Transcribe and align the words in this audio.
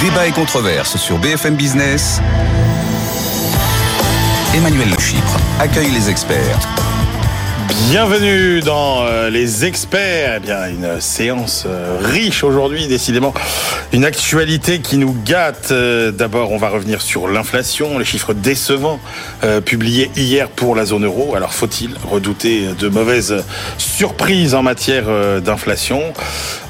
Débat 0.00 0.26
et 0.26 0.32
controverse 0.32 0.96
sur 0.96 1.18
BFM 1.18 1.56
Business. 1.56 2.22
Emmanuel 4.54 4.88
Le 4.88 4.98
Chypre 4.98 5.36
accueille 5.58 5.90
les 5.90 6.08
experts. 6.08 6.58
Bienvenue 7.70 8.62
dans 8.62 9.04
euh, 9.04 9.30
les 9.30 9.64
experts. 9.64 10.34
Eh 10.38 10.40
bien, 10.40 10.68
une 10.68 11.00
séance 11.00 11.64
euh, 11.68 11.98
riche 12.02 12.42
aujourd'hui, 12.42 12.88
décidément. 12.88 13.32
Une 13.92 14.04
actualité 14.04 14.80
qui 14.80 14.96
nous 14.96 15.14
gâte. 15.24 15.68
Euh, 15.70 16.10
d'abord, 16.10 16.50
on 16.50 16.56
va 16.56 16.68
revenir 16.68 17.00
sur 17.00 17.28
l'inflation, 17.28 17.96
les 17.98 18.04
chiffres 18.04 18.34
décevants 18.34 18.98
publiés 19.64 20.10
hier 20.16 20.48
pour 20.48 20.74
la 20.74 20.84
zone 20.84 21.04
euro. 21.04 21.36
Alors, 21.36 21.54
faut-il 21.54 21.90
redouter 22.10 22.68
de 22.78 22.88
mauvaises 22.88 23.44
surprises 23.78 24.54
en 24.54 24.62
matière 24.62 25.04
d'inflation? 25.40 26.02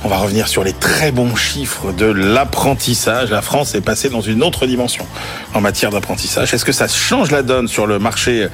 On 0.04 0.08
va 0.08 0.18
revenir 0.18 0.48
sur 0.48 0.64
les 0.64 0.72
très 0.72 1.12
bons 1.12 1.34
chiffres 1.34 1.92
de 1.92 2.06
l'apprentissage. 2.06 3.30
La 3.30 3.42
France 3.42 3.74
est 3.74 3.80
passée 3.80 4.08
dans 4.08 4.20
une 4.20 4.42
autre 4.42 4.66
dimension 4.66 5.06
en 5.52 5.60
matière 5.60 5.90
d'apprentissage. 5.90 6.54
Est-ce 6.54 6.64
que 6.64 6.72
ça 6.72 6.88
change 6.88 7.30
la 7.30 7.42
donne 7.42 7.68
sur 7.68 7.86
le 7.86 7.98
marché 7.98 8.48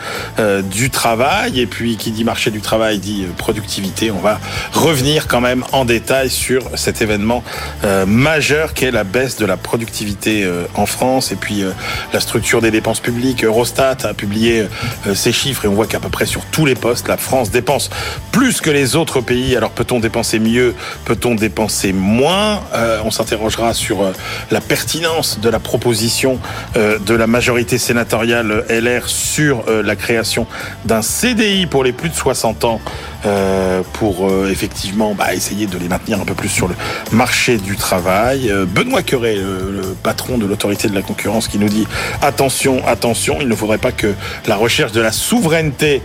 du 0.71 0.91
travail? 0.91 1.61
Et 1.61 1.67
puis, 1.67 1.97
qui 1.97 2.11
dit 2.11 2.25
marché 2.25 2.36
du 2.45 2.61
travail 2.61 2.99
dit 2.99 3.25
euh, 3.25 3.33
productivité. 3.37 4.11
On 4.11 4.21
va 4.21 4.39
revenir 4.73 5.27
quand 5.27 5.41
même 5.41 5.65
en 5.73 5.85
détail 5.85 6.29
sur 6.31 6.63
cet 6.75 7.01
événement 7.01 7.43
euh, 7.85 8.05
majeur 8.05 8.75
qu'est 8.75 8.91
la 8.91 9.05
baisse 9.05 9.37
de 9.37 9.47
la 9.47 9.57
productivité 9.57 10.45
euh, 10.45 10.65
en 10.75 10.87
France 10.87 11.33
et 11.33 11.37
puis 11.37 11.65
la 12.13 12.21
structure 12.21 12.61
des 12.61 12.71
dépenses 12.71 13.01
publiques. 13.01 13.43
Eurostat 13.43 13.97
a 14.05 14.15
publié 14.15 14.67
ces 15.15 15.33
chiffres 15.33 15.65
et 15.65 15.69
on 15.69 15.75
voit 15.75 15.87
qu'à 15.87 15.99
peu 15.99 16.09
près 16.09 16.27
sur 16.27 16.45
tous 16.47 16.67
les 16.67 16.75
postes, 16.75 17.09
la 17.09 17.17
France 17.17 17.51
dépense 17.51 17.91
plus 18.33 18.61
que 18.61 18.71
les 18.71 18.97
autres 18.97 19.21
pays. 19.21 19.57
Alors 19.57 19.71
peut-on 19.71 19.99
dépenser 19.99 20.39
mieux? 20.39 20.75
Peut-on 21.05 21.35
dépenser 21.35 21.93
moins? 21.93 22.61
On 23.05 23.11
s'interrogera 23.11 23.75
sur 23.75 24.13
la 24.51 24.61
pertinence 24.61 25.41
de 25.41 25.49
la 25.49 25.59
proposition 25.59 26.39
de 26.75 27.15
la 27.15 27.27
majorité 27.27 27.79
sénatoriale 27.79 28.65
LR 28.69 29.09
sur 29.09 29.65
la 29.69 29.97
création 29.97 30.47
d'un 30.85 31.03
CDI 31.03 31.67
pour 31.67 31.85
les 31.85 31.93
plus 31.93 32.09
de 32.09 32.15
60 32.27 32.65
ans 32.65 32.81
euh, 33.25 33.83
pour 33.93 34.29
euh, 34.29 34.49
effectivement 34.51 35.15
bah, 35.15 35.33
essayer 35.33 35.67
de 35.67 35.79
les 35.79 35.87
maintenir 35.89 36.21
un 36.21 36.25
peu 36.25 36.35
plus 36.35 36.49
sur 36.49 36.67
le 36.67 36.75
marché 37.13 37.57
du 37.57 37.77
travail. 37.77 38.51
Euh, 38.51 38.65
Benoît 38.67 39.03
Curé, 39.03 39.37
le, 39.37 39.95
patron 40.03 40.37
de 40.37 40.45
l'autorité 40.45 40.89
de 40.89 40.95
la 40.97 41.03
concurrence, 41.03 41.47
qui 41.47 41.61
nous 41.61 41.69
dit 41.69 41.87
attention, 42.23 42.85
attention, 42.85 43.39
il 43.41 43.47
ne 43.47 43.55
faudrait 43.55 43.79
pas 43.79 43.93
que 43.93 44.13
la 44.49 44.57
recherche 44.57 44.91
de 44.91 45.01
la 45.01 45.13
souveraineté 45.13 46.03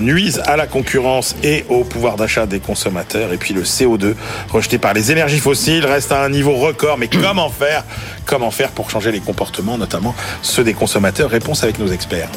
nuise 0.00 0.42
à 0.44 0.56
la 0.56 0.66
concurrence 0.66 1.36
et 1.44 1.64
au 1.68 1.84
pouvoir 1.84 2.16
d'achat 2.16 2.46
des 2.46 2.58
consommateurs. 2.58 3.32
Et 3.32 3.36
puis 3.36 3.54
le 3.54 3.62
CO2 3.62 4.14
rejeté 4.50 4.78
par 4.78 4.94
les 4.94 5.12
énergies 5.12 5.38
fossiles 5.38 5.86
reste 5.86 6.10
à 6.10 6.24
un 6.24 6.30
niveau 6.30 6.54
record. 6.54 6.98
Mais 6.98 7.08
comment 7.08 7.48
faire? 7.48 7.84
Comment 8.26 8.50
faire 8.50 8.70
pour 8.70 8.90
changer 8.90 9.12
les 9.12 9.20
comportements, 9.20 9.78
notamment 9.78 10.16
ceux 10.42 10.64
des 10.64 10.74
consommateurs? 10.74 11.30
Réponse 11.30 11.62
avec 11.62 11.78
nos 11.78 11.88
experts. 11.88 12.28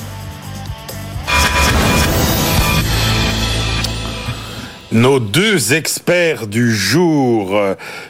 Nos 4.92 5.22
deux 5.22 5.72
experts 5.72 6.48
du 6.48 6.76
jour, 6.76 7.58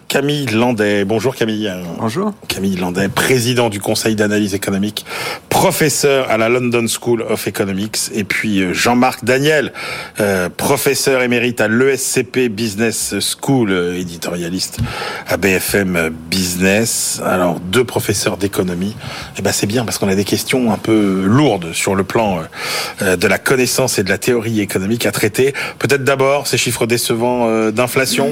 Camille 0.08 0.48
Landais. 0.48 1.06
Bonjour 1.06 1.36
Camille. 1.36 1.72
Bonjour. 2.00 2.34
Camille 2.48 2.76
Landais, 2.76 3.08
président 3.08 3.70
du 3.70 3.80
Conseil 3.80 4.16
d'analyse 4.16 4.56
économique, 4.56 5.06
professeur 5.48 6.32
à 6.32 6.38
la 6.38 6.50
London 6.50 6.86
School 6.88 7.22
of 7.22 7.48
Economics. 7.48 8.10
Et 8.16 8.24
puis 8.24 8.62
euh, 8.62 8.74
Jean-Marc 8.74 9.24
Daniel, 9.24 9.72
euh, 10.20 10.50
professeur 10.50 11.22
émérite 11.22 11.62
à 11.62 11.68
l'ESCP 11.68 12.50
Business 12.50 13.14
School, 13.20 13.70
euh, 13.72 14.00
éditorialiste 14.00 14.80
à 15.28 15.38
BFM 15.38 16.10
Business. 16.10 17.22
Alors 17.24 17.60
deux 17.60 17.84
professeurs 17.84 18.38
d'économie. 18.38 18.96
Et 19.36 19.40
eh 19.40 19.42
ben 19.44 19.52
c'est 19.52 19.68
bien 19.68 19.86
parce 19.86 20.00
qu'on 20.00 20.08
a 20.08 20.16
des 20.16 20.26
questions 20.26 20.74
un 20.74 20.78
peu 20.78 21.26
lourdes 21.26 21.74
sur 21.74 21.94
le 21.94 22.04
plan 22.04 22.42
de 23.02 23.28
la 23.28 23.38
connaissance 23.38 24.00
et 24.00 24.04
de 24.04 24.10
la 24.10 24.18
théorie 24.18 24.62
économique 24.62 25.06
à 25.06 25.12
traiter. 25.12 25.54
Peut-être 25.78 26.04
d'abord 26.04 26.48
ces 26.48 26.58
chiffres 26.58 26.71
chiffres 26.72 26.86
décevants 26.86 27.50
euh, 27.50 27.72
d'inflation. 27.72 28.30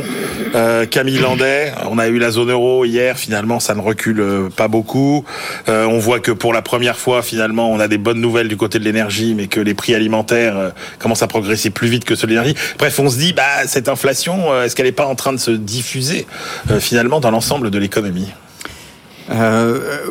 Euh, 0.56 0.86
Camille 0.86 1.18
Landais, 1.18 1.74
on 1.92 2.00
a 2.00 2.08
eu 2.08 2.20
la 2.20 2.32
zone 2.32 2.52
euro 2.52 2.86
hier, 2.86 3.18
finalement 3.18 3.60
ça 3.60 3.76
ne 3.76 3.82
recule 3.82 4.22
euh, 4.22 4.50
pas 4.50 4.70
beaucoup. 4.70 5.26
on 5.68 6.00
voit 6.00 6.22
que 6.22 6.32
pour 6.32 6.54
la 6.54 6.62
première 6.62 6.98
fois, 6.98 7.22
finalement, 7.22 7.70
on 7.70 7.82
a 7.82 7.90
des 7.90 7.98
bonnes 7.98 8.22
nouvelles 8.22 8.48
du 8.48 8.56
côté 8.56 8.80
de 8.80 8.86
l'énergie, 8.86 9.36
mais 9.36 9.48
que 9.48 9.60
les 9.60 9.74
prix 9.74 9.94
alimentaires 9.94 10.72
commencent 11.00 11.22
à 11.22 11.28
progresser 11.28 11.70
plus 11.70 11.90
vite 11.90 12.06
que 12.06 12.16
ceux 12.16 12.28
de 12.28 12.32
l'énergie. 12.32 12.56
Bref, 12.78 12.98
on 13.00 13.10
se 13.10 13.18
dit, 13.18 13.34
bah 13.34 13.44
cette 13.68 13.90
inflation, 13.90 14.64
est-ce 14.64 14.76
qu'elle 14.76 14.86
n'est 14.86 14.94
pas 14.94 15.06
en 15.06 15.16
train 15.16 15.34
de 15.34 15.38
se 15.38 15.52
diffuser 15.52 16.26
finalement 16.80 17.20
dans 17.20 17.32
l'ensemble 17.32 17.72
de 17.72 17.78
l'économie? 17.78 18.30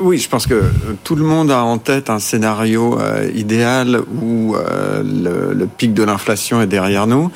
Oui, 0.00 0.18
je 0.18 0.28
pense 0.28 0.46
que 0.46 0.62
tout 1.02 1.16
le 1.16 1.24
monde 1.24 1.50
a 1.50 1.62
en 1.62 1.78
tête 1.78 2.10
un 2.10 2.18
scénario 2.18 2.98
idéal 3.34 4.00
où 4.22 4.54
le, 4.54 5.66
pic 5.66 5.94
de 5.94 6.02
l'inflation 6.02 6.60
est 6.60 6.66
derrière 6.66 7.06
nous. 7.06 7.30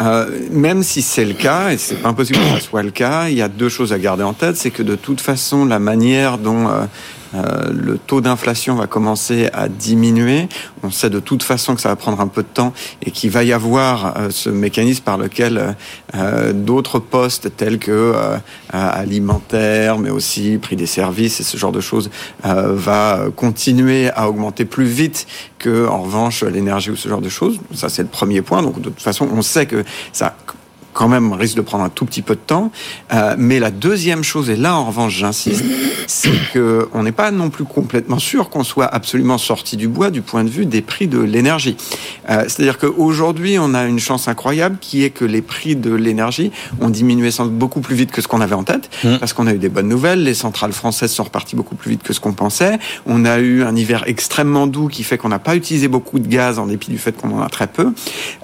Euh, 0.00 0.26
même 0.50 0.82
si 0.82 1.02
c'est 1.02 1.24
le 1.24 1.34
cas, 1.34 1.70
et 1.70 1.78
c'est 1.78 1.96
pas 1.96 2.08
impossible 2.08 2.38
que 2.38 2.60
ce 2.60 2.66
soit 2.66 2.82
le 2.82 2.90
cas, 2.90 3.28
il 3.28 3.36
y 3.36 3.42
a 3.42 3.48
deux 3.48 3.68
choses 3.68 3.92
à 3.92 3.98
garder 3.98 4.22
en 4.22 4.32
tête. 4.32 4.56
C'est 4.56 4.70
que 4.70 4.82
de 4.82 4.96
toute 4.96 5.20
façon, 5.20 5.64
la 5.64 5.78
manière 5.78 6.38
dont 6.38 6.68
euh, 7.34 7.42
euh, 7.42 7.72
le 7.72 7.98
taux 7.98 8.20
d'inflation 8.20 8.74
va 8.74 8.86
commencer 8.86 9.48
à 9.52 9.68
diminuer. 9.68 10.48
On 10.82 10.90
sait 10.90 11.10
de 11.10 11.20
toute 11.20 11.42
façon 11.42 11.74
que 11.74 11.80
ça 11.80 11.88
va 11.88 11.96
prendre 11.96 12.20
un 12.20 12.28
peu 12.28 12.42
de 12.42 12.48
temps 12.48 12.72
et 13.04 13.10
qu'il 13.10 13.30
va 13.30 13.44
y 13.44 13.52
avoir 13.52 14.16
euh, 14.16 14.30
ce 14.30 14.50
mécanisme 14.50 15.02
par 15.02 15.18
lequel 15.18 15.76
euh, 16.14 16.52
d'autres 16.52 16.98
postes 16.98 17.56
tels 17.56 17.78
que 17.78 18.14
alimentaire, 18.70 19.98
mais 19.98 20.10
aussi 20.10 20.58
prix 20.58 20.76
des 20.76 20.86
services 20.86 21.40
et 21.40 21.42
ce 21.42 21.56
genre 21.56 21.72
de 21.72 21.80
choses 21.80 22.10
va 22.42 23.26
continuer 23.36 24.10
à 24.10 24.28
augmenter 24.28 24.64
plus 24.64 24.84
vite 24.84 25.26
que 25.58 25.86
en 25.86 26.02
revanche 26.02 26.42
l'énergie 26.42 26.90
ou 26.90 26.96
ce 26.96 27.08
genre 27.08 27.20
de 27.20 27.28
choses. 27.28 27.58
Ça 27.74 27.88
c'est 27.88 28.02
le 28.02 28.08
premier 28.08 28.42
point. 28.42 28.62
Donc 28.62 28.80
de 28.80 28.90
toute 28.90 29.02
façon, 29.02 29.28
on 29.32 29.42
sait 29.42 29.66
que 29.66 29.84
ça 30.12 30.34
quand 30.92 31.08
même 31.08 31.32
risque 31.32 31.56
de 31.56 31.62
prendre 31.62 31.84
un 31.84 31.88
tout 31.88 32.04
petit 32.04 32.22
peu 32.22 32.34
de 32.34 32.40
temps. 32.40 32.70
Euh, 33.12 33.34
mais 33.38 33.58
la 33.58 33.70
deuxième 33.70 34.22
chose, 34.22 34.50
et 34.50 34.56
là 34.56 34.76
en 34.76 34.86
revanche 34.86 35.16
j'insiste, 35.16 35.64
c'est 36.06 36.52
que 36.52 36.88
on 36.92 37.02
n'est 37.02 37.12
pas 37.12 37.30
non 37.30 37.50
plus 37.50 37.64
complètement 37.64 38.18
sûr 38.18 38.50
qu'on 38.50 38.64
soit 38.64 38.86
absolument 38.86 39.38
sorti 39.38 39.76
du 39.76 39.88
bois 39.88 40.10
du 40.10 40.22
point 40.22 40.44
de 40.44 40.50
vue 40.50 40.66
des 40.66 40.82
prix 40.82 41.06
de 41.06 41.18
l'énergie. 41.18 41.76
Euh, 42.30 42.44
C'est-à-dire 42.48 42.78
qu'aujourd'hui 42.78 43.56
on 43.58 43.74
a 43.74 43.84
une 43.84 43.98
chance 43.98 44.28
incroyable 44.28 44.76
qui 44.80 45.04
est 45.04 45.10
que 45.10 45.24
les 45.24 45.42
prix 45.42 45.76
de 45.76 45.92
l'énergie 45.92 46.50
ont 46.80 46.90
diminué 46.90 47.30
sans 47.30 47.44
doute 47.44 47.54
beaucoup 47.54 47.80
plus 47.80 47.94
vite 47.94 48.12
que 48.12 48.20
ce 48.20 48.28
qu'on 48.28 48.40
avait 48.40 48.54
en 48.54 48.64
tête, 48.64 48.90
mmh. 49.04 49.16
parce 49.18 49.32
qu'on 49.32 49.46
a 49.46 49.54
eu 49.54 49.58
des 49.58 49.68
bonnes 49.68 49.88
nouvelles. 49.88 50.22
Les 50.22 50.34
centrales 50.34 50.72
françaises 50.72 51.12
sont 51.12 51.24
reparties 51.24 51.56
beaucoup 51.56 51.74
plus 51.74 51.90
vite 51.90 52.02
que 52.02 52.12
ce 52.12 52.20
qu'on 52.20 52.32
pensait. 52.32 52.78
On 53.06 53.24
a 53.24 53.38
eu 53.38 53.62
un 53.62 53.74
hiver 53.76 54.04
extrêmement 54.06 54.66
doux 54.66 54.88
qui 54.88 55.04
fait 55.04 55.18
qu'on 55.18 55.28
n'a 55.28 55.38
pas 55.38 55.56
utilisé 55.56 55.88
beaucoup 55.88 56.18
de 56.18 56.28
gaz 56.28 56.58
en 56.58 56.66
dépit 56.66 56.90
du 56.90 56.98
fait 56.98 57.16
qu'on 57.16 57.38
en 57.38 57.42
a 57.42 57.48
très 57.48 57.66
peu. 57.66 57.92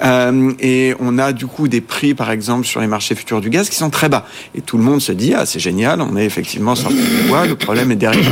Euh, 0.03 0.53
et 0.61 0.95
on 1.01 1.19
a 1.19 1.33
du 1.33 1.47
coup 1.47 1.69
des 1.69 1.81
prix 1.81 2.15
par 2.15 2.31
exemple 2.31 2.38
exemple, 2.39 2.67
sur 2.67 2.81
les 2.81 2.87
marchés 2.87 3.15
futurs 3.15 3.41
du 3.41 3.51
gaz 3.51 3.69
qui 3.69 3.77
sont 3.77 3.91
très 3.91 4.09
bas. 4.09 4.25
Et 4.55 4.61
tout 4.61 4.79
le 4.79 4.85
monde 4.85 5.01
se 5.01 5.13
dit, 5.13 5.35
ah, 5.35 5.45
c'est 5.47 5.61
génial, 5.61 6.01
on 6.01 6.17
est 6.17 6.25
effectivement 6.25 6.75
sorti 6.75 7.03
du 7.17 7.29
bois, 7.29 7.47
le 7.47 7.57
problème 7.57 7.91
est 7.91 7.97
derrière. 8.07 8.31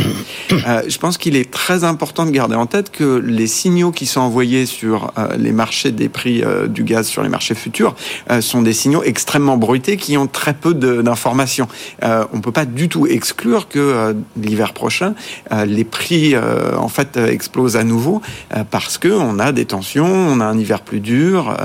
Euh, 0.68 0.82
je 0.88 0.98
pense 0.98 1.18
qu'il 1.18 1.36
est 1.36 1.50
très 1.50 1.84
important 1.84 2.24
de 2.24 2.30
garder 2.30 2.54
en 2.54 2.66
tête 2.66 2.90
que 2.90 3.20
les 3.24 3.46
signaux 3.46 3.92
qui 3.92 4.06
sont 4.06 4.20
envoyés 4.20 4.66
sur 4.66 5.12
euh, 5.18 5.36
les 5.38 5.52
marchés 5.52 5.90
des 5.90 6.08
prix 6.08 6.42
euh, 6.42 6.66
du 6.66 6.84
gaz 6.84 7.08
sur 7.08 7.22
les 7.22 7.28
marchés 7.28 7.54
futurs 7.54 7.94
euh, 8.30 8.40
sont 8.40 8.62
des 8.62 8.72
signaux 8.72 9.02
extrêmement 9.02 9.56
bruités 9.56 9.96
qui 9.96 10.16
ont 10.16 10.26
très 10.26 10.54
peu 10.54 10.74
d'informations. 10.74 11.68
on 12.02 12.40
peut 12.40 12.52
pas 12.52 12.64
du 12.64 12.88
tout 12.88 13.06
exclure 13.06 13.68
que 13.68 14.14
l'hiver 14.36 14.72
prochain, 14.72 15.14
les 15.66 15.84
prix 15.84 16.34
en 16.36 16.88
fait 16.88 17.16
explosent 17.16 17.76
à 17.76 17.84
nouveau 17.84 18.20
parce 18.70 18.98
que 18.98 19.08
on 19.08 19.38
a 19.38 19.52
des 19.52 19.64
tensions, 19.64 20.06
on 20.06 20.40
a 20.40 20.44
un 20.44 20.58
hiver 20.58 20.82
plus 20.82 21.00
dur 21.00 21.56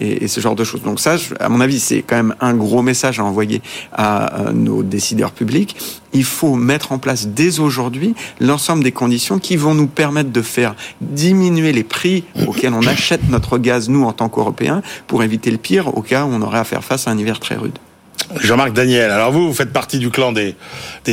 et, 0.00 0.24
et 0.24 0.28
ce 0.28 0.40
genre 0.40 0.54
de 0.54 0.64
choses. 0.64 0.82
Donc 0.82 1.00
ça, 1.00 1.16
à 1.40 1.48
mon 1.48 1.60
avis, 1.60 1.73
c'est 1.80 2.02
quand 2.02 2.16
même 2.16 2.34
un 2.40 2.54
gros 2.54 2.82
message 2.82 3.20
à 3.20 3.24
envoyer 3.24 3.62
à 3.92 4.50
nos 4.52 4.82
décideurs 4.82 5.32
publics. 5.32 5.76
Il 6.12 6.24
faut 6.24 6.54
mettre 6.54 6.92
en 6.92 6.98
place 6.98 7.26
dès 7.28 7.58
aujourd'hui 7.58 8.14
l'ensemble 8.40 8.84
des 8.84 8.92
conditions 8.92 9.38
qui 9.38 9.56
vont 9.56 9.74
nous 9.74 9.88
permettre 9.88 10.30
de 10.30 10.42
faire 10.42 10.74
diminuer 11.00 11.72
les 11.72 11.84
prix 11.84 12.24
auxquels 12.46 12.72
on 12.72 12.86
achète 12.86 13.28
notre 13.28 13.58
gaz, 13.58 13.88
nous, 13.88 14.04
en 14.04 14.12
tant 14.12 14.28
qu'Européens, 14.28 14.82
pour 15.06 15.22
éviter 15.22 15.50
le 15.50 15.58
pire 15.58 15.96
au 15.96 16.02
cas 16.02 16.24
où 16.24 16.28
on 16.28 16.42
aurait 16.42 16.60
à 16.60 16.64
faire 16.64 16.84
face 16.84 17.08
à 17.08 17.10
un 17.10 17.18
hiver 17.18 17.40
très 17.40 17.56
rude. 17.56 17.78
Jean-Marc 18.40 18.72
Daniel, 18.72 19.10
alors 19.10 19.32
vous, 19.32 19.48
vous 19.48 19.54
faites 19.54 19.72
partie 19.72 19.98
du 19.98 20.10
clan 20.10 20.32
des, 20.32 20.54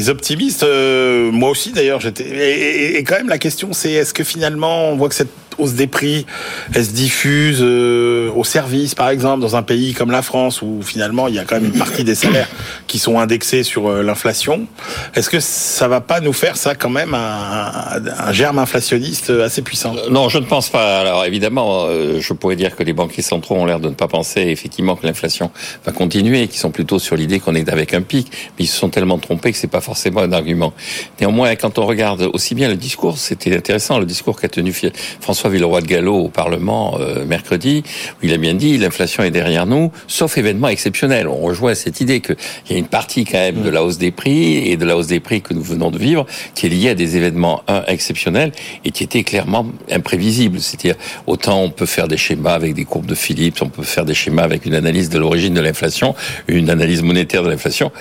optimistes. 0.09 0.63
Euh, 0.63 1.31
moi 1.31 1.49
aussi, 1.49 1.71
d'ailleurs, 1.71 1.99
j'étais. 1.99 2.95
Et, 2.97 3.03
quand 3.03 3.17
même, 3.17 3.29
la 3.29 3.37
question, 3.37 3.73
c'est 3.73 3.91
est-ce 3.91 4.13
que 4.13 4.23
finalement, 4.23 4.89
on 4.89 4.95
voit 4.95 5.09
que 5.09 5.15
cette 5.15 5.33
hausse 5.61 5.73
des 5.73 5.87
prix, 5.87 6.25
elle 6.73 6.85
se 6.85 6.91
diffuse 6.91 7.59
euh, 7.61 8.31
aux 8.35 8.43
services, 8.43 8.95
par 8.95 9.09
exemple, 9.09 9.41
dans 9.41 9.55
un 9.55 9.63
pays 9.63 9.93
comme 9.93 10.11
la 10.11 10.21
France, 10.21 10.61
où 10.61 10.81
finalement 10.81 11.27
il 11.27 11.35
y 11.35 11.39
a 11.39 11.43
quand 11.43 11.55
même 11.55 11.71
une 11.73 11.77
partie 11.77 12.03
des 12.03 12.15
salaires 12.15 12.49
qui 12.87 12.99
sont 12.99 13.19
indexés 13.19 13.63
sur 13.63 13.87
euh, 13.87 14.01
l'inflation. 14.03 14.67
Est-ce 15.15 15.29
que 15.29 15.39
ça 15.39 15.87
va 15.87 16.01
pas 16.01 16.19
nous 16.19 16.33
faire 16.33 16.57
ça 16.57 16.75
quand 16.75 16.89
même 16.89 17.13
un, 17.13 18.01
un 18.17 18.31
germe 18.31 18.59
inflationniste 18.59 19.29
assez 19.29 19.61
puissant? 19.61 19.95
Non, 20.09 20.29
je 20.29 20.39
ne 20.39 20.45
pense 20.45 20.69
pas. 20.69 20.99
Alors 20.99 21.25
évidemment, 21.25 21.87
je 22.19 22.33
pourrais 22.33 22.55
dire 22.55 22.75
que 22.75 22.83
les 22.83 22.93
banquiers 22.93 23.21
centraux 23.23 23.55
ont 23.55 23.65
l'air 23.65 23.79
de 23.79 23.89
ne 23.89 23.93
pas 23.93 24.07
penser 24.07 24.41
effectivement 24.41 24.95
que 24.95 25.05
l'inflation 25.05 25.51
va 25.85 25.91
continuer, 25.91 26.47
qu'ils 26.47 26.59
sont 26.59 26.71
plutôt 26.71 26.99
sur 26.99 27.15
l'idée 27.15 27.39
qu'on 27.39 27.55
est 27.55 27.69
avec 27.69 27.93
un 27.93 28.01
pic, 28.01 28.27
mais 28.57 28.65
ils 28.65 28.67
se 28.67 28.77
sont 28.77 28.89
tellement 28.89 29.19
trompés 29.19 29.51
que 29.51 29.57
c'est 29.57 29.67
pas 29.67 29.81
forcément 29.81 30.21
un 30.21 30.31
argument. 30.31 30.73
Néanmoins, 31.19 31.55
quand 31.55 31.77
on 31.77 31.85
regarde 31.85 32.29
aussi 32.33 32.55
bien 32.55 32.67
le 32.67 32.75
discours, 32.75 33.17
c'était 33.17 33.55
intéressant, 33.55 33.99
le 33.99 34.05
discours 34.05 34.39
qu'a 34.39 34.49
tenu 34.49 34.73
François 35.19 35.49
Villeroy 35.51 35.81
de 35.81 35.87
Gallo 35.87 36.15
au 36.15 36.29
Parlement 36.29 36.97
euh, 36.99 37.25
mercredi, 37.25 37.83
où 37.85 38.25
il 38.25 38.33
a 38.33 38.37
bien 38.37 38.53
dit 38.53 38.77
l'inflation 38.77 39.23
est 39.23 39.31
derrière 39.31 39.65
nous, 39.65 39.91
sauf 40.07 40.37
événement 40.37 40.69
exceptionnel. 40.69 41.27
On 41.27 41.37
rejoint 41.37 41.75
cette 41.75 42.01
idée 42.01 42.21
qu'il 42.21 42.35
y 42.69 42.73
a 42.73 42.77
une 42.77 42.87
partie 42.87 43.25
quand 43.25 43.37
même 43.37 43.61
de 43.61 43.69
la 43.69 43.83
hausse 43.83 43.97
des 43.97 44.11
prix 44.11 44.69
et 44.69 44.77
de 44.77 44.85
la 44.85 44.97
hausse 44.97 45.07
des 45.07 45.19
prix 45.19 45.41
que 45.41 45.53
nous 45.53 45.61
venons 45.61 45.91
de 45.91 45.97
vivre 45.97 46.25
qui 46.55 46.65
est 46.65 46.69
liée 46.69 46.89
à 46.89 46.95
des 46.95 47.17
événements 47.17 47.63
un, 47.67 47.83
exceptionnels 47.87 48.51
et 48.85 48.91
qui 48.91 49.03
étaient 49.03 49.23
clairement 49.23 49.67
imprévisibles. 49.91 50.59
C'est-à-dire 50.59 50.95
autant 51.27 51.61
on 51.61 51.69
peut 51.69 51.85
faire 51.85 52.07
des 52.07 52.17
schémas 52.17 52.53
avec 52.53 52.73
des 52.73 52.85
courbes 52.85 53.05
de 53.05 53.15
Phillips, 53.15 53.61
on 53.61 53.69
peut 53.69 53.83
faire 53.83 54.05
des 54.05 54.13
schémas 54.13 54.43
avec 54.43 54.65
une 54.65 54.75
analyse 54.75 55.09
de 55.09 55.19
l'origine 55.19 55.53
de 55.53 55.61
l'inflation, 55.61 56.15
une 56.47 56.69
analyse 56.69 57.01
monétaire 57.01 57.43
de 57.43 57.49
l'inflation. 57.49 57.91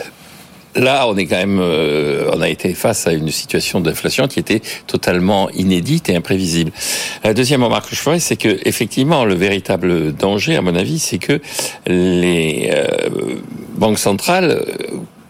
Là, 0.77 1.09
on 1.09 1.17
est 1.17 1.27
quand 1.27 1.37
même, 1.37 1.59
euh, 1.61 2.31
on 2.33 2.41
a 2.41 2.49
été 2.49 2.75
face 2.75 3.07
à 3.07 3.13
une 3.13 3.31
situation 3.31 3.81
d'inflation 3.81 4.29
qui 4.29 4.39
était 4.39 4.63
totalement 4.87 5.51
inédite 5.51 6.09
et 6.09 6.17
imprévisible. 6.17 6.71
La 7.25 7.35
deuxième 7.35 7.65
remarque 7.65 7.91
que 7.91 7.97
je 7.97 8.01
ferais, 8.01 8.21
c'est 8.21 8.37
que 8.37 8.59
effectivement, 8.65 9.25
le 9.25 9.35
véritable 9.35 10.13
danger, 10.13 10.57
à 10.57 10.63
mon 10.63 10.77
avis, 10.77 11.01
c'est 11.01 11.19
que 11.19 11.41
les 11.87 12.71
euh, 12.73 13.09
banques 13.77 13.99
centrales 13.99 14.65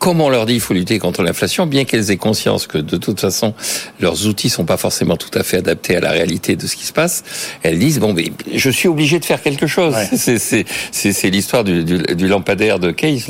comme 0.00 0.22
on 0.22 0.30
leur 0.30 0.46
dit, 0.46 0.54
il 0.54 0.60
faut 0.60 0.72
lutter 0.72 0.98
contre 0.98 1.22
l'inflation, 1.22 1.66
bien 1.66 1.84
qu'elles 1.84 2.10
aient 2.10 2.16
conscience 2.16 2.66
que 2.66 2.78
de 2.78 2.96
toute 2.96 3.20
façon 3.20 3.54
leurs 4.00 4.26
outils 4.26 4.48
sont 4.48 4.64
pas 4.64 4.78
forcément 4.78 5.16
tout 5.16 5.30
à 5.38 5.42
fait 5.42 5.58
adaptés 5.58 5.94
à 5.94 6.00
la 6.00 6.10
réalité 6.10 6.56
de 6.56 6.66
ce 6.66 6.74
qui 6.74 6.86
se 6.86 6.92
passe, 6.92 7.22
elles 7.62 7.78
disent 7.78 8.00
bon, 8.00 8.14
mais 8.14 8.32
je 8.52 8.70
suis 8.70 8.88
obligé 8.88 9.18
de 9.20 9.24
faire 9.26 9.42
quelque 9.42 9.66
chose. 9.66 9.94
C'est 10.10 11.30
l'histoire 11.30 11.64
du, 11.64 11.84
du, 11.84 11.98
du, 11.98 12.28
lampadaire 12.28 12.78
de 12.78 12.90
Case. 12.90 13.26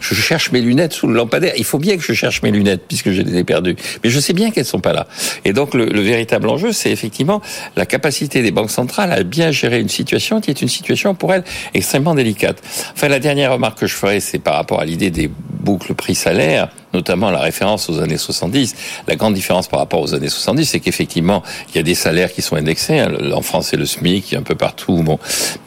Je 0.00 0.14
cherche 0.14 0.52
mes 0.52 0.60
lunettes 0.60 0.92
sous 0.92 1.06
le 1.06 1.14
lampadaire. 1.14 1.54
Il 1.56 1.64
faut 1.64 1.78
bien 1.78 1.96
que 1.96 2.02
je 2.02 2.12
cherche 2.12 2.42
mes 2.42 2.50
lunettes 2.50 2.82
puisque 2.86 3.10
je 3.12 3.22
les 3.22 3.38
ai 3.38 3.44
perdues, 3.44 3.76
mais 4.04 4.10
je 4.10 4.20
sais 4.20 4.34
bien 4.34 4.50
qu'elles 4.50 4.66
sont 4.66 4.80
pas 4.80 4.92
là. 4.92 5.06
Et 5.46 5.54
donc 5.54 5.72
le, 5.72 5.86
le 5.86 6.00
véritable 6.02 6.50
enjeu, 6.50 6.72
c'est 6.72 6.90
effectivement 6.90 7.40
la 7.76 7.86
capacité 7.86 8.42
des 8.42 8.50
banques 8.50 8.70
centrales 8.70 9.10
à 9.12 9.22
bien 9.22 9.52
gérer 9.52 9.80
une 9.80 9.88
situation 9.88 10.42
qui 10.42 10.50
est 10.50 10.60
une 10.60 10.68
situation 10.68 11.14
pour 11.14 11.32
elles 11.32 11.44
extrêmement 11.72 12.14
délicate. 12.14 12.58
Enfin, 12.92 13.08
la 13.08 13.20
dernière 13.20 13.52
remarque 13.54 13.78
que 13.78 13.86
je 13.86 13.94
ferai, 13.94 14.20
c'est 14.20 14.38
par 14.38 14.54
rapport 14.54 14.80
à 14.80 14.84
l'idée 14.84 15.10
des 15.10 15.30
boucles 15.60 15.94
prix-salaire 15.94 16.70
notamment 16.92 17.30
la 17.30 17.40
référence 17.40 17.88
aux 17.88 18.00
années 18.00 18.18
70. 18.18 18.74
La 19.06 19.16
grande 19.16 19.34
différence 19.34 19.68
par 19.68 19.80
rapport 19.80 20.00
aux 20.00 20.14
années 20.14 20.28
70, 20.28 20.64
c'est 20.64 20.80
qu'effectivement, 20.80 21.42
il 21.70 21.76
y 21.76 21.78
a 21.78 21.82
des 21.82 21.94
salaires 21.94 22.32
qui 22.32 22.42
sont 22.42 22.56
indexés. 22.56 22.98
Hein. 22.98 23.12
En 23.34 23.42
France, 23.42 23.68
c'est 23.70 23.76
le 23.76 23.86
SMIC, 23.86 24.34
un 24.34 24.42
peu 24.42 24.54
partout. 24.54 25.04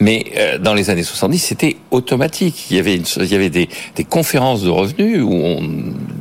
Mais 0.00 0.24
euh, 0.36 0.58
dans 0.58 0.74
les 0.74 0.90
années 0.90 1.02
70, 1.02 1.38
c'était 1.38 1.76
automatique. 1.90 2.66
Il 2.70 2.76
y 2.76 2.78
avait, 2.78 3.50
des, 3.50 3.68
conférences 4.08 4.62
de 4.62 4.70
revenus 4.70 5.22
où 5.22 5.32
on 5.32 5.62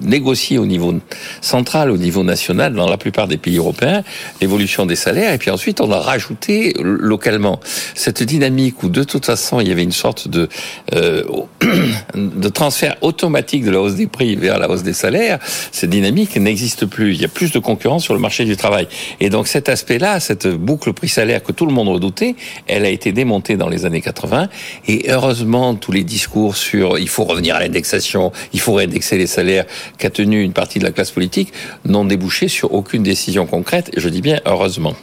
négociait 0.01 0.57
au 0.57 0.65
niveau 0.65 0.93
central, 1.41 1.91
au 1.91 1.97
niveau 1.97 2.23
national, 2.23 2.73
dans 2.73 2.89
la 2.89 2.97
plupart 2.97 3.27
des 3.27 3.37
pays 3.37 3.57
européens, 3.57 4.03
l'évolution 4.41 4.85
des 4.85 4.95
salaires. 4.95 5.33
Et 5.33 5.37
puis 5.37 5.51
ensuite, 5.51 5.81
on 5.81 5.91
a 5.91 5.99
rajouté 5.99 6.73
localement 6.79 7.59
cette 7.95 8.23
dynamique 8.23 8.83
où, 8.83 8.89
de 8.89 9.03
toute 9.03 9.25
façon, 9.25 9.59
il 9.59 9.67
y 9.67 9.71
avait 9.71 9.83
une 9.83 9.91
sorte 9.91 10.27
de 10.27 10.47
euh, 10.93 11.23
de 12.15 12.49
transfert 12.49 12.95
automatique 13.01 13.63
de 13.63 13.71
la 13.71 13.81
hausse 13.81 13.95
des 13.95 14.07
prix 14.07 14.35
vers 14.35 14.57
la 14.57 14.69
hausse 14.69 14.83
des 14.83 14.92
salaires, 14.93 15.39
cette 15.71 15.89
dynamique 15.89 16.35
n'existe 16.37 16.85
plus. 16.85 17.13
Il 17.13 17.21
y 17.21 17.25
a 17.25 17.29
plus 17.29 17.51
de 17.51 17.59
concurrence 17.59 18.03
sur 18.03 18.13
le 18.13 18.19
marché 18.19 18.45
du 18.45 18.57
travail. 18.57 18.87
Et 19.19 19.29
donc 19.29 19.47
cet 19.47 19.69
aspect-là, 19.69 20.19
cette 20.19 20.47
boucle 20.47 20.93
prix-salaire 20.93 21.43
que 21.43 21.51
tout 21.51 21.65
le 21.65 21.73
monde 21.73 21.89
redoutait, 21.89 22.35
elle 22.67 22.85
a 22.85 22.89
été 22.89 23.11
démontée 23.11 23.57
dans 23.57 23.69
les 23.69 23.85
années 23.85 24.01
80. 24.01 24.49
Et 24.87 25.09
heureusement, 25.09 25.75
tous 25.75 25.91
les 25.91 26.03
discours 26.03 26.55
sur 26.55 26.97
il 26.97 27.09
faut 27.09 27.23
revenir 27.23 27.55
à 27.55 27.59
l'indexation, 27.59 28.31
il 28.53 28.59
faut 28.59 28.73
réindexer 28.73 29.17
les 29.17 29.27
salaires, 29.27 29.65
qu'a 29.97 30.09
tenu 30.09 30.41
une 30.41 30.53
partie 30.53 30.79
de 30.79 30.83
la 30.83 30.91
classe 30.91 31.11
politique, 31.11 31.53
n'ont 31.85 32.05
débouché 32.05 32.47
sur 32.47 32.73
aucune 32.73 33.03
décision 33.03 33.45
concrète. 33.45 33.91
Et 33.95 33.99
je 33.99 34.09
dis 34.09 34.21
bien 34.21 34.39
heureusement 34.45 34.95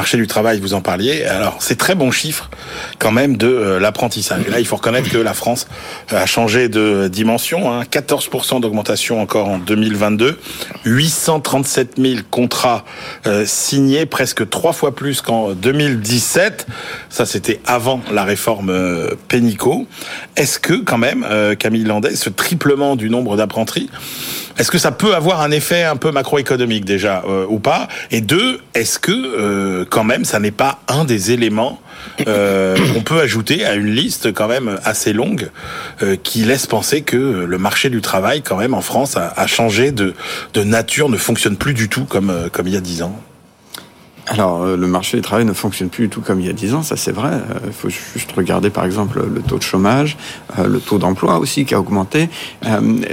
marché 0.00 0.16
du 0.16 0.26
travail, 0.26 0.60
vous 0.60 0.72
en 0.72 0.80
parliez. 0.80 1.24
Alors, 1.24 1.58
c'est 1.60 1.76
très 1.76 1.94
bon 1.94 2.10
chiffre 2.10 2.48
quand 2.98 3.12
même 3.12 3.36
de 3.36 3.46
euh, 3.46 3.78
l'apprentissage. 3.78 4.46
Là, 4.48 4.58
il 4.58 4.66
faut 4.66 4.76
reconnaître 4.76 5.10
que 5.10 5.18
la 5.18 5.34
France 5.34 5.66
euh, 6.14 6.22
a 6.22 6.24
changé 6.24 6.70
de 6.70 7.08
dimension. 7.08 7.70
Hein. 7.70 7.82
14% 7.82 8.62
d'augmentation 8.62 9.20
encore 9.20 9.48
en 9.48 9.58
2022. 9.58 10.38
837 10.86 11.96
000 11.98 12.20
contrats 12.30 12.86
euh, 13.26 13.44
signés, 13.44 14.06
presque 14.06 14.48
trois 14.48 14.72
fois 14.72 14.94
plus 14.94 15.20
qu'en 15.20 15.52
2017. 15.52 16.66
Ça, 17.10 17.26
c'était 17.26 17.60
avant 17.66 18.00
la 18.10 18.24
réforme 18.24 18.72
Pénicaud. 19.28 19.86
Est-ce 20.36 20.58
que, 20.58 20.82
quand 20.82 20.96
même, 20.96 21.26
Camille 21.58 21.84
Landais, 21.84 22.16
ce 22.16 22.30
triplement 22.30 22.96
du 22.96 23.10
nombre 23.10 23.36
d'apprentis, 23.36 23.90
est-ce 24.58 24.70
que 24.70 24.78
ça 24.78 24.92
peut 24.92 25.14
avoir 25.14 25.40
un 25.40 25.50
effet 25.50 25.84
un 25.84 25.96
peu 25.96 26.10
macroéconomique 26.10 26.84
déjà 26.84 27.24
ou 27.48 27.58
pas? 27.58 27.88
Et 28.10 28.20
deux, 28.20 28.60
est-ce 28.74 28.98
que 28.98 29.84
quand 29.84 30.04
même, 30.04 30.24
ça 30.24 30.38
n'est 30.38 30.50
pas 30.50 30.80
un 30.88 31.04
des 31.04 31.32
éléments 31.32 31.80
euh, 32.26 32.76
qu'on 32.92 33.02
peut 33.02 33.20
ajouter 33.20 33.64
à 33.64 33.74
une 33.74 33.90
liste 33.94 34.32
quand 34.32 34.48
même 34.48 34.78
assez 34.84 35.12
longue 35.12 35.50
euh, 36.02 36.16
qui 36.22 36.44
laisse 36.44 36.66
penser 36.66 37.02
que 37.02 37.16
le 37.16 37.58
marché 37.58 37.90
du 37.90 38.00
travail, 38.00 38.42
quand 38.42 38.56
même, 38.56 38.74
en 38.74 38.80
France, 38.80 39.16
a, 39.16 39.46
changé 39.46 39.90
de, 39.92 40.14
de 40.54 40.62
nature, 40.62 41.08
ne 41.08 41.16
fonctionne 41.16 41.56
plus 41.56 41.74
du 41.74 41.88
tout 41.88 42.04
comme, 42.04 42.30
euh, 42.30 42.48
comme 42.50 42.66
il 42.66 42.74
y 42.74 42.76
a 42.76 42.80
dix 42.80 43.02
ans? 43.02 43.18
Alors, 44.30 44.62
euh, 44.62 44.76
le 44.76 44.86
marché 44.86 45.16
du 45.16 45.24
travail 45.24 45.44
ne 45.44 45.52
fonctionne 45.52 45.88
plus 45.88 46.04
du 46.04 46.08
tout 46.08 46.20
comme 46.20 46.40
il 46.40 46.46
y 46.46 46.48
a 46.48 46.52
dix 46.52 46.72
ans, 46.72 46.84
ça 46.84 46.96
c'est 46.96 47.10
vrai. 47.10 47.32
Euh, 47.32 47.58
il 47.66 47.72
faut 47.72 47.88
juste 47.88 48.30
regarder 48.30 48.70
par 48.70 48.84
exemple 48.84 49.20
le 49.26 49.42
taux 49.42 49.58
de 49.58 49.62
chômage, 49.62 50.16
euh, 50.56 50.68
le 50.68 50.78
taux 50.78 50.98
d'emploi 50.98 51.40
aussi 51.40 51.64
qui 51.64 51.74
a 51.74 51.80
augmenté. 51.80 52.28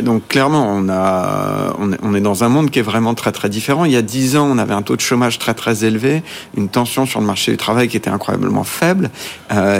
Donc 0.03 0.27
clairement, 0.27 0.71
on, 0.71 0.87
a, 0.89 1.75
on 2.03 2.13
est 2.13 2.21
dans 2.21 2.43
un 2.43 2.49
monde 2.49 2.69
qui 2.69 2.77
est 2.77 2.83
vraiment 2.83 3.15
très 3.15 3.31
très 3.31 3.49
différent. 3.49 3.85
Il 3.85 3.91
y 3.91 3.95
a 3.95 4.03
dix 4.03 4.37
ans, 4.37 4.47
on 4.47 4.59
avait 4.59 4.75
un 4.75 4.83
taux 4.83 4.95
de 4.95 5.01
chômage 5.01 5.39
très 5.39 5.55
très 5.55 5.85
élevé, 5.85 6.21
une 6.55 6.69
tension 6.69 7.07
sur 7.07 7.19
le 7.19 7.25
marché 7.25 7.49
du 7.49 7.57
travail 7.57 7.87
qui 7.87 7.97
était 7.97 8.11
incroyablement 8.11 8.63
faible. 8.63 9.09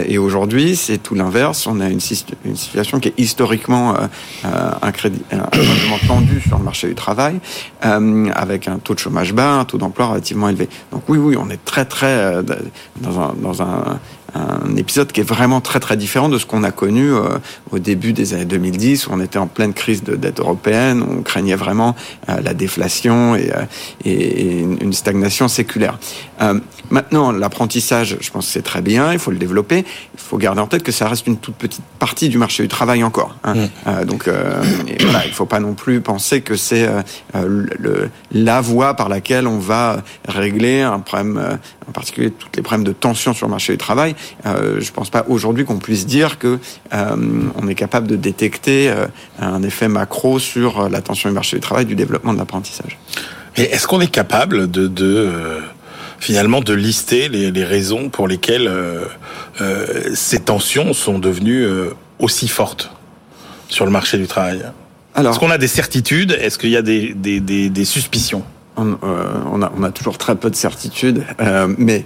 Et 0.08 0.18
aujourd'hui, 0.18 0.76
c'est 0.76 0.98
tout 0.98 1.14
l'inverse. 1.14 1.68
On 1.68 1.80
a 1.82 1.90
une, 1.90 2.00
une, 2.46 2.56
situation 2.56 3.00
qui 3.00 3.10
est 3.10 3.20
historiquement 3.20 3.96
incroyablement 4.82 6.00
tendue 6.08 6.42
sur 6.42 6.58
le 6.58 6.64
marché 6.64 6.88
du 6.88 6.96
travail, 6.96 7.40
avec 7.82 8.68
un 8.68 8.80
taux 8.80 8.96
de 8.96 9.00
chômage 9.00 9.34
bas, 9.34 9.60
un 9.60 9.66
taux 9.66 9.78
d'emploi 9.78 10.08
relativement 10.08 10.50
élevé. 10.50 10.68
Donc 10.92 11.04
oui, 11.08 11.18
oui, 11.27 11.27
on 11.36 11.50
est 11.50 11.64
très 11.64 11.86
très 11.86 12.06
euh, 12.08 12.44
dans 12.98 13.62
un, 13.62 14.00
épisode 14.78 15.12
qui 15.12 15.22
est 15.22 15.28
vraiment 15.28 15.62
très 15.62 15.80
très 15.80 15.98
différent 15.98 16.30
de 16.30 16.38
ce 16.38 16.46
qu'on 16.46 16.64
a 16.64 16.70
connu 16.70 17.12
euh, 17.12 17.40
au 17.72 17.80
début 17.80 18.14
des 18.14 18.36
années 18.36 18.46
2010 18.46 19.08
où 19.08 19.12
on 19.14 19.20
était 19.20 19.40
en 19.40 19.48
pleine 19.48 19.74
crise 19.74 20.04
de 20.04 20.16
dette 20.16 20.40
européenne, 20.40 21.02
où 21.02 21.20
on 21.20 21.22
craignait 21.24 21.56
vraiment 21.56 21.96
euh, 22.30 22.40
la 22.42 22.54
déflation 22.54 23.36
et, 23.36 23.50
une 24.06 24.94
stagnation 24.94 25.48
séculaire. 25.48 25.98
Maintenant, 26.90 27.32
l'apprentissage, 27.32 28.18
je 28.20 28.32
pense 28.32 28.46
que 28.48 28.52
c'est 28.52 28.62
très 28.62 28.82
bien, 28.82 29.14
il 29.14 29.20
faut 29.20 29.32
le 29.32 29.38
développer. 29.38 29.86
Il 30.14 30.20
faut 30.20 30.38
garder 30.38 30.62
en 30.62 30.68
tête 30.68 30.84
que 30.84 30.92
ça 30.92 31.08
reste 31.08 31.28
une 31.28 31.38
toute 31.38 31.56
petite 31.56 31.84
partie 32.00 32.30
du 32.30 32.38
marché 32.38 32.64
du 32.64 32.70
travail 32.70 33.04
encore. 33.04 33.36
Hein. 33.44 33.56
Mmh. 33.86 34.06
donc, 34.06 34.28
voilà, 34.28 35.26
il 35.26 35.30
ne 35.30 35.36
faut 35.36 35.46
pas 35.46 35.60
non 35.60 35.74
plus 35.74 36.02
penser 36.02 36.42
que 36.42 36.56
c'est 36.56 36.88
le, 37.34 38.10
la 38.32 38.62
voie 38.62 38.96
par 38.96 39.10
laquelle 39.10 39.48
on 39.48 39.60
va 39.60 40.04
régler 40.28 40.82
un 40.82 41.00
problème, 41.00 41.60
en 41.88 41.92
particulier 41.92 42.32
tous 42.32 42.48
les 42.56 42.62
problèmes 42.62 42.86
de 42.86 42.94
tension 42.94 43.34
sur 43.34 43.48
le 43.48 43.52
marché 43.52 43.74
du 43.74 43.78
travail. 43.78 44.16
Euh, 44.46 44.80
je 44.80 44.90
ne 44.90 44.94
pense 44.94 45.10
pas 45.10 45.26
aujourd'hui 45.28 45.66
qu'on 45.66 45.78
puisse 45.78 46.06
dire 46.06 46.38
que 46.40 46.60
euh, 46.94 47.16
on 47.56 47.68
est 47.68 47.76
capable 47.76 48.08
de 48.08 48.16
détecter 48.16 48.90
euh, 48.90 49.08
un 49.40 49.64
effet 49.64 49.88
macro 49.88 50.40
sur 50.40 50.90
l'attention 50.90 51.30
du 51.30 51.36
marché 51.36 51.58
du 51.58 51.62
travail, 51.62 51.86
du 51.86 51.96
développement 51.96 52.34
de 52.34 52.40
l'apprentissage. 52.40 52.98
Et 53.56 53.64
est-ce 53.64 53.88
qu'on 53.88 54.02
est 54.02 54.12
capable 54.12 54.70
de, 54.70 54.88
de 54.88 55.32
finalement 56.20 56.62
de 56.62 56.74
lister 56.74 57.30
les, 57.30 57.52
les, 57.52 57.64
raisons 57.64 58.10
pour 58.10 58.28
lesquelles 58.28 58.72
ces 60.14 60.40
tensions 60.40 60.94
sont 60.94 61.20
devenues 61.20 61.66
aussi 62.20 62.48
fortes 62.48 62.92
sur 63.70 63.86
le 63.86 63.92
marché 63.92 64.18
du 64.18 64.28
travail. 64.28 64.64
Est-ce 65.16 65.40
qu'on 65.40 65.52
a 65.52 65.58
des 65.58 65.68
certitudes? 65.68 66.32
Est-ce 66.40 66.58
qu'il 66.58 66.70
y 66.70 66.78
a 66.78 66.82
des, 66.82 67.14
des, 67.14 67.40
des, 67.40 67.70
des 67.70 67.86
suspicions? 67.86 68.44
On, 68.78 68.98
on, 69.02 69.62
a, 69.62 69.72
on, 69.76 69.84
a, 69.84 69.92
toujours 69.92 70.18
très 70.18 70.36
peu 70.36 70.50
de 70.50 70.56
certitudes. 70.56 71.26
Euh, 71.42 71.74
mais 71.78 72.06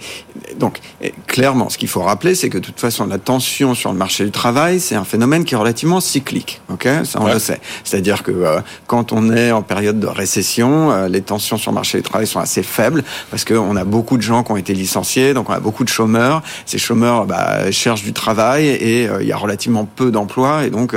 donc, 0.57 0.79
clairement, 1.27 1.69
ce 1.69 1.77
qu'il 1.77 1.87
faut 1.87 2.01
rappeler, 2.01 2.35
c'est 2.35 2.49
que 2.49 2.57
de 2.57 2.63
toute 2.63 2.79
façon, 2.79 3.05
la 3.05 3.17
tension 3.17 3.75
sur 3.75 3.91
le 3.91 3.97
marché 3.97 4.23
du 4.23 4.31
travail, 4.31 4.79
c'est 4.79 4.95
un 4.95 5.03
phénomène 5.03 5.43
qui 5.43 5.53
est 5.53 5.57
relativement 5.57 5.99
cyclique. 5.99 6.61
Ok, 6.69 6.87
ça 7.03 7.19
on 7.21 7.27
le 7.27 7.39
sait. 7.39 7.59
C'est-à-dire 7.83 8.23
que 8.23 8.31
euh, 8.31 8.59
quand 8.87 9.11
on 9.11 9.31
est 9.31 9.51
en 9.51 9.61
période 9.61 9.99
de 9.99 10.07
récession, 10.07 10.91
euh, 10.91 11.07
les 11.07 11.21
tensions 11.21 11.57
sur 11.57 11.71
le 11.71 11.75
marché 11.75 11.97
du 11.97 12.03
travail 12.03 12.27
sont 12.27 12.39
assez 12.39 12.63
faibles 12.63 13.03
parce 13.29 13.45
qu'on 13.45 13.75
a 13.75 13.83
beaucoup 13.83 14.17
de 14.17 14.21
gens 14.21 14.43
qui 14.43 14.51
ont 14.51 14.57
été 14.57 14.73
licenciés, 14.73 15.33
donc 15.33 15.49
on 15.49 15.53
a 15.53 15.59
beaucoup 15.59 15.83
de 15.83 15.89
chômeurs. 15.89 16.41
Ces 16.65 16.77
chômeurs 16.77 17.25
bah, 17.25 17.71
cherchent 17.71 18.03
du 18.03 18.13
travail 18.13 18.67
et 18.67 19.09
il 19.19 19.27
y 19.27 19.31
a 19.31 19.37
relativement 19.37 19.85
peu 19.85 20.11
d'emplois 20.11 20.65
et 20.65 20.69
donc, 20.69 20.95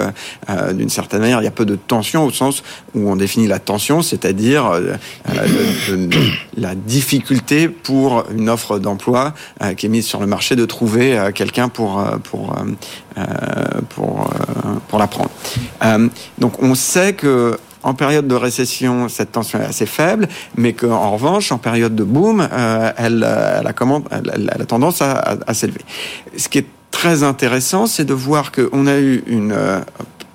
d'une 0.72 0.88
certaine 0.88 1.20
manière, 1.20 1.40
il 1.40 1.44
y 1.44 1.48
a 1.48 1.52
peu 1.52 1.64
de 1.64 1.76
tension 1.76 2.24
au 2.24 2.30
sens 2.30 2.62
où 2.94 3.10
on 3.10 3.16
définit 3.16 3.46
la 3.46 3.58
tension, 3.58 4.02
c'est-à-dire 4.02 4.70
la 6.56 6.74
difficulté 6.74 7.68
pour 7.68 8.24
une 8.30 8.48
offre 8.48 8.78
d'emploi 8.78 9.34
euh, 9.62 9.74
qui 9.74 9.86
est 9.86 9.88
mise 9.88 10.06
sur 10.06 10.20
le 10.20 10.26
marché 10.26 10.56
de 10.56 10.64
trouver 10.64 11.18
euh, 11.18 11.32
quelqu'un 11.32 11.68
pour 11.68 12.00
euh, 12.00 12.16
pour 12.22 12.54
pour 14.88 14.98
la 14.98 15.06
prendre. 15.06 15.30
donc 16.38 16.62
on 16.62 16.74
sait 16.74 17.12
que 17.12 17.58
en 17.82 17.94
période 17.94 18.26
de 18.26 18.34
récession, 18.34 19.08
cette 19.08 19.32
tension 19.32 19.60
est 19.60 19.66
assez 19.66 19.84
faible, 19.84 20.26
mais 20.56 20.72
qu'en 20.72 21.10
revanche, 21.10 21.52
en 21.52 21.58
période 21.58 21.94
de 21.94 22.02
boom, 22.02 22.48
elle, 22.96 23.24
a 23.24 24.64
tendance 24.66 25.02
à 25.02 25.54
s'élever. 25.54 25.82
Ce 26.36 26.48
qui 26.48 26.58
est 26.58 26.66
très 26.90 27.22
intéressant, 27.22 27.86
c'est 27.86 28.06
de 28.06 28.14
voir 28.14 28.52
qu'on 28.52 28.86
a 28.86 28.98
eu 28.98 29.22
une 29.26 29.54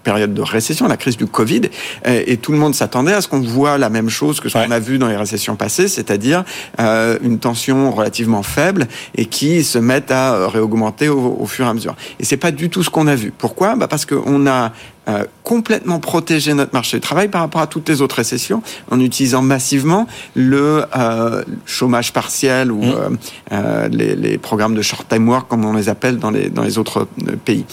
période 0.10 0.34
de 0.34 0.42
récession, 0.42 0.88
la 0.88 0.98
crise 0.98 1.18
du 1.18 1.28
Covid, 1.28 1.62
et, 2.04 2.38
tout 2.38 2.52
le 2.52 2.58
monde 2.58 2.74
s'attendait 2.74 3.14
à 3.14 3.22
ce 3.22 3.28
qu'on 3.28 3.42
voit 3.42 3.78
la 3.78 3.90
même 3.90 4.10
chose 4.10 4.40
que 4.40 4.50
ce 4.50 4.58
qu'on 4.58 4.72
a 4.72 4.80
vu 4.80 4.98
dans 4.98 5.08
les 5.08 5.16
récessions 5.18 5.56
passées, 5.56 5.88
c'est-à-dire 5.88 6.44
euh, 6.80 7.20
une 7.22 7.38
tension 7.38 7.92
relativement 7.92 8.42
faible 8.42 8.88
et 9.16 9.26
qui 9.26 9.64
se 9.64 9.78
met 9.78 10.12
à 10.12 10.34
euh, 10.34 10.48
réaugmenter 10.48 11.10
au, 11.10 11.46
fur 11.46 11.66
et 11.68 11.70
à 11.70 11.74
mesure. 11.76 11.96
Et 12.20 12.26
c'est 12.26 12.38
pas 12.38 12.50
du 12.50 12.72
tout 12.72 12.82
ce 12.82 12.90
qu'on 12.90 13.06
a 13.06 13.14
vu. 13.14 13.32
Pourquoi? 13.38 13.76
Bah 13.76 13.88
Parce 13.88 14.08
qu'on 14.08 14.48
a 14.48 14.72
euh, 15.10 15.26
complètement 15.44 16.00
protégé 16.00 16.54
notre 16.54 16.74
marché 16.74 16.98
du 16.98 17.02
travail 17.02 17.30
par 17.30 17.42
rapport 17.42 17.62
à 17.62 17.68
toutes 17.68 17.90
les 17.90 18.02
autres 18.02 18.18
récessions 18.18 18.62
en 18.92 19.00
utilisant 19.00 19.42
massivement 19.42 20.06
le 20.36 20.86
euh, 20.96 21.44
chômage 21.66 22.14
partiel 22.14 22.72
ou 22.72 22.84
mmh. 22.84 23.18
euh, 23.54 23.88
les, 23.88 24.16
les, 24.16 24.38
programmes 24.38 24.76
de 24.76 24.84
short 24.84 25.08
time 25.08 25.28
work 25.28 25.48
comme 25.48 25.66
on 25.66 25.74
les 25.74 25.90
appelle 25.90 26.20
dans 26.20 26.30
les, 26.30 26.50
dans 26.50 26.64
les 26.64 26.78
autres 26.78 27.08
pays 27.44 27.66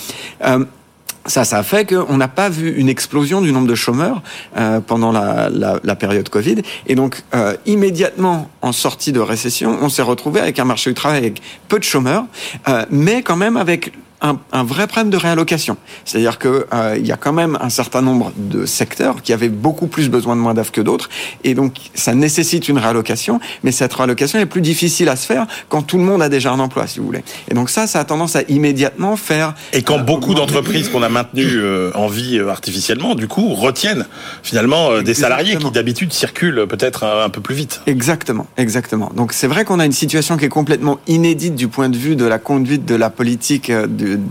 ça, 1.27 1.45
ça 1.45 1.59
a 1.59 1.63
fait 1.63 1.87
qu'on 1.87 2.17
n'a 2.17 2.29
pas 2.29 2.49
vu 2.49 2.75
une 2.77 2.89
explosion 2.89 3.41
du 3.41 3.53
nombre 3.53 3.67
de 3.67 3.75
chômeurs 3.75 4.23
euh, 4.57 4.81
pendant 4.81 5.13
la, 5.13 5.49
la, 5.51 5.81
la, 5.83 5.97
période 5.97 6.29
Covid. 6.29 6.63
Et 6.87 6.95
donc, 6.95 7.23
euh, 7.35 7.57
immédiatement, 7.67 8.51
en 8.63 8.73
sortie 8.73 9.13
de 9.13 9.21
récession, 9.21 9.79
on 9.81 9.89
s'est 9.89 10.03
retrouvé 10.03 10.41
avec 10.41 10.59
un 10.59 10.65
marché 10.65 10.91
du 10.91 10.95
travail 10.95 11.19
avec 11.19 11.43
peu 11.69 11.79
de 11.79 11.85
chômeurs, 11.85 12.25
euh, 12.69 12.85
mais 12.91 13.23
quand 13.23 13.37
même 13.37 13.57
avec 13.57 13.93
un, 14.27 14.41
un, 14.53 14.65
vrai 14.65 14.87
problème 14.87 15.11
de 15.11 15.17
réallocation. 15.17 15.77
C'est-à-dire 16.05 16.39
que 16.39 16.67
euh, 16.73 16.97
il 16.99 17.07
y 17.07 17.13
a 17.13 17.17
quand 17.17 17.33
même 17.33 17.59
un 17.61 17.71
certain 17.71 18.03
nombre 18.03 18.33
de 18.37 18.67
secteurs 18.67 19.23
qui 19.23 19.33
avaient 19.33 19.49
beaucoup 19.49 19.87
plus 19.87 20.09
besoin 20.09 20.37
de 20.37 20.41
main 20.41 20.55
d'œuvre 20.55 20.73
que 20.73 20.81
d'autres, 20.81 21.09
et 21.45 21.55
donc 21.55 21.75
ça 21.95 22.15
nécessite 22.15 22.69
une 22.69 22.79
réallocation. 22.79 23.41
Mais 23.63 23.73
cette 23.73 23.93
réallocation 23.95 24.39
est 24.39 24.47
plus 24.47 24.61
difficile 24.61 25.09
à 25.09 25.17
se 25.17 25.27
faire 25.27 25.47
quand 25.69 25.83
tout 25.83 25.99
le 25.99 26.05
monde 26.05 26.23
a 26.23 26.29
déjà 26.29 26.53
un 26.53 26.59
emploi, 26.59 26.87
si 26.87 26.99
vous 26.99 27.07
voulez. 27.07 27.25
Et 27.51 27.55
donc 27.55 27.71
ça, 27.71 27.87
ça 27.87 28.01
a 28.01 28.05
tendance 28.05 28.37
à 28.37 28.43
immédiatement 28.49 29.17
faire. 29.17 29.55
Et 29.73 29.83
quand 29.83 29.99
euh, 29.99 30.03
beaucoup 30.03 30.35
d'entreprises 30.35 30.89
qu'on 30.89 31.03
a 31.03 31.09
maintenues 31.09 31.57
euh, 31.57 31.91
en 31.95 32.09
vie 32.09 32.41
artificiellement, 32.41 33.15
du 33.15 33.29
coup, 33.29 33.55
retiennent 33.55 34.07
finalement 34.43 35.03
des 35.03 35.15
salariés 35.15 35.57
qui 35.57 35.71
d'habitude 35.71 36.13
circulent 36.13 36.67
peut-être 36.69 37.05
un, 37.05 37.29
peu 37.29 37.41
plus 37.41 37.55
vite. 37.55 37.81
Exactement, 37.87 38.47
exactement. 38.57 39.11
Donc 39.15 39.33
c'est 39.33 39.47
vrai 39.47 39.65
qu'on 39.65 39.81
a 39.81 39.87
une 39.87 39.93
situation 39.93 40.37
qui 40.37 40.45
est 40.45 40.51
complètement 40.51 40.99
inédite 41.07 41.55
du 41.55 41.69
point 41.69 41.89
de 41.89 41.97
vue 41.97 42.17
de 42.17 42.25
la 42.25 42.39
conduite 42.39 42.85
de 42.85 42.95
la 42.95 43.11
politique 43.11 43.71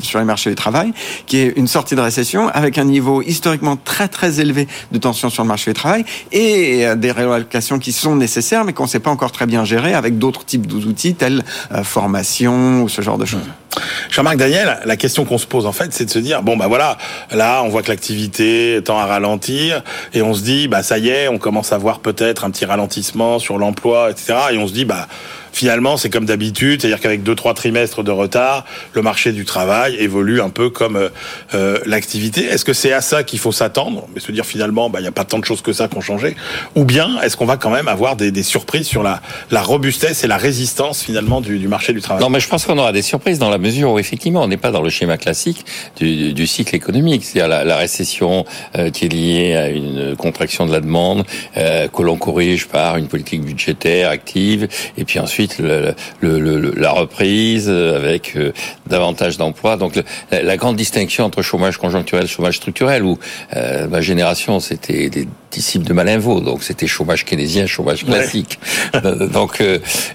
sur 0.02 0.20
les 0.20 0.26
marchés 0.26 0.50
du 0.50 0.56
travail, 0.56 0.94
qui 1.26 1.38
est 1.38 1.54
une 1.56 1.68
sortie 1.68 1.96
de 1.96 2.02
récession 2.02 2.50
avec 2.50 2.78
un 2.78 2.86
niveau 2.86 3.22
historiquement 3.22 3.78
très 3.78 4.08
très 4.08 4.40
élevé 4.40 4.68
de 4.92 4.98
tension 4.98 5.30
sur 5.30 5.44
le 5.44 5.48
marché 5.48 5.72
du 5.72 5.76
travail 5.76 6.06
et 6.32 6.86
euh, 6.86 6.96
des 6.96 7.12
réallocations 7.12 7.80
qui 7.80 7.92
sont 7.92 8.16
nécessaires 8.16 8.66
mais 8.66 8.74
qu'on 8.74 8.84
ne 8.84 8.90
sait 8.90 9.00
pas 9.00 9.12
encore 9.12 9.32
très 9.32 9.46
bien 9.46 9.66
gérer 9.66 9.94
avec 9.94 10.18
d'autres 10.18 10.46
types 10.46 10.68
d'outils 10.68 11.16
tels 11.16 11.44
euh, 11.72 11.84
formation 11.84 12.84
ou 12.84 12.90
ce 12.90 13.02
genre 13.02 13.18
de 13.18 13.26
choses. 13.26 13.48
Jean-Marc 14.10 14.38
Daniel, 14.38 14.80
la 14.86 14.96
question 14.96 15.26
qu'on 15.26 15.38
se 15.38 15.48
pose 15.48 15.66
en 15.66 15.72
fait, 15.72 15.94
c'est 15.94 16.06
de 16.06 16.10
se 16.10 16.20
dire 16.20 16.44
bon 16.44 16.56
bah 16.58 16.68
voilà, 16.68 16.98
là 17.32 17.62
on 17.64 17.70
voit 17.70 17.82
que 17.82 17.90
l'activité 17.90 18.80
tend 18.84 18.98
à 18.98 19.06
ralentir 19.06 19.84
et 20.14 20.22
on 20.22 20.34
se 20.34 20.42
dit 20.42 20.68
bah 20.68 20.84
ça 20.84 20.98
y 20.98 21.10
est, 21.10 21.28
on 21.28 21.38
commence 21.38 21.74
à 21.74 21.78
voir 21.78 22.00
peut-être 22.00 22.46
un 22.46 22.52
petit 22.52 22.66
ralentissement 22.66 23.40
sur 23.40 23.58
l'emploi, 23.58 24.12
etc. 24.12 24.36
Et 24.52 24.58
on 24.58 24.68
se 24.68 24.74
dit 24.74 24.86
bah 24.86 25.08
finalement, 25.56 25.96
c'est 25.96 26.10
comme 26.10 26.26
d'habitude, 26.26 26.82
c'est-à-dire 26.82 27.00
qu'avec 27.00 27.24
deux 27.24 27.34
trois 27.34 27.54
trimestres 27.54 28.04
de 28.04 28.12
retard, 28.12 28.66
le 28.94 29.02
marché 29.02 29.32
du 29.32 29.46
travail 29.46 29.96
évolue 29.96 30.42
un 30.42 30.50
peu 30.50 30.70
comme 30.70 30.98
euh, 30.98 31.10
euh 31.54 31.80
l'activité. 31.86 32.44
Est-ce 32.44 32.66
que 32.66 32.74
c'est 32.74 32.92
à 32.92 33.00
ça 33.00 33.24
qu'il 33.24 33.40
faut 33.40 33.54
s'attendre, 33.54 34.08
mais 34.14 34.20
se 34.20 34.34
dire 34.34 34.46
finalement, 34.46 34.90
bah 34.90 35.00
il 35.00 35.04
n'y 35.04 35.08
a 35.08 35.14
pas 35.14 35.24
tant 35.24 35.40
de 35.40 35.46
choses 35.46 35.62
que 35.62 35.72
ça 35.72 35.88
qui 35.88 35.96
ont 35.96 36.02
changé, 36.02 36.36
ou 36.76 36.84
bien 36.84 37.22
est-ce 37.22 37.38
qu'on 37.38 37.46
va 37.46 37.56
quand 37.56 37.70
même 37.70 37.88
avoir 37.88 38.18
des, 38.18 38.44
surprises 38.44 38.86
sur 38.86 39.02
la, 39.02 39.22
robustesse 39.62 40.26
et 40.26 40.28
la 40.28 40.36
résistance 40.36 41.02
finalement 41.02 41.40
du, 41.40 41.68
marché 41.70 41.94
du 41.94 42.02
travail? 42.02 42.22
Non, 42.22 42.30
mais 42.30 42.42
je 42.42 42.50
pense 42.50 42.66
qu'on 42.66 42.78
aura 42.78 42.92
des 42.92 43.02
surprises 43.02 43.40
dans 43.40 43.50
la 43.50 43.58
mesure 43.58 43.94
où 43.94 44.00
effectivement 44.00 44.44
on 44.44 44.48
n'est 44.50 44.58
pas 44.58 44.72
dans 44.72 44.82
le 44.82 44.90
schéma 44.90 45.18
classique 45.18 45.66
du, 45.98 46.48
cycle 46.48 46.76
économique, 46.76 47.24
c'est-à-dire 47.24 47.66
la, 47.66 47.78
récession 47.78 48.46
euh, 48.78 48.90
qui 48.90 49.06
est 49.06 49.10
liée 49.10 49.56
à 49.56 49.70
une 49.70 50.16
contraction 50.18 50.66
de 50.66 50.72
la 50.74 50.82
demande 50.82 51.24
que 51.56 52.02
l'on 52.02 52.18
corrige 52.18 52.68
par 52.68 52.98
une 52.98 53.08
politique 53.08 53.42
budgétaire 53.42 54.10
active, 54.10 54.68
et 54.98 55.06
puis 55.06 55.20
ensuite 55.20 55.45
le, 55.60 56.74
la 56.76 56.92
reprise 56.92 57.70
avec 57.70 58.36
euh, 58.36 58.52
davantage 58.88 59.38
d'emplois. 59.38 59.78
Donc 59.78 60.02
la, 60.32 60.58
grande 60.58 60.76
distinction 60.76 61.26
entre 61.26 61.42
chômage 61.42 61.78
conjoncturel 61.78 62.28
chômage 62.28 62.58
structurel, 62.58 63.04
où 63.04 63.18
euh, 63.56 63.88
ma 63.88 64.02
génération 64.02 64.60
c'était 64.60 65.10
des 65.10 65.28
de 65.56 65.94
Malinvaux, 65.94 66.42
donc 66.42 66.64
c'était 66.64 66.88
chômage 66.88 67.26
keynésien, 67.26 67.66
chômage 67.66 68.06
classique. 68.06 68.60
Euh, 68.96 69.28
donc 69.28 69.62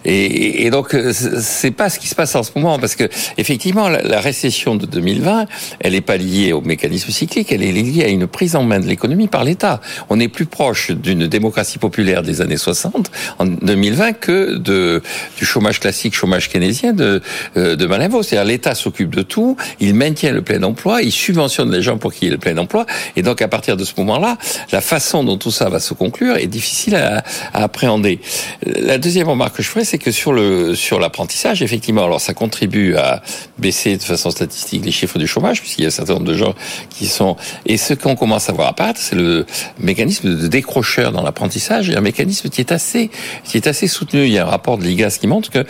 et, 0.05 0.67
et, 0.67 0.71
donc 0.71 0.97
c'est 1.15 1.71
pas 1.71 1.91
ce 1.91 1.99
qui 1.99 2.09
se 2.09 2.15
passe 2.15 2.35
en 2.35 2.43
ce 2.43 2.51
moment 2.55 2.79
parce 2.79 2.95
que 2.95 3.09
effectivement 3.37 3.89
la, 3.89 4.21
récession 4.21 4.75
de 4.75 4.87
2020, 4.87 5.47
elle 5.81 5.95
est 5.95 6.01
pas 6.01 6.17
liée 6.17 6.53
au 6.53 6.61
mécanisme 6.61 7.11
cyclique, 7.11 7.53
elle 7.53 7.63
est 7.63 7.73
liée 7.73 8.05
à 8.05 8.09
une 8.09 8.27
prise 8.27 8.57
en 8.57 8.63
main 8.63 8.81
de 8.81 8.87
l'économie 8.87 9.29
par 9.29 9.45
l'État. 9.45 9.81
On 10.09 10.21
est 10.21 10.29
plus 10.29 10.47
proche 10.47 10.91
d'une 10.91 11.27
démocratie 11.27 11.79
populaire 11.79 12.23
des 12.23 12.41
années 12.41 12.57
60 12.57 13.11
en 13.39 13.47
2020 13.47 14.13
que 14.15 14.57
de 14.57 15.03
du 15.37 15.45
chômage 15.45 15.81
classique, 15.81 16.15
chômage 16.15 16.49
keynésien 16.49 16.93
de, 16.93 17.23
euh, 17.57 17.77
de 17.77 17.87
Malinvaux. 17.87 18.23
C'est-à-dire 18.23 18.47
l'État 18.47 18.75
s'occupe 18.75 19.15
de 19.15 19.23
tout, 19.23 19.57
il 19.81 19.95
maintient 19.95 20.33
le 20.33 20.43
plein 20.43 20.63
emploi, 20.63 21.03
il 21.03 21.13
subventionne 21.13 21.71
les 21.71 21.83
gens 21.83 21.99
pour 21.99 22.13
qu'il 22.13 22.25
y 22.25 22.29
ait 22.29 22.33
le 22.33 22.39
plein 22.39 22.57
emploi. 22.59 22.87
Et 23.17 23.23
donc 23.23 23.43
à 23.43 23.49
partir 23.49 23.77
de 23.77 23.85
ce 23.85 23.93
moment-là, 23.99 24.39
la 24.73 24.81
façon 24.81 25.25
dont 25.25 25.30
tout 25.37 25.51
ça 25.51 25.69
va 25.69 25.81
se 25.81 25.95
conclure 25.95 26.37
est 26.37 26.47
difficile 26.47 26.97
à, 26.97 27.23
à 27.53 27.65
appréhender. 27.65 28.21
La 28.65 28.99
deuxième 28.99 29.29
remarque 29.29 29.57
que 29.57 29.63
je 29.63 29.69
ferai, 29.69 29.85
c'est 29.85 29.99
que 29.99 30.11
sur 30.11 30.33
le 30.33 30.75
sur 30.75 30.99
l'apprentissage, 31.01 31.63
effectivement, 31.63 32.05
alors 32.05 32.21
ça 32.21 32.35
contribue 32.35 32.97
à 32.97 33.23
baisser 33.59 33.97
de 33.97 34.03
façon 34.03 34.31
statistique 34.31 34.85
les 34.85 34.91
chiffres 34.93 35.19
du 35.19 35.27
chômage, 35.27 35.61
puisqu'il 35.61 35.83
y 35.83 35.85
a 35.85 35.89
un 35.89 35.91
certain 35.91 36.15
nombre 36.15 36.27
de 36.27 36.35
gens 36.35 36.55
qui 36.89 37.07
sont... 37.07 37.37
Et 37.67 37.77
ce 37.77 37.95
qu'on 37.95 38.17
commence 38.17 38.49
à 38.49 38.53
voir 38.53 38.69
apparaître, 38.69 39.01
c'est 39.01 39.17
le 39.17 39.47
mécanisme 39.79 40.37
de 40.37 40.49
décrocheur 40.49 41.13
dans 41.13 41.23
l'apprentissage, 41.23 41.91
et 41.91 41.97
un 41.97 42.01
mécanisme 42.01 42.49
qui 42.49 42.61
est 42.61 42.73
assez 42.73 43.11
qui 43.45 43.57
est 43.57 43.67
assez 43.67 43.87
soutenu. 43.87 44.25
Il 44.25 44.33
y 44.33 44.39
a 44.39 44.47
un 44.47 44.51
rapport 44.51 44.79
de 44.79 44.85
l'IGA 44.85 45.11
ce 45.11 45.19
qui 45.19 45.27
montre 45.27 45.51
que 45.51 45.65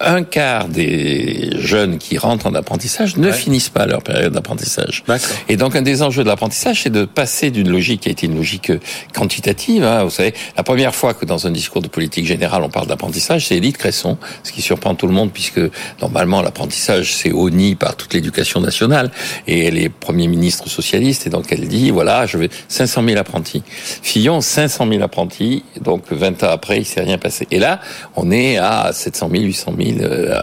un 0.00 0.22
quart 0.22 0.68
des 0.68 1.50
jeunes 1.58 1.98
qui 1.98 2.18
rentrent 2.18 2.46
en 2.46 2.54
apprentissage 2.54 3.16
ne 3.16 3.30
finissent 3.32 3.68
pas 3.68 3.86
leur 3.86 4.02
période 4.02 4.32
d'apprentissage. 4.32 5.04
Et 5.48 5.56
donc 5.56 5.76
un 5.76 5.82
des 5.82 6.02
enjeux 6.02 6.24
de 6.24 6.28
l'apprentissage, 6.28 6.82
c'est 6.82 6.90
de 6.90 7.04
passer 7.04 7.50
d'une 7.50 7.68
logique 7.70 8.02
qui 8.02 8.08
a 8.08 8.12
été 8.12 8.26
une 8.26 8.36
logique 8.36 8.72
quantitative. 9.12 9.84
Hein, 9.84 10.04
vous 10.04 10.10
savez, 10.10 10.34
la 10.56 10.62
première 10.62 10.94
fois 10.94 11.14
que 11.14 11.24
dans 11.24 11.46
un 11.46 11.50
discours 11.50 11.82
de 11.82 11.88
politique 11.88 12.26
générale 12.26 12.62
on 12.62 12.68
parle 12.68 12.86
d'apprentissage, 12.86 13.46
c'est 13.46 13.56
Edith 13.56 13.78
Cresson, 13.78 14.16
ce 14.42 14.52
qui 14.52 14.62
surprend 14.62 14.94
tout 14.94 15.06
le 15.06 15.12
monde 15.12 15.30
puisque 15.32 15.60
normalement 16.00 16.42
l'apprentissage 16.42 17.14
c'est 17.14 17.32
honni 17.32 17.74
par 17.74 17.96
toute 17.96 18.14
l'éducation 18.14 18.60
nationale 18.60 19.10
et 19.46 19.66
elle 19.66 19.78
est 19.78 19.88
premier 19.88 20.28
ministre 20.28 20.68
socialiste 20.68 21.26
et 21.26 21.30
donc 21.30 21.46
elle 21.50 21.68
dit 21.68 21.90
voilà 21.90 22.26
je 22.26 22.38
veux 22.38 22.48
500 22.68 23.04
000 23.04 23.18
apprentis. 23.18 23.62
Fillon 24.02 24.40
500 24.40 24.88
000 24.88 25.02
apprentis, 25.02 25.64
donc 25.80 26.04
20 26.10 26.42
ans 26.44 26.50
après 26.50 26.78
il 26.78 26.84
s'est 26.84 27.02
rien 27.02 27.18
passé. 27.18 27.46
Et 27.50 27.58
là 27.58 27.80
on 28.16 28.30
est 28.30 28.56
à 28.58 28.92
700 28.92 29.30
000, 29.30 29.42
800 29.44 29.74
000 29.78 29.98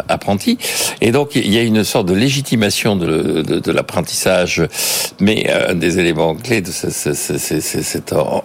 apprentis. 0.08 0.58
Et 1.02 1.12
donc, 1.12 1.36
il 1.36 1.52
y 1.54 1.58
a 1.58 1.62
une 1.62 1.84
sorte 1.84 2.08
de 2.08 2.14
légitimation 2.14 2.96
de, 2.96 3.72
l'apprentissage. 3.72 4.64
Mais 5.20 5.50
un 5.50 5.76
des 5.76 6.00
éléments 6.00 6.36
clés 6.36 6.62
de 6.62 6.72
ce, 6.72 6.90
ce, 6.90 7.14
ce, 7.14 7.98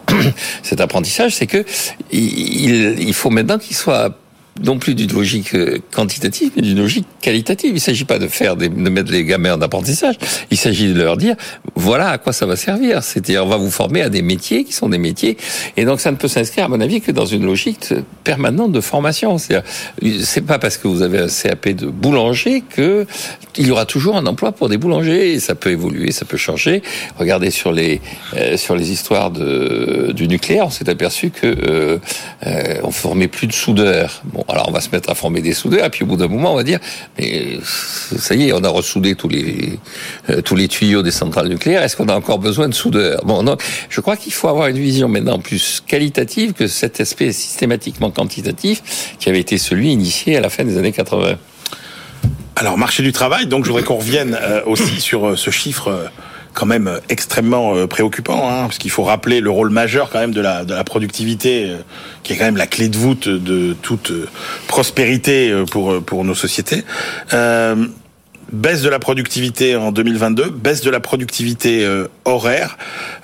cet, 0.63 0.81
apprentissage, 0.81 1.35
c'est 1.35 1.47
que 1.47 1.65
il 2.13 3.15
faut 3.15 3.31
maintenant 3.31 3.59
qu'il 3.59 3.77
soit 3.77 4.19
non 4.63 4.79
plus 4.79 4.95
d'une 4.95 5.13
logique 5.13 5.55
euh, 5.55 5.79
quantitative, 5.93 6.53
mais 6.57 6.63
d'une 6.63 6.79
logique 6.79 7.07
qualitative. 7.21 7.71
Il 7.71 7.75
ne 7.75 7.79
s'agit 7.81 8.05
pas 8.05 8.19
de 8.19 8.29
faire 8.29 8.57
des, 8.57 8.69
de 8.69 8.91
mettre 8.91 9.13
les 9.13 9.25
gamins 9.25 9.55
en 9.55 9.61
apprentissage. 9.61 10.17
Il 10.51 10.57
s'agit 10.57 10.93
de 10.93 11.03
leur 11.03 11.17
dire 11.17 11.37
voilà 11.75 12.11
à 12.11 12.19
quoi 12.19 12.33
ça 12.33 12.47
va 12.47 12.57
servir. 12.57 13.03
C'est-à-dire 13.03 13.45
on 13.45 13.49
va 13.49 13.57
vous 13.57 13.71
former 13.71 14.03
à 14.03 14.09
des 14.09 14.23
métiers 14.23 14.65
qui 14.65 14.73
sont 14.73 14.89
des 14.89 14.99
métiers. 14.99 15.37
Et 15.77 15.85
donc 15.85 16.01
ça 16.01 16.11
ne 16.11 16.17
peut 16.17 16.29
s'inscrire 16.29 16.67
à 16.67 16.69
mon 16.69 16.81
avis 16.81 17.01
que 17.01 17.13
dans 17.13 17.27
une 17.27 17.45
logique 17.45 17.93
permanente 18.25 18.73
de 18.73 18.81
formation. 18.81 19.37
C'est 19.39 20.47
pas 20.47 20.59
parce 20.59 20.77
que 20.77 20.89
vous 20.89 21.03
avez 21.03 21.19
un 21.19 21.29
CAP 21.29 21.69
de 21.71 21.87
boulanger 21.87 22.63
que 22.69 23.07
il 23.59 23.67
y 23.67 23.71
aura 23.71 23.87
toujours 23.87 24.17
un 24.17 24.27
emploi 24.27 24.53
pour 24.53 24.69
des 24.69 24.79
boulangers. 24.79 25.39
Ça 25.41 25.55
peut 25.55 25.71
évoluer, 25.71 26.13
ça 26.13 26.25
peut 26.25 26.37
changer. 26.37 26.83
Regardez 27.19 27.51
sur 27.51 27.73
les 27.73 28.01
euh, 28.37 28.57
sur 28.57 28.77
les 28.77 28.91
histoires 28.91 29.31
de, 29.31 30.13
du 30.15 30.29
nucléaire, 30.29 30.67
on 30.67 30.71
s'est 30.71 30.89
aperçu 30.89 31.31
que 31.31 31.47
euh, 31.47 31.99
euh, 32.47 32.81
on 32.83 32.91
formait 32.91 33.29
plus 33.29 33.47
de 33.47 33.53
soudeurs. 33.53 34.23
Alors 34.49 34.69
on 34.69 34.73
va 34.73 34.81
se 34.81 34.91
mettre 34.91 35.11
à 35.11 35.15
former 35.15 35.41
des 35.41 35.55
soudeurs, 35.55 35.87
et 35.87 35.91
puis 35.91 36.05
au 36.05 36.07
bout 36.07 36.17
d'un 36.17 36.29
moment, 36.29 36.53
on 36.53 36.57
va 36.57 36.63
dire, 36.63 36.79
mais 37.19 37.59
ça 37.63 38.35
y 38.35 38.49
est, 38.49 38.53
on 38.53 38.63
a 38.63 38.69
ressoudé 38.69 39.15
tous 39.15 39.29
les 39.29 39.79
euh, 40.31 40.41
tous 40.41 40.57
les 40.57 40.69
tuyaux 40.69 41.03
des 41.03 41.11
centrales 41.11 41.49
nucléaires. 41.49 41.83
Est-ce 41.83 41.97
qu'on 41.97 42.09
a 42.09 42.15
encore 42.15 42.39
besoin 42.39 42.69
de 42.69 42.75
soudeurs? 42.75 43.25
Bon. 43.25 43.45
Je 43.89 44.01
crois 44.01 44.17
qu'il 44.17 44.33
faut 44.33 44.49
avoir 44.49 44.69
une 44.69 44.79
vision 44.79 45.09
maintenant 45.09 45.39
plus 45.39 45.83
qualitative 45.87 46.53
que 46.53 46.67
cet 46.67 47.01
aspect 47.01 47.33
systématiquement 47.33 48.11
quantitatif 48.11 49.15
qui 49.19 49.29
avait 49.29 49.41
été 49.41 49.59
celui 49.59 49.93
initié 49.93 50.37
à 50.37 50.41
la 50.41 50.49
fin 50.49 50.65
des 50.65 50.79
années 50.79 50.93
80. 50.93 51.37
Alors, 52.57 52.79
marché 52.79 53.03
du 53.03 53.13
travail, 53.13 53.47
donc 53.47 53.65
je 53.65 53.71
voudrais 53.71 53.85
qu'on 53.85 53.97
revienne 53.97 54.37
euh, 54.41 54.63
aussi 54.65 55.01
sur 55.01 55.27
euh, 55.27 55.37
ce 55.37 55.51
chiffre 55.51 56.11
quand 56.57 56.67
même 56.67 56.91
extrêmement 57.09 57.87
préoccupant, 57.87 58.49
hein, 58.49 58.63
parce 58.63 58.79
qu'il 58.79 58.91
faut 58.91 59.05
rappeler 59.05 59.41
le 59.41 59.51
rôle 59.51 59.71
majeur 59.71 60.11
quand 60.11 60.19
même 60.19 60.33
de 60.33 60.41
la, 60.41 60.85
productivité, 60.85 61.71
qui 62.23 62.33
est 62.33 62.37
quand 62.37 62.47
même 62.47 62.57
la 62.57 62.67
clé 62.67 62.89
de 62.89 62.97
voûte 62.97 63.29
de 63.29 63.77
toute 63.83 64.13
prospérité 64.67 65.55
pour, 65.71 66.25
nos 66.25 66.35
sociétés. 66.35 66.83
Euh, 67.33 67.87
baisse 68.53 68.83
de 68.83 68.89
la 68.89 68.99
productivité 68.99 69.77
en 69.77 69.93
2022, 69.93 70.51
baisse 70.51 70.81
de 70.81 70.91
la 70.91 71.01
productivité 71.01 71.85
euh, 71.85 72.09
horaire, 72.25 72.77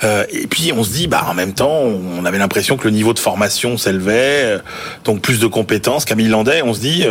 euh, 0.05 0.25
et 0.31 0.47
puis 0.47 0.73
on 0.77 0.85
se 0.85 0.91
dit, 0.91 1.07
bah 1.07 1.25
en 1.29 1.35
même 1.35 1.55
temps, 1.55 1.71
on 1.71 2.25
avait 2.25 2.39
l'impression 2.39 2.77
que 2.77 2.85
le 2.85 2.91
niveau 2.91 3.15
de 3.15 3.19
formation 3.19 3.77
s'élevait, 3.77 4.43
euh, 4.45 4.59
donc 5.05 5.21
plus 5.21 5.39
de 5.39 5.47
compétences. 5.47 6.05
Camille 6.05 6.29
Landais, 6.29 6.63
on 6.63 6.75
se 6.75 6.81
dit 6.81 7.07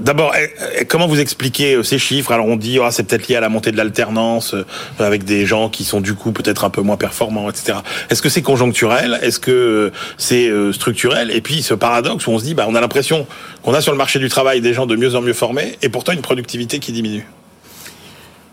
D'abord, 0.00 0.34
eh, 0.36 0.50
eh, 0.80 0.84
comment 0.86 1.06
vous 1.06 1.20
expliquez 1.20 1.76
euh, 1.76 1.82
ces 1.84 1.98
chiffres? 1.98 2.32
Alors 2.32 2.46
on 2.46 2.56
dit, 2.56 2.80
oh, 2.80 2.88
c'est 2.90 3.04
peut-être 3.04 3.28
lié 3.28 3.36
à 3.36 3.40
la 3.40 3.48
montée 3.48 3.70
de 3.70 3.76
l'alternance, 3.76 4.54
euh, 4.54 4.64
avec 4.98 5.24
des 5.24 5.46
gens 5.46 5.68
qui 5.68 5.84
sont 5.84 6.00
du 6.00 6.14
coup 6.14 6.32
peut-être 6.32 6.64
un 6.64 6.70
peu 6.70 6.80
moins 6.80 6.96
performants, 6.96 7.48
etc. 7.48 7.78
Est-ce 8.10 8.22
que 8.22 8.28
c'est 8.28 8.42
conjoncturel? 8.42 9.20
Est-ce 9.22 9.38
que 9.38 9.50
euh, 9.50 9.92
c'est 10.18 10.50
structurel? 10.72 11.30
Et 11.30 11.40
puis 11.40 11.62
ce 11.62 11.74
paradoxe 11.74 12.26
où 12.26 12.32
on 12.32 12.38
se 12.38 12.44
dit, 12.44 12.54
bah, 12.54 12.66
on 12.68 12.74
a 12.74 12.80
l'impression 12.80 13.26
qu'on 13.62 13.72
a 13.72 13.80
sur 13.80 13.92
le 13.92 13.98
marché 13.98 14.18
du 14.18 14.28
travail 14.28 14.60
des 14.60 14.74
gens 14.74 14.86
de 14.86 14.96
mieux 14.96 15.14
en 15.14 15.20
mieux 15.20 15.32
formés, 15.32 15.78
et 15.80 15.88
pourtant 15.88 16.12
une 16.12 16.22
productivité 16.22 16.80
qui 16.80 16.85
diminue. 16.92 17.24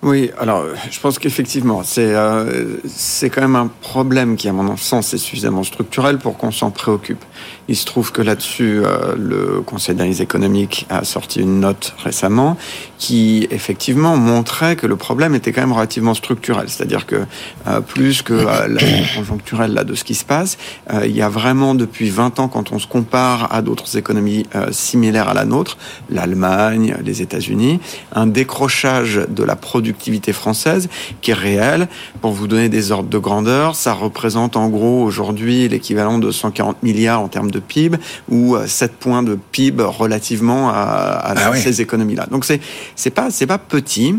Oui, 0.04 0.32
alors 0.38 0.66
je 0.92 1.00
pense 1.00 1.18
qu'effectivement, 1.18 1.82
c'est 1.82 2.14
euh, 2.14 2.76
c'est 2.86 3.30
quand 3.30 3.40
même 3.40 3.56
un 3.56 3.72
problème 3.80 4.36
qui, 4.36 4.50
à 4.50 4.52
mon 4.52 4.76
sens, 4.76 5.14
est 5.14 5.18
suffisamment 5.18 5.64
structurel 5.64 6.18
pour 6.18 6.38
qu'on 6.38 6.52
s'en 6.52 6.72
préoccupe. 6.72 7.24
Il 7.70 7.78
se 7.78 7.86
trouve 7.86 8.12
que 8.12 8.22
là-dessus, 8.22 8.82
euh, 8.84 9.16
le 9.18 9.62
Conseil 9.62 9.96
d'analyse 9.96 10.20
économique 10.20 10.86
a 10.90 11.06
sorti 11.06 11.40
une 11.40 11.62
note 11.62 11.96
récemment 12.04 12.58
qui, 12.98 13.48
effectivement, 13.50 14.18
montrait 14.18 14.76
que 14.76 14.88
le 14.88 14.98
problème 14.98 15.36
était 15.36 15.54
quand 15.54 15.62
même 15.62 15.72
relativement 15.72 16.14
structurel. 16.14 16.66
C'est-à-dire 16.68 17.06
que 17.06 17.22
euh, 17.68 17.80
plus 17.80 18.24
que 18.24 18.34
la 18.34 18.82
conjoncturelle 19.16 19.74
de 19.86 19.96
ce 19.96 20.04
qui 20.04 20.16
se 20.16 20.26
passe, 20.26 20.58
il 21.06 21.16
y 21.16 21.22
a 21.22 21.30
vraiment 21.30 21.76
depuis 21.76 22.10
20 22.10 22.42
ans, 22.42 22.50
quand 22.50 22.74
on 22.74 22.80
se 22.80 22.88
compare 22.88 23.54
à 23.54 23.62
d'autres 23.62 23.98
économies 23.98 24.46
similaires 24.72 25.30
à 25.30 25.34
la 25.34 25.46
nôtre, 25.46 25.78
l'Allemagne, 26.10 26.98
les 27.04 27.22
États-Unis, 27.22 27.80
un 28.14 28.28
décrochage 28.28 29.22
de 29.30 29.44
la 29.44 29.56
production 29.56 29.93
productivité 29.94 30.34
française 30.34 30.90
qui 31.22 31.32
est 31.32 31.36
réelle. 31.36 31.88
Pour 32.22 32.32
vous 32.32 32.48
donner 32.48 32.70
des 32.70 32.92
ordres 32.92 33.10
de 33.10 33.18
grandeur, 33.18 33.76
ça 33.76 33.94
représente 33.94 34.58
en 34.58 34.70
gros 34.70 35.04
aujourd'hui 35.04 35.68
l'équivalent 35.70 36.20
de 36.20 36.32
140 36.32 36.84
milliards 36.84 37.22
en 37.22 37.28
termes 37.28 37.52
de 37.52 37.60
PIB 37.60 37.98
ou 38.30 38.58
7 38.66 38.92
euh, 38.92 38.94
points 39.00 39.24
de 39.24 39.38
PIB 39.52 39.84
relativement 39.84 40.70
à, 40.70 41.34
ah 41.36 41.56
ces 41.56 41.82
économies-là. 41.82 42.28
Donc 42.32 42.46
c'est 42.46 42.60
c'est 42.96 43.12
pas 43.12 43.30
c'est 43.30 43.48
pas 43.48 43.58
petit. 43.58 44.16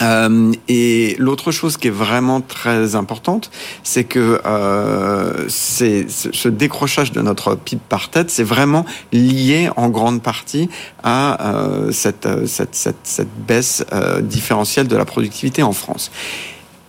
Euh, 0.00 0.52
et 0.68 1.16
l'autre 1.18 1.50
chose 1.50 1.76
qui 1.76 1.88
est 1.88 1.92
vraiment 1.92 2.40
très 2.40 2.94
importante, 2.94 3.50
c'est 3.82 4.04
que 4.04 4.40
euh, 4.46 5.48
c'est 5.48 6.06
ce 6.08 6.48
décrochage 6.48 7.12
de 7.12 7.20
notre 7.20 7.56
PIB 7.56 7.82
par 7.88 8.08
tête, 8.08 8.30
c'est 8.30 8.44
vraiment 8.44 8.86
lié 9.12 9.70
en 9.76 9.88
grande 9.90 10.22
partie 10.22 10.70
à 11.02 11.54
euh, 11.54 11.92
cette, 11.92 12.28
cette, 12.46 12.74
cette, 12.74 12.96
cette, 13.02 13.28
baisse 13.46 13.84
euh, 13.92 14.20
différentielle 14.20 14.88
de 14.88 14.96
la 14.96 15.04
productivité 15.04 15.62
en 15.62 15.72
France. 15.72 16.10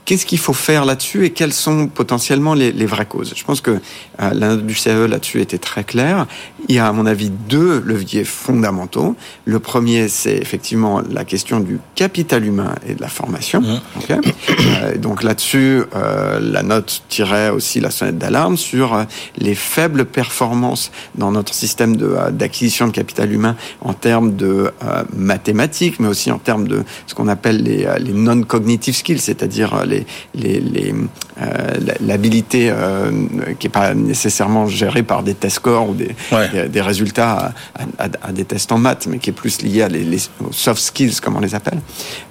Qu'est-ce 0.05 0.25
qu'il 0.25 0.39
faut 0.39 0.53
faire 0.53 0.85
là-dessus 0.85 1.25
et 1.25 1.29
quelles 1.31 1.53
sont 1.53 1.87
potentiellement 1.87 2.53
les, 2.53 2.71
les 2.71 2.85
vraies 2.85 3.05
causes? 3.05 3.33
Je 3.35 3.43
pense 3.43 3.61
que 3.61 3.71
euh, 3.71 4.33
la 4.33 4.53
du 4.57 4.75
CE 4.75 5.05
là-dessus 5.07 5.41
était 5.41 5.57
très 5.57 5.83
claire. 5.83 6.27
Il 6.69 6.75
y 6.75 6.79
a 6.79 6.87
à 6.87 6.91
mon 6.91 7.05
avis 7.05 7.29
deux 7.29 7.79
leviers 7.79 8.23
fondamentaux. 8.23 9.15
Le 9.45 9.59
premier, 9.59 10.07
c'est 10.07 10.35
effectivement 10.35 11.01
la 11.09 11.25
question 11.25 11.59
du 11.59 11.79
capital 11.95 12.45
humain 12.45 12.75
et 12.87 12.95
de 12.95 13.01
la 13.01 13.09
formation. 13.09 13.61
Mmh. 13.61 13.81
euh, 14.09 14.97
donc 14.97 15.23
là-dessus, 15.23 15.83
euh, 15.95 16.39
la 16.39 16.63
note 16.63 17.03
tirait 17.09 17.49
aussi 17.49 17.79
la 17.79 17.91
sonnette 17.91 18.17
d'alarme 18.17 18.57
sur 18.57 18.93
euh, 18.93 19.03
les 19.37 19.55
faibles 19.55 20.05
performances 20.05 20.91
dans 21.15 21.31
notre 21.31 21.53
système 21.53 21.97
d'acquisition 22.31 22.87
de, 22.87 22.91
capital 22.91 23.31
humain 23.31 23.55
en 23.81 23.93
termes 23.93 24.35
de 24.35 24.71
mathématiques, 25.15 25.99
mais 25.99 26.07
aussi 26.07 26.31
en 26.31 26.37
termes 26.37 26.67
de 26.67 26.83
ce 27.07 27.15
qu'on 27.15 27.27
appelle 27.27 27.63
les, 27.63 27.87
les 27.99 28.13
non-cognitive 28.13 28.95
skills, 28.95 29.19
c'est-à-dire 29.19 29.83
euh, 30.35 31.79
l'habilité 32.01 32.69
euh, 32.69 33.11
qui 33.59 33.67
n'est 33.67 33.71
pas 33.71 33.93
nécessairement 33.93 34.67
gérée 34.67 35.03
par 35.03 35.23
des 35.23 35.33
test 35.33 35.55
scores 35.55 35.89
ou 35.89 35.93
des, 35.93 36.15
des, 36.69 36.81
résultats 36.81 37.53
à, 37.97 38.31
des 38.31 38.45
tests 38.45 38.71
en 38.71 38.77
maths, 38.77 39.07
mais 39.07 39.19
qui 39.19 39.29
est 39.29 39.33
plus 39.33 39.61
lié 39.61 39.83
à 39.83 39.87
les, 39.87 40.17
soft 40.51 40.81
skills, 40.81 41.19
comme 41.21 41.35
on 41.35 41.39
les 41.41 41.55
appelle. 41.55 41.79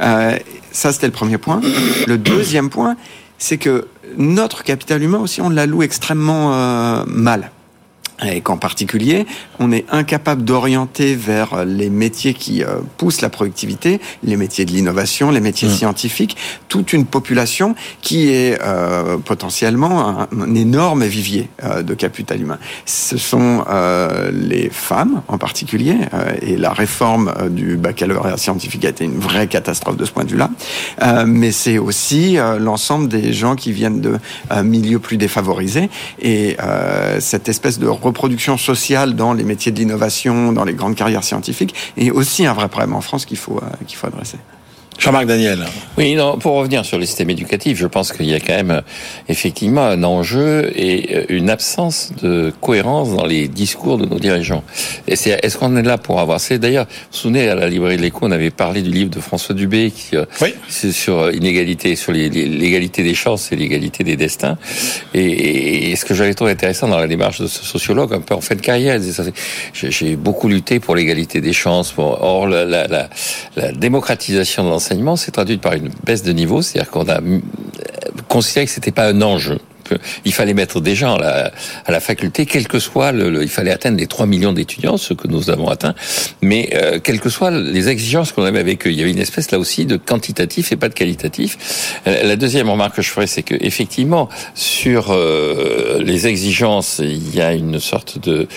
Euh, 0.01 0.37
ça, 0.71 0.93
c'était 0.93 1.07
le 1.07 1.13
premier 1.13 1.39
point. 1.39 1.61
Le 2.07 2.19
deuxième 2.19 2.71
point, 2.71 2.97
c'est 3.39 3.59
que 3.59 3.89
notre 4.17 4.63
capital 4.63 5.03
humain 5.03 5.19
aussi, 5.19 5.41
on 5.41 5.51
l'alloue 5.51 5.83
extrêmement 5.83 7.05
mal 7.07 7.51
et 8.25 8.41
qu'en 8.41 8.57
particulier, 8.57 9.27
on 9.59 9.73
est 9.73 9.85
incapable 9.91 10.45
d'orienter 10.45 11.15
vers 11.15 11.65
les 11.65 11.91
métiers 11.91 12.35
qui 12.35 12.63
euh, 12.63 12.81
poussent 12.97 13.21
la 13.21 13.31
productivité, 13.31 14.01
les 14.23 14.37
métiers 14.37 14.65
de 14.65 14.71
l'innovation, 14.71 15.31
les 15.31 15.41
métiers 15.41 15.69
mmh. 15.69 15.73
scientifiques, 15.73 16.37
toute 16.69 16.93
une 16.93 17.07
population 17.07 17.75
qui 18.01 18.31
est 18.31 18.59
euh, 18.63 19.19
potentiellement 19.19 20.27
un, 20.31 20.55
énorme 20.55 21.05
vivier 21.05 21.49
euh, 21.65 21.83
de 21.83 21.95
capital 21.95 22.41
humain. 22.41 22.59
Ce 22.87 23.17
sont 23.17 23.65
les 24.33 24.71
femmes 24.71 25.23
en 25.29 25.39
particulier, 25.39 25.97
et 26.41 26.57
la 26.57 26.73
réforme 26.73 27.33
du 27.51 27.77
baccalauréat 27.77 28.37
scientifique 28.37 28.85
a 28.85 28.89
été 28.89 29.05
une 29.05 29.19
vraie 29.19 29.47
catastrophe 29.47 29.97
de 29.97 30.05
ce 30.05 30.13
point 30.13 30.25
de 30.25 30.31
vue-là, 30.31 30.51
mais 31.27 31.53
c'est 31.53 31.79
aussi 31.79 32.37
l'ensemble 32.59 33.09
des 33.09 33.33
gens 33.33 33.57
qui 33.57 33.73
viennent 33.73 34.01
de 34.01 34.19
milieux 34.63 34.99
plus 34.99 35.17
défavorisés, 35.17 35.91
et 36.21 36.57
cette 37.19 37.49
espèce 37.49 37.79
de 37.79 37.87
reproduction 38.13 38.59
sociale 38.59 39.15
dans 39.17 39.33
les 39.33 39.45
métiers 39.45 39.73
de 39.73 39.79
l'innovation, 39.79 40.53
dans 40.53 40.65
les 40.65 40.75
grandes 40.75 40.95
carrières 40.95 41.25
scientifiques, 41.25 41.75
et 41.97 42.11
aussi 42.11 42.47
un 42.47 42.53
vrai 42.53 42.69
problème 42.69 42.95
en 42.95 43.01
France 43.01 43.25
qu'il 43.25 43.39
faut, 43.39 43.59
euh, 43.59 43.85
qu'il 43.87 43.97
faut 43.97 44.07
adresser. 44.07 44.39
Jean-Marc 45.03 45.27
Daniel. 45.27 45.65
Oui, 45.99 46.15
non, 46.15 46.39
pour 46.39 46.53
revenir 46.55 46.85
sur 46.85 46.97
le 46.97 47.05
système 47.05 47.29
éducatif, 47.29 47.77
je 47.77 47.89
pense 47.89 48.13
qu'il 48.13 48.27
y 48.27 48.35
a 48.35 48.39
quand 48.39 48.55
même 48.55 48.83
effectivement 49.29 49.83
un 49.83 50.05
enjeu 50.05 50.71
et 50.77 51.17
euh, 51.17 51.25
une 51.29 51.51
absence 51.51 52.13
de 52.23 52.53
cohérence 52.61 53.13
dans 53.17 53.27
les 53.27 53.49
discours 53.49 53.99
de 53.99 54.07
nos 54.07 54.21
dirigeants. 54.21 54.63
Et 55.09 55.17
c'est, 55.17 55.41
est-ce 55.43 55.59
qu'on 55.59 55.77
est 55.77 55.83
là 55.83 55.99
pour 55.99 56.21
avoir 56.21 56.39
C'est 56.39 56.61
d'ailleurs, 56.61 56.85
vous 56.85 56.93
vous 57.11 57.19
souvenez, 57.19 57.49
à 57.49 57.57
la 57.57 57.69
librairie 57.69 57.97
de 57.97 58.03
l'Écho, 58.03 58.21
on 58.23 58.31
avait 58.31 58.51
parlé 58.51 58.81
du 58.81 58.93
livre 58.93 59.11
de 59.11 59.19
François 59.19 59.57
Dubé 59.57 59.91
qui, 59.91 60.15
euh, 60.15 60.25
oui. 60.41 60.55
c'est 60.69 60.93
sur 60.93 61.33
inégalité, 61.33 61.97
sur 61.97 62.13
l'égalité 62.13 63.03
des 63.03 63.15
chances 63.15 63.51
et 63.51 63.57
l'égalité 63.57 64.05
des 64.05 64.17
destins. 64.17 64.57
Et, 65.15 65.91
et 65.91 65.97
ce 65.97 66.05
que 66.05 66.15
j'avais 66.15 66.35
trouvé 66.35 66.53
intéressant 66.53 66.87
dans 66.87 67.01
la 67.01 67.09
démarche 67.09 67.41
de 67.41 67.49
ce 67.49 67.65
sociologue, 67.65 68.15
un 68.15 68.21
peu 68.21 68.35
en 68.35 68.41
fin 68.41 68.55
de 68.55 68.61
carrière, 68.61 69.01
j'ai 69.75 70.15
beaucoup 70.15 70.47
lutté 70.47 70.79
pour 70.79 70.95
l'égalité 70.95 71.41
des 71.41 71.53
chances. 71.53 71.93
or, 71.99 72.47
la, 72.47 72.65
la, 72.65 72.87
la, 72.87 73.09
la 73.57 73.73
démocratisation 73.73 74.63
de 74.63 74.69
l'enseignement 74.69 74.92
s'est 75.17 75.31
traduite 75.31 75.61
par 75.61 75.75
une 75.75 75.91
baisse 76.05 76.23
de 76.23 76.33
niveau, 76.33 76.63
c'est-à-dire 76.63 76.91
qu'on 76.91 77.09
a 77.09 77.21
euh, 77.21 77.41
considéré 78.29 78.67
que 78.67 78.73
c'était 78.73 78.93
pas 78.93 79.09
un 79.09 79.23
enjeu. 79.23 79.59
Il 80.25 80.33
fallait 80.33 80.55
mettre 80.55 80.81
des 80.81 80.95
gens 80.95 81.17
à 81.17 81.51
la, 81.89 82.01
faculté, 82.01 82.47
quel 82.47 82.67
que 82.67 82.79
soit 82.79 83.13
le, 83.13 83.43
il 83.43 83.49
fallait 83.49 83.73
atteindre 83.73 83.99
les 83.99 84.07
3 84.07 84.25
millions 84.25 84.55
d'étudiants, 84.55 84.97
ce 84.97 85.13
que 85.13 85.29
nous 85.29 85.51
avons 85.51 85.69
atteint, 85.69 85.95
mais 86.41 86.71
euh, 86.75 86.99
quelles 86.99 87.21
que 87.21 87.29
soient 87.29 87.51
les 87.51 87.89
exigences 87.91 88.33
qu'on 88.33 88.45
avait 88.45 88.61
avec 88.61 88.87
eux, 88.87 88.91
il 88.91 88.97
y 88.97 89.03
avait 89.03 89.11
une 89.11 89.19
espèce 89.19 89.51
là 89.51 89.59
aussi 89.59 89.85
de 89.85 89.99
quantitatif 89.99 90.73
et 90.73 90.77
pas 90.77 90.89
de 90.89 90.95
qualitatif. 90.95 92.01
Euh, 92.07 92.23
la 92.23 92.37
deuxième 92.37 92.71
remarque 92.71 92.97
que 92.97 93.03
je 93.03 93.11
ferais, 93.11 93.27
c'est 93.27 93.43
que 93.43 93.57
effectivement 93.61 94.31
sur 94.55 95.15
les 95.99 96.27
exigences, 96.27 97.01
il 97.03 97.35
y 97.35 97.43
a 97.43 97.53
une 97.53 97.81
sorte 97.81 98.19
de 98.19 98.49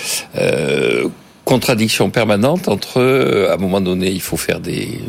contradiction 1.46 2.10
permanente 2.10 2.68
entre, 2.68 3.00
euh, 3.00 3.52
à 3.52 3.54
un 3.54 3.58
moment 3.58 3.80
donné, 3.80 4.10
il 4.10 4.22
faut 4.22 4.36
faire 4.36 4.60
des, 4.60 5.00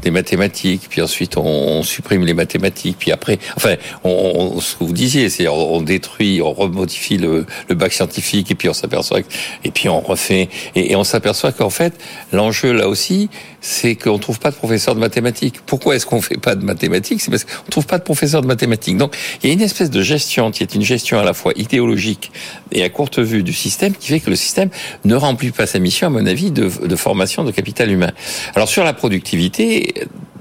des 0.00 0.10
mathématiques, 0.10 0.86
puis 0.88 1.02
ensuite 1.02 1.36
on, 1.36 1.82
supprime 1.82 2.24
les 2.24 2.34
mathématiques, 2.34 2.96
puis 2.98 3.10
après, 3.10 3.38
enfin, 3.56 3.74
on, 4.04 4.60
ce 4.60 4.76
que 4.76 4.84
vous 4.84 4.92
disiez, 4.92 5.28
c'est 5.28 5.48
on, 5.48 5.82
détruit, 5.82 6.40
on 6.40 6.52
remodifie 6.52 7.18
le, 7.18 7.44
le 7.68 7.74
bac 7.74 7.92
scientifique, 7.92 8.50
et 8.52 8.54
puis 8.54 8.68
on 8.68 8.72
s'aperçoit, 8.72 9.20
et 9.64 9.70
puis 9.72 9.88
on 9.88 10.00
refait, 10.00 10.48
et, 10.76 10.94
on 10.94 11.04
s'aperçoit 11.04 11.50
qu'en 11.50 11.70
fait, 11.70 11.92
l'enjeu 12.32 12.72
là 12.72 12.88
aussi, 12.88 13.28
c'est 13.62 13.94
qu'on 13.94 14.18
trouve 14.18 14.38
pas 14.38 14.50
de 14.50 14.56
professeur 14.56 14.94
de 14.94 15.00
mathématiques. 15.00 15.60
Pourquoi 15.64 15.96
est-ce 15.96 16.04
qu'on 16.04 16.20
fait 16.20 16.36
pas 16.36 16.54
de 16.56 16.64
mathématiques? 16.64 17.22
C'est 17.22 17.30
parce 17.30 17.44
qu'on 17.44 17.70
trouve 17.70 17.86
pas 17.86 17.98
de 17.98 18.02
professeur 18.02 18.42
de 18.42 18.46
mathématiques. 18.46 18.96
Donc, 18.96 19.16
il 19.42 19.46
y 19.46 19.50
a 19.50 19.52
une 19.54 19.62
espèce 19.62 19.88
de 19.88 20.02
gestion 20.02 20.50
qui 20.50 20.62
est 20.62 20.74
une 20.74 20.82
gestion 20.82 21.18
à 21.18 21.24
la 21.24 21.32
fois 21.32 21.52
idéologique 21.56 22.32
et 22.72 22.82
à 22.82 22.90
courte 22.90 23.20
vue 23.20 23.42
du 23.42 23.52
système 23.52 23.94
qui 23.94 24.08
fait 24.08 24.20
que 24.20 24.30
le 24.30 24.36
système 24.36 24.68
ne 25.04 25.14
remplit 25.14 25.52
pas 25.52 25.66
sa 25.66 25.78
mission, 25.78 26.08
à 26.08 26.10
mon 26.10 26.26
avis, 26.26 26.50
de, 26.50 26.68
de 26.86 26.96
formation 26.96 27.44
de 27.44 27.52
capital 27.52 27.90
humain. 27.90 28.10
Alors, 28.54 28.68
sur 28.68 28.84
la 28.84 28.92
productivité, 28.92 29.94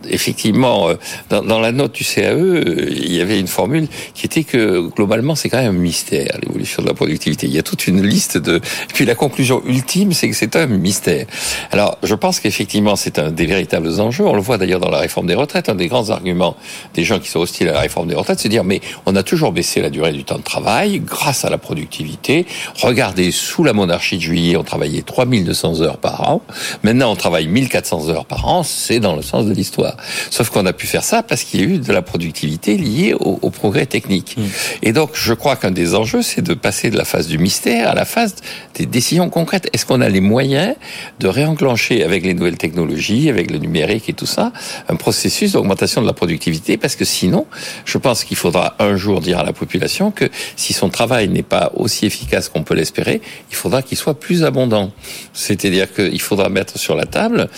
effectivement, 0.09 0.89
euh, 0.89 0.95
dans, 1.29 1.41
dans, 1.43 1.59
la 1.59 1.71
note 1.71 1.93
du 1.93 2.03
CAE, 2.03 2.33
euh, 2.33 2.89
il 2.89 3.13
y 3.13 3.21
avait 3.21 3.39
une 3.39 3.47
formule 3.47 3.87
qui 4.13 4.25
était 4.25 4.43
que 4.43 4.87
globalement, 4.89 5.35
c'est 5.35 5.49
quand 5.49 5.61
même 5.61 5.75
un 5.75 5.79
mystère 5.79 6.37
l'évolution 6.41 6.83
de 6.83 6.87
la 6.87 6.93
productivité. 6.93 7.47
Il 7.47 7.53
y 7.53 7.59
a 7.59 7.63
toute 7.63 7.87
une 7.87 8.01
liste 8.01 8.37
de. 8.37 8.61
Puis 8.93 9.05
la 9.05 9.15
conclusion 9.15 9.61
ultime, 9.65 10.13
c'est 10.13 10.29
que 10.29 10.35
c'est 10.35 10.55
un 10.55 10.67
mystère. 10.67 11.25
Alors, 11.71 11.97
je 12.03 12.15
pense 12.15 12.39
qu'effectivement, 12.39 12.95
c'est 12.95 13.19
un 13.19 13.31
des 13.31 13.45
véritables 13.45 13.99
enjeux. 13.99 14.25
On 14.25 14.35
le 14.35 14.41
voit 14.41 14.57
d'ailleurs 14.57 14.79
dans 14.79 14.89
la 14.89 14.99
réforme 14.99 15.27
des 15.27 15.35
retraites. 15.35 15.69
Un 15.69 15.75
des 15.75 15.87
grands 15.87 16.09
arguments 16.09 16.55
des 16.93 17.03
gens 17.03 17.19
qui 17.19 17.29
sont 17.29 17.39
hostiles 17.39 17.69
à 17.69 17.73
la 17.73 17.79
réforme 17.79 18.07
des 18.07 18.15
retraites, 18.15 18.39
c'est 18.39 18.49
de 18.49 18.53
dire 18.53 18.63
mais 18.63 18.81
on 19.05 19.15
a 19.15 19.23
toujours 19.23 19.51
baissé 19.51 19.81
la 19.81 19.89
durée 19.89 20.11
du 20.11 20.23
temps 20.23 20.37
de 20.37 20.43
travail 20.43 20.99
grâce 20.99 21.45
à 21.45 21.49
la 21.49 21.57
productivité. 21.57 22.45
Regardez, 22.81 23.31
sous 23.31 23.63
la 23.63 23.73
monarchie 23.73 24.17
de 24.17 24.21
juillet, 24.21 24.55
on 24.57 24.63
travaillait 24.63 25.01
3200 25.01 25.81
heures 25.81 25.97
par 25.97 26.29
an. 26.29 26.41
Maintenant, 26.83 27.11
on 27.11 27.15
travaille 27.15 27.47
1400 27.47 28.09
heures 28.09 28.25
par 28.25 28.47
an. 28.47 28.63
C'est 28.63 28.99
dans 28.99 29.15
le 29.15 29.21
sens 29.21 29.45
de 29.45 29.53
l'histoire. 29.53 29.90
Sauf 30.29 30.49
qu'on 30.49 30.65
a 30.65 30.73
pu 30.73 30.87
faire 30.87 31.03
ça 31.03 31.23
parce 31.23 31.43
qu'il 31.43 31.59
y 31.59 31.63
a 31.63 31.67
eu 31.67 31.77
de 31.77 31.93
la 31.93 32.01
productivité 32.01 32.77
liée 32.77 33.13
au, 33.19 33.49
progrès 33.49 33.85
technique. 33.85 34.37
Mm. 34.37 34.43
Et 34.83 34.93
donc, 34.93 35.11
je 35.13 35.33
crois 35.33 35.55
qu'un 35.55 35.71
des 35.71 35.93
enjeux, 35.95 36.21
c'est 36.21 36.41
de 36.41 36.53
passer 36.53 36.89
de 36.89 36.97
la 36.97 37.05
phase 37.05 37.27
du 37.27 37.37
mystère 37.37 37.89
à 37.89 37.93
la 37.93 38.05
phase 38.05 38.35
des 38.75 38.85
décisions 38.85 39.29
concrètes. 39.29 39.69
Est-ce 39.73 39.85
qu'on 39.85 40.01
a 40.01 40.09
les 40.09 40.21
moyens 40.21 40.75
de 41.19 41.27
réenclencher 41.27 42.03
avec 42.03 42.23
les 42.23 42.33
nouvelles 42.33 42.57
technologies, 42.57 43.29
avec 43.29 43.51
le 43.51 43.57
numérique 43.57 44.09
et 44.09 44.13
tout 44.13 44.25
ça, 44.25 44.51
un 44.87 44.95
processus 44.95 45.53
d'augmentation 45.53 46.01
de 46.01 46.07
la 46.07 46.13
productivité? 46.13 46.77
Parce 46.77 46.95
que 46.95 47.05
sinon, 47.05 47.45
je 47.85 47.97
pense 47.97 48.23
qu'il 48.23 48.37
faudra 48.37 48.75
un 48.79 48.95
jour 48.95 49.21
dire 49.21 49.39
à 49.39 49.43
la 49.43 49.53
population 49.53 50.11
que 50.11 50.29
si 50.55 50.73
son 50.73 50.89
travail 50.89 51.27
n'est 51.27 51.43
pas 51.43 51.71
aussi 51.75 52.05
efficace 52.05 52.49
qu'on 52.49 52.63
peut 52.63 52.75
l'espérer, 52.75 53.21
il 53.49 53.55
faudra 53.55 53.81
qu'il 53.81 53.97
soit 53.97 54.19
plus 54.19 54.43
abondant. 54.43 54.91
C'est-à-dire 55.33 55.93
qu'il 55.93 56.21
faudra 56.21 56.49
mettre 56.49 56.79
sur 56.79 56.95
la 56.95 57.05
table 57.05 57.49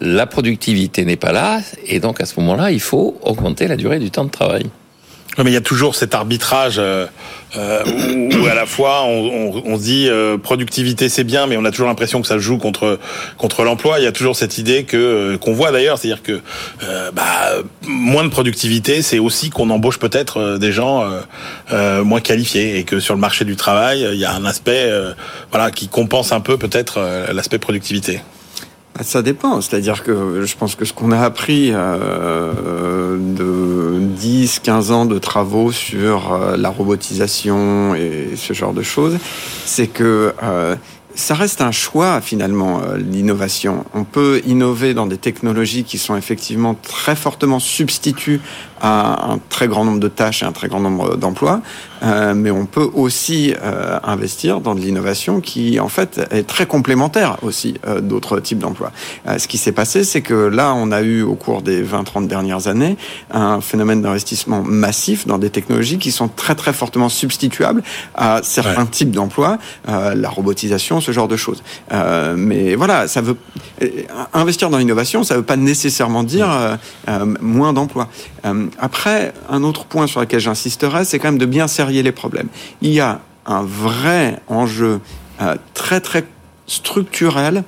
la 0.00 0.26
productivité 0.26 1.04
n'est 1.04 1.16
pas 1.16 1.32
là, 1.32 1.60
et 1.86 2.00
donc 2.00 2.20
à 2.20 2.26
ce 2.26 2.38
moment-là, 2.40 2.70
il 2.70 2.80
faut 2.80 3.18
augmenter 3.22 3.68
la 3.68 3.76
durée 3.76 3.98
du 3.98 4.10
temps 4.10 4.24
de 4.24 4.30
travail. 4.30 4.66
mais 5.38 5.50
il 5.50 5.54
y 5.54 5.56
a 5.56 5.60
toujours 5.60 5.94
cet 5.94 6.14
arbitrage 6.14 6.76
euh, 6.78 7.06
euh, 7.56 7.84
où, 8.32 8.46
à 8.46 8.54
la 8.54 8.66
fois 8.66 9.02
on, 9.04 9.62
on, 9.64 9.76
dit 9.76 10.08
euh, 10.08 10.38
productivité 10.38 11.08
c'est 11.08 11.24
bien, 11.24 11.46
mais 11.46 11.56
on 11.56 11.64
a 11.64 11.70
toujours 11.70 11.88
l'impression 11.88 12.20
que 12.20 12.26
ça 12.28 12.38
joue 12.38 12.58
contre 12.58 12.98
contre 13.38 13.64
l'emploi. 13.64 13.98
Il 13.98 14.04
y 14.04 14.08
a 14.08 14.12
toujours 14.12 14.36
cette 14.36 14.58
idée 14.58 14.84
que 14.84 15.36
qu'on 15.36 15.52
voit 15.52 15.72
d'ailleurs, 15.72 15.98
c'est-à-dire 15.98 16.22
que 16.22 16.40
bah, 17.12 17.52
moins 17.86 18.24
de 18.24 18.28
productivité, 18.28 19.02
c'est 19.02 19.18
aussi 19.18 19.50
qu'on 19.50 19.70
embauche 19.70 19.98
peut-être 19.98 20.58
des 20.58 20.72
gens 20.72 21.08
moins 21.70 22.20
qualifiés 22.20 22.78
et 22.78 22.84
que 22.84 23.00
sur 23.00 23.14
le 23.14 23.20
marché 23.20 23.44
du 23.44 23.56
travail, 23.56 24.06
il 24.12 24.18
y 24.18 24.24
a 24.24 24.32
un 24.32 24.44
aspect 24.44 24.90
voilà 25.50 25.70
qui 25.70 25.88
compense 25.88 26.32
un 26.32 26.40
peu 26.40 26.56
peut-être 26.56 27.00
l'aspect 27.32 27.58
productivité. 27.58 28.20
Ça 29.02 29.22
dépend, 29.22 29.60
c'est-à-dire 29.60 30.02
que 30.02 30.44
je 30.44 30.56
pense 30.56 30.74
que 30.74 30.84
ce 30.84 30.92
qu'on 30.92 31.10
a 31.10 31.20
appris 31.20 31.70
euh, 31.72 33.16
de 33.18 33.98
10, 33.98 34.58
15 34.58 34.90
ans 34.90 35.06
de 35.06 35.18
travaux 35.18 35.72
sur 35.72 36.32
euh, 36.32 36.56
la 36.58 36.68
robotisation 36.68 37.94
et 37.94 38.30
ce 38.36 38.52
genre 38.52 38.74
de 38.74 38.82
choses, 38.82 39.16
c'est 39.64 39.86
que 39.86 40.34
euh, 40.42 40.76
ça 41.14 41.34
reste 41.34 41.62
un 41.62 41.72
choix 41.72 42.20
finalement, 42.20 42.82
l'innovation. 42.96 43.84
On 43.94 44.04
peut 44.04 44.42
innover 44.46 44.92
dans 44.92 45.06
des 45.06 45.18
technologies 45.18 45.84
qui 45.84 45.96
sont 45.96 46.16
effectivement 46.16 46.74
très 46.74 47.16
fortement 47.16 47.58
substituts 47.58 48.40
à 48.80 49.32
un 49.32 49.38
très 49.48 49.68
grand 49.68 49.84
nombre 49.84 50.00
de 50.00 50.08
tâches 50.08 50.42
et 50.42 50.46
un 50.46 50.52
très 50.52 50.68
grand 50.68 50.80
nombre 50.80 51.16
d'emplois, 51.16 51.60
euh, 52.02 52.34
mais 52.34 52.50
on 52.50 52.66
peut 52.66 52.88
aussi 52.94 53.54
euh, 53.62 53.98
investir 54.02 54.60
dans 54.60 54.74
de 54.74 54.80
l'innovation 54.80 55.40
qui 55.40 55.80
en 55.80 55.88
fait 55.88 56.20
est 56.30 56.46
très 56.46 56.66
complémentaire 56.66 57.36
aussi 57.42 57.74
euh, 57.86 58.00
d'autres 58.00 58.40
types 58.40 58.58
d'emplois. 58.58 58.92
Euh, 59.26 59.38
ce 59.38 59.48
qui 59.48 59.58
s'est 59.58 59.72
passé, 59.72 60.04
c'est 60.04 60.22
que 60.22 60.34
là, 60.34 60.72
on 60.74 60.92
a 60.92 61.02
eu 61.02 61.22
au 61.22 61.34
cours 61.34 61.62
des 61.62 61.82
20-30 61.82 62.26
dernières 62.26 62.68
années 62.68 62.96
un 63.30 63.60
phénomène 63.60 64.02
d'investissement 64.02 64.62
massif 64.62 65.26
dans 65.26 65.38
des 65.38 65.50
technologies 65.50 65.98
qui 65.98 66.10
sont 66.10 66.28
très 66.28 66.54
très 66.54 66.72
fortement 66.72 67.08
substituables 67.08 67.82
à 68.14 68.40
certains 68.42 68.86
types 68.86 69.10
d'emplois, 69.10 69.58
la 69.86 70.28
robotisation, 70.28 71.00
ce 71.00 71.12
genre 71.12 71.28
de 71.28 71.36
choses. 71.36 71.62
mais 72.36 72.74
voilà, 72.74 73.08
ça 73.08 73.20
veut 73.20 73.36
investir 74.32 74.70
dans 74.70 74.78
l'innovation, 74.78 75.22
ça 75.22 75.36
veut 75.36 75.42
pas 75.42 75.56
nécessairement 75.56 76.22
dire 76.22 76.78
moins 77.40 77.72
d'emplois. 77.72 78.08
Après, 78.78 79.32
un 79.48 79.62
autre 79.62 79.84
point 79.84 80.06
sur 80.06 80.20
lequel 80.20 80.40
j'insisterai, 80.40 81.04
c'est 81.04 81.18
quand 81.18 81.28
même 81.28 81.38
de 81.38 81.46
bien 81.46 81.68
serrer 81.68 82.02
les 82.02 82.12
problèmes. 82.12 82.48
Il 82.82 82.90
y 82.90 83.00
a 83.00 83.20
un 83.46 83.62
vrai 83.62 84.40
enjeu 84.48 85.00
euh, 85.40 85.56
très 85.74 86.00
très 86.00 86.24
structurel 86.66 87.64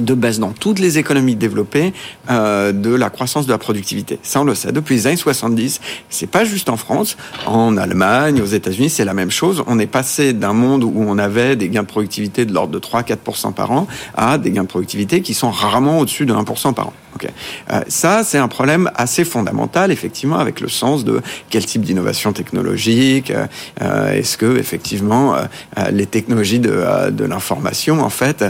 de 0.00 0.14
baisse 0.14 0.38
dans 0.38 0.52
toutes 0.52 0.78
les 0.78 0.98
économies 0.98 1.36
développées 1.36 1.92
euh, 2.30 2.72
de 2.72 2.94
la 2.94 3.10
croissance 3.10 3.46
de 3.46 3.52
la 3.52 3.58
productivité. 3.58 4.18
Ça, 4.22 4.40
on 4.40 4.44
le 4.44 4.54
sait 4.54 4.72
depuis 4.72 4.96
les 4.96 5.06
années 5.06 5.16
70. 5.16 5.80
C'est 6.10 6.26
pas 6.26 6.44
juste 6.44 6.68
en 6.68 6.76
France, 6.76 7.16
en 7.46 7.76
Allemagne, 7.76 8.40
aux 8.40 8.46
États-Unis, 8.46 8.90
c'est 8.90 9.04
la 9.04 9.14
même 9.14 9.30
chose. 9.30 9.62
On 9.66 9.78
est 9.78 9.86
passé 9.86 10.32
d'un 10.32 10.52
monde 10.52 10.84
où 10.84 10.92
on 10.96 11.18
avait 11.18 11.56
des 11.56 11.68
gains 11.68 11.82
de 11.82 11.88
productivité 11.88 12.44
de 12.44 12.52
l'ordre 12.52 12.72
de 12.72 12.78
3-4% 12.78 13.52
par 13.52 13.70
an 13.70 13.86
à 14.16 14.38
des 14.38 14.50
gains 14.50 14.62
de 14.62 14.68
productivité 14.68 15.20
qui 15.22 15.34
sont 15.34 15.50
rarement 15.50 16.00
au-dessus 16.00 16.26
de 16.26 16.34
1% 16.34 16.74
par 16.74 16.88
an. 16.88 16.92
Okay. 17.14 17.28
Euh, 17.70 17.80
ça, 17.86 18.24
c'est 18.24 18.38
un 18.38 18.48
problème 18.48 18.90
assez 18.96 19.24
fondamental, 19.24 19.92
effectivement, 19.92 20.38
avec 20.38 20.60
le 20.60 20.68
sens 20.68 21.04
de 21.04 21.22
quel 21.48 21.64
type 21.64 21.82
d'innovation 21.82 22.32
technologique. 22.32 23.30
Euh, 23.30 23.46
euh 23.82 24.12
Est-ce 24.12 24.36
que, 24.36 24.58
effectivement, 24.58 25.34
euh, 25.34 25.44
euh, 25.78 25.90
les 25.90 26.06
technologies 26.06 26.58
de, 26.58 27.10
de 27.10 27.24
l'information, 27.24 28.00
en 28.00 28.10
fait, 28.10 28.44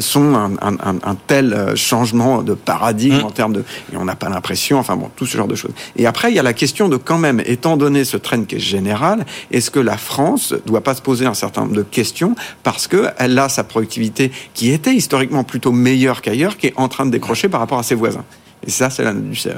sont 0.00 0.34
un, 0.34 0.52
un, 0.60 0.89
un, 1.04 1.16
tel 1.26 1.74
changement 1.76 2.42
de 2.42 2.54
paradigme 2.54 3.18
mmh. 3.18 3.24
en 3.24 3.30
termes 3.30 3.52
de... 3.52 3.64
Et 3.92 3.96
on 3.96 4.04
n'a 4.04 4.16
pas 4.16 4.28
l'impression, 4.28 4.78
enfin 4.78 4.96
bon, 4.96 5.10
tout 5.16 5.26
ce 5.26 5.36
genre 5.36 5.48
de 5.48 5.54
choses. 5.54 5.72
Et 5.96 6.06
après, 6.06 6.30
il 6.30 6.34
y 6.34 6.38
a 6.38 6.42
la 6.42 6.52
question 6.52 6.88
de 6.88 6.96
quand 6.96 7.18
même, 7.18 7.42
étant 7.44 7.76
donné 7.76 8.04
ce 8.04 8.16
trend 8.16 8.44
qui 8.44 8.56
est 8.56 8.60
général, 8.60 9.24
est-ce 9.50 9.70
que 9.70 9.80
la 9.80 9.96
France 9.96 10.54
doit 10.66 10.82
pas 10.82 10.94
se 10.94 11.02
poser 11.02 11.26
un 11.26 11.34
certain 11.34 11.62
nombre 11.62 11.76
de 11.76 11.82
questions 11.82 12.34
parce 12.62 12.86
qu'elle 12.86 13.38
a 13.38 13.48
sa 13.48 13.64
productivité 13.64 14.30
qui 14.54 14.70
était 14.70 14.94
historiquement 14.94 15.44
plutôt 15.44 15.72
meilleure 15.72 16.22
qu'ailleurs, 16.22 16.56
qui 16.56 16.68
est 16.68 16.74
en 16.76 16.88
train 16.88 17.06
de 17.06 17.10
décrocher 17.10 17.48
par 17.48 17.60
rapport 17.60 17.78
à 17.78 17.82
ses 17.82 17.94
voisins? 17.94 18.24
Et 18.66 18.70
ça, 18.70 18.90
c'est 18.90 19.04
la 19.04 19.12
note 19.12 19.28
du 19.28 19.36
CE. 19.36 19.48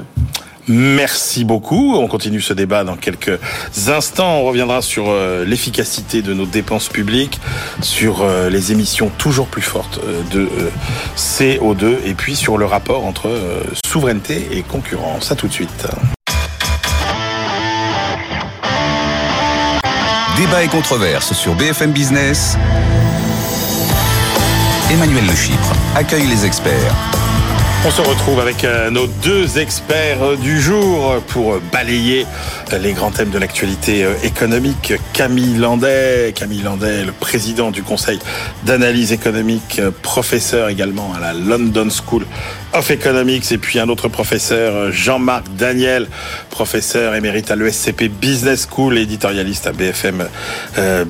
Merci 0.67 1.43
beaucoup. 1.43 1.95
On 1.95 2.07
continue 2.07 2.41
ce 2.41 2.53
débat 2.53 2.83
dans 2.83 2.95
quelques 2.95 3.39
instants. 3.87 4.37
On 4.39 4.43
reviendra 4.45 4.81
sur 4.81 5.05
euh, 5.09 5.43
l'efficacité 5.45 6.21
de 6.21 6.33
nos 6.33 6.45
dépenses 6.45 6.87
publiques, 6.87 7.39
sur 7.81 8.21
euh, 8.21 8.49
les 8.49 8.71
émissions 8.71 9.11
toujours 9.17 9.47
plus 9.47 9.61
fortes 9.61 9.99
euh, 10.05 10.21
de 10.31 10.49
CO2 11.17 11.97
et 12.05 12.13
puis 12.13 12.35
sur 12.35 12.57
le 12.57 12.65
rapport 12.65 13.05
entre 13.05 13.29
souveraineté 13.85 14.47
et 14.51 14.61
concurrence. 14.61 15.31
À 15.31 15.35
tout 15.35 15.47
de 15.47 15.53
suite. 15.53 15.87
Débat 20.37 20.63
et 20.63 20.67
controverse 20.67 21.33
sur 21.33 21.53
BFM 21.55 21.91
Business. 21.91 22.57
Emmanuel 24.91 25.25
Le 25.25 25.35
Chypre 25.35 25.73
accueille 25.95 26.27
les 26.27 26.45
experts. 26.45 27.22
On 27.85 27.91
se 27.91 28.01
retrouve 28.01 28.39
avec 28.39 28.63
euh, 28.63 28.89
nos 28.89 29.07
deux 29.07 29.59
experts 29.59 30.37
du 30.37 30.61
jour 30.61 31.17
pour 31.27 31.59
balayer 31.71 32.25
les 32.79 32.93
grands 32.93 33.11
thèmes 33.11 33.29
de 33.29 33.37
l'actualité 33.37 34.03
euh, 34.03 34.13
économique. 34.23 34.93
Camille 35.13 35.57
Landais, 35.57 36.33
Camille 36.35 36.61
Landais, 36.61 37.03
le 37.03 37.11
président 37.11 37.71
du 37.71 37.83
Conseil 37.83 38.19
d'analyse 38.65 39.11
économique, 39.11 39.79
euh, 39.79 39.91
professeur 40.01 40.69
également 40.69 41.13
à 41.13 41.19
la 41.19 41.33
London 41.33 41.87
School 41.89 42.25
of 42.73 42.89
Economics, 42.89 43.51
et 43.51 43.57
puis 43.57 43.79
un 43.79 43.87
autre 43.89 44.07
professeur, 44.07 44.91
Jean-Marc 44.91 45.45
Daniel, 45.55 46.07
professeur 46.49 47.13
émérite 47.13 47.51
à 47.51 47.55
l'ESCP 47.55 48.07
Business 48.09 48.67
School, 48.69 48.97
éditorialiste 48.97 49.67
à 49.67 49.73
BFM 49.73 50.27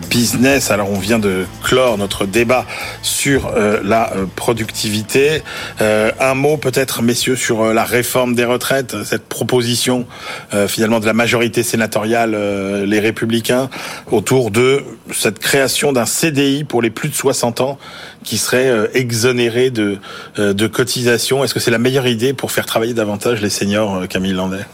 Business. 0.09 0.71
Alors 0.71 0.91
on 0.91 0.99
vient 0.99 1.19
de 1.19 1.45
clore 1.63 1.97
notre 1.97 2.25
débat 2.25 2.65
sur 3.01 3.53
la 3.81 4.11
productivité. 4.35 5.41
un 5.79 6.33
mot 6.33 6.57
peut-être, 6.57 7.01
messieurs, 7.01 7.37
sur 7.37 7.61
euh, 7.61 7.73
la 7.73 7.83
réforme 7.83 8.35
des 8.35 8.45
retraites, 8.45 9.03
cette 9.03 9.27
proposition 9.27 10.05
euh, 10.53 10.67
finalement 10.67 11.01
de 11.01 11.05
la 11.05 11.13
majorité 11.13 11.52
sénatoriale, 11.61 12.33
euh, 12.33 12.85
les 12.85 12.99
républicains, 12.99 13.69
autour 14.11 14.49
de 14.49 14.83
cette 15.11 15.37
création 15.37 15.93
d'un 15.93 16.07
CDI 16.07 16.63
pour 16.63 16.81
les 16.81 16.89
plus 16.89 17.09
de 17.09 17.13
60 17.13 17.61
ans 17.61 17.77
qui 18.23 18.39
seraient 18.39 18.69
euh, 18.69 18.87
exonérés 18.95 19.69
de, 19.69 19.99
euh, 20.39 20.53
de 20.53 20.65
cotisations. 20.65 21.43
Est-ce 21.43 21.53
que 21.53 21.59
c'est 21.59 21.69
la 21.69 21.77
meilleure 21.77 22.07
idée 22.07 22.33
pour 22.33 22.51
faire 22.51 22.65
travailler 22.65 22.95
davantage 22.95 23.41
les 23.41 23.51
seniors, 23.51 24.07
Camille 24.07 24.33
Landais? 24.33 24.65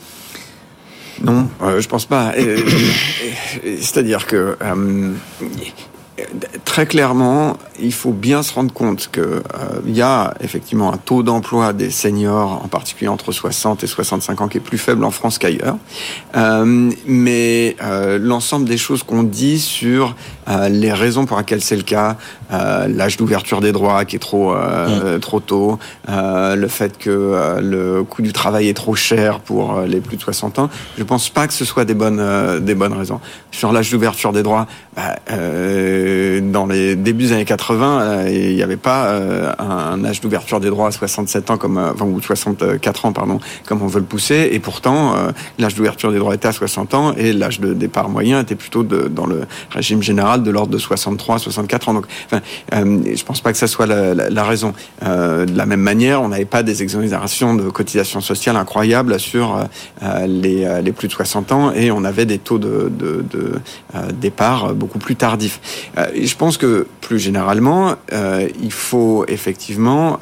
Non, 1.22 1.50
je 1.80 1.88
pense 1.90 2.06
pas. 2.06 2.34
C'est-à-dire 3.82 4.26
que 4.26 4.56
très 6.66 6.86
clairement, 6.86 7.58
il 7.80 7.94
faut 7.94 8.12
bien 8.12 8.44
se 8.44 8.54
rendre 8.54 8.74
compte 8.74 9.10
que 9.12 9.22
euh, 9.22 9.42
y 9.88 10.02
a 10.02 10.34
effectivement 10.42 10.94
un 10.94 10.98
taux 10.98 11.24
d'emploi 11.24 11.74
des 11.74 11.92
seniors, 11.92 12.62
en 12.64 12.68
particulier 12.68 13.08
entre 13.08 13.32
60 13.32 13.84
et 13.84 13.88
65 13.88 14.42
ans, 14.42 14.48
qui 14.48 14.58
est 14.58 14.62
plus 14.62 14.78
faible 14.78 15.04
en 15.04 15.12
France 15.12 15.38
qu'ailleurs. 15.38 15.78
Euh, 16.36 16.92
mais 17.06 17.76
euh, 17.82 18.18
l'ensemble 18.20 18.68
des 18.68 18.78
choses 18.78 19.04
qu'on 19.04 19.24
dit 19.24 19.60
sur 19.60 20.16
euh, 20.48 20.70
les 20.70 20.94
raisons 20.94 21.26
pour 21.26 21.38
lesquelles 21.38 21.62
c'est 21.62 21.76
le 21.76 21.84
cas, 21.84 22.18
euh, 22.52 22.88
l'âge 22.88 23.18
d'ouverture 23.18 23.62
des 23.62 23.72
droits 23.72 24.06
qui 24.06 24.16
est 24.16 24.20
trop 24.20 24.54
euh, 24.54 25.20
trop 25.20 25.40
tôt, 25.40 25.80
euh, 26.10 26.56
le 26.56 26.68
fait 26.68 26.98
que 26.98 27.10
euh, 27.10 27.62
le 27.62 28.04
coût 28.04 28.22
du 28.22 28.34
travail 28.34 28.70
est 28.70 28.74
trop 28.74 28.96
cher 28.96 29.40
pour 29.40 29.82
les 29.82 30.00
plus 30.00 30.18
de 30.18 30.22
60 30.22 30.60
ans, 30.60 30.70
je 30.98 31.04
pense 31.04 31.30
pas 31.30 31.48
que 31.48 31.54
ce 31.54 31.66
soit 31.66 31.86
des 31.86 31.94
bonnes 31.94 32.20
euh, 32.20 32.60
des 32.60 32.76
bonnes 32.76 32.94
raisons. 32.94 33.20
Sur 33.52 33.72
l'âge 33.72 33.92
d'ouverture 33.92 34.32
des 34.32 34.44
droits, 34.44 34.68
bah, 34.96 35.16
euh, 35.32 36.42
dans 36.42 36.66
les 36.66 36.96
débuts 36.96 37.26
des 37.26 37.32
années 37.34 37.46
80, 37.46 38.02
euh, 38.02 38.30
il 38.30 38.56
n'y 38.56 38.64
avait 38.64 38.78
pas 38.78 39.06
euh, 39.06 39.54
un, 39.60 40.04
âge 40.04 40.20
d'ouverture 40.20 40.60
des 40.60 40.70
droits 40.70 40.88
à 40.88 40.92
67 40.92 41.52
ans 41.52 41.58
comme 41.58 41.78
enfin, 41.78 42.06
ou 42.06 42.20
64 42.20 43.06
ans 43.06 43.14
pardon, 43.14 43.40
comme 43.66 43.82
on 43.82 43.88
veut 43.88 44.00
le 44.00 44.06
pousser 44.06 44.50
et 44.52 44.60
pourtant 44.60 45.16
euh, 45.16 45.32
l'âge 45.58 45.76
d'ouverture 45.76 46.12
des 46.12 46.20
droits 46.20 46.36
était 46.36 46.48
à 46.48 46.52
60 46.52 46.94
ans 46.96 47.14
et 47.16 47.34
l'âge 47.34 47.60
de 47.60 47.74
départ 47.74 48.10
moyen 48.10 48.42
était 48.42 48.56
plutôt 48.56 48.84
de, 48.84 49.08
dans 49.08 49.26
le 49.26 49.44
régime 49.72 50.02
général 50.02 50.44
de 50.44 50.52
l'ordre 50.52 50.72
de 50.72 50.78
63 50.78 51.40
64 51.40 51.90
ans. 51.90 51.94
Donc 51.94 52.06
enfin, 52.26 52.39
euh, 52.74 53.16
je 53.16 53.24
pense 53.24 53.42
pas 53.42 53.52
que 53.52 53.58
ça 53.58 53.68
soit 53.68 53.86
la, 53.86 54.44
raison. 54.44 54.74
Euh, 55.04 55.46
de 55.46 55.58
la 55.58 55.66
même 55.66 55.82
manière, 55.82 56.22
on 56.22 56.30
n'avait 56.30 56.46
pas 56.46 56.64
des 56.64 56.84
exonérations 56.84 57.56
de 57.56 57.70
cotisations 57.70 58.22
sociales 58.22 58.56
incroyables 58.56 59.20
sur 59.20 59.68
euh, 60.04 60.28
les, 60.28 60.66
euh, 60.66 60.82
les 60.82 60.92
plus 60.92 61.08
de 61.08 61.14
60 61.14 61.52
ans 61.52 61.72
et 61.72 61.92
on 61.92 62.04
avait 62.04 62.26
des 62.26 62.40
taux 62.40 62.60
de, 62.60 62.92
départ 64.14 64.74
beaucoup 64.74 65.00
plus 65.00 65.16
tardifs. 65.16 65.60
Je 65.96 66.36
pense 66.36 66.58
que 66.58 66.88
plus 67.02 67.20
généralement, 67.20 67.96
il 68.62 68.72
faut 68.72 69.26
effectivement 69.28 70.20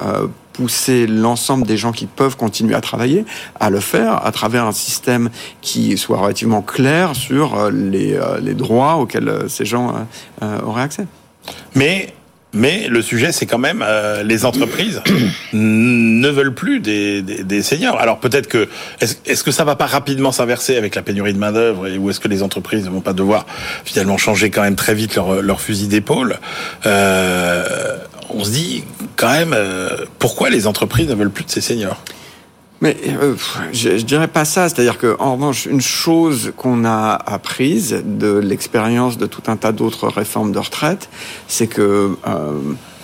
pousser 0.52 1.06
l'ensemble 1.06 1.66
des 1.66 1.76
gens 1.76 1.92
qui 1.92 2.06
peuvent 2.06 2.36
continuer 2.36 2.74
à 2.74 2.80
travailler 2.80 3.24
à 3.60 3.70
le 3.70 3.80
faire 3.80 4.24
à 4.26 4.32
travers 4.32 4.66
un 4.66 4.72
système 4.72 5.30
qui 5.60 5.96
soit 5.96 6.18
relativement 6.18 6.62
clair 6.62 7.14
sur 7.14 7.70
les, 7.70 8.18
droits 8.54 8.96
auxquels 8.96 9.44
ces 9.48 9.64
gens 9.64 10.06
auraient 10.64 10.82
accès. 10.82 11.06
Mais 11.74 12.14
mais 12.54 12.88
le 12.88 13.02
sujet, 13.02 13.30
c'est 13.30 13.44
quand 13.44 13.58
même 13.58 13.84
euh, 13.86 14.22
les 14.22 14.46
entreprises 14.46 15.02
ne 15.52 16.28
veulent 16.28 16.54
plus 16.54 16.80
des, 16.80 17.20
des, 17.20 17.44
des 17.44 17.62
seniors. 17.62 18.00
Alors 18.00 18.18
peut-être 18.20 18.48
que 18.48 18.68
est-ce 19.00 19.16
est 19.26 19.42
que 19.42 19.50
ça 19.50 19.64
va 19.64 19.76
pas 19.76 19.86
rapidement 19.86 20.32
s'inverser 20.32 20.76
avec 20.76 20.94
la 20.94 21.02
pénurie 21.02 21.34
de 21.34 21.38
main 21.38 21.52
d'œuvre 21.52 21.88
ou 21.98 22.08
est-ce 22.08 22.20
que 22.20 22.28
les 22.28 22.42
entreprises 22.42 22.86
ne 22.86 22.90
vont 22.90 23.02
pas 23.02 23.12
devoir 23.12 23.44
finalement 23.84 24.16
changer 24.16 24.50
quand 24.50 24.62
même 24.62 24.76
très 24.76 24.94
vite 24.94 25.14
leur, 25.14 25.42
leur 25.42 25.60
fusil 25.60 25.88
d'épaule 25.88 26.38
euh, 26.86 27.98
On 28.30 28.44
se 28.44 28.50
dit 28.50 28.82
quand 29.16 29.30
même 29.30 29.52
euh, 29.54 30.06
pourquoi 30.18 30.48
les 30.48 30.66
entreprises 30.66 31.08
ne 31.08 31.14
veulent 31.14 31.30
plus 31.30 31.44
de 31.44 31.50
ces 31.50 31.60
seniors? 31.60 32.02
Mais 32.80 32.96
euh, 33.08 33.34
je, 33.72 33.98
je 33.98 34.04
dirais 34.04 34.28
pas 34.28 34.44
ça. 34.44 34.68
C'est-à-dire 34.68 34.98
que, 34.98 35.16
en 35.18 35.32
revanche, 35.32 35.66
une 35.66 35.80
chose 35.80 36.52
qu'on 36.56 36.84
a 36.84 37.12
apprise 37.14 38.02
de 38.04 38.38
l'expérience 38.38 39.18
de 39.18 39.26
tout 39.26 39.42
un 39.48 39.56
tas 39.56 39.72
d'autres 39.72 40.08
réformes 40.08 40.52
de 40.52 40.58
retraite, 40.58 41.08
c'est 41.48 41.66
que, 41.66 42.16
euh, 42.26 42.60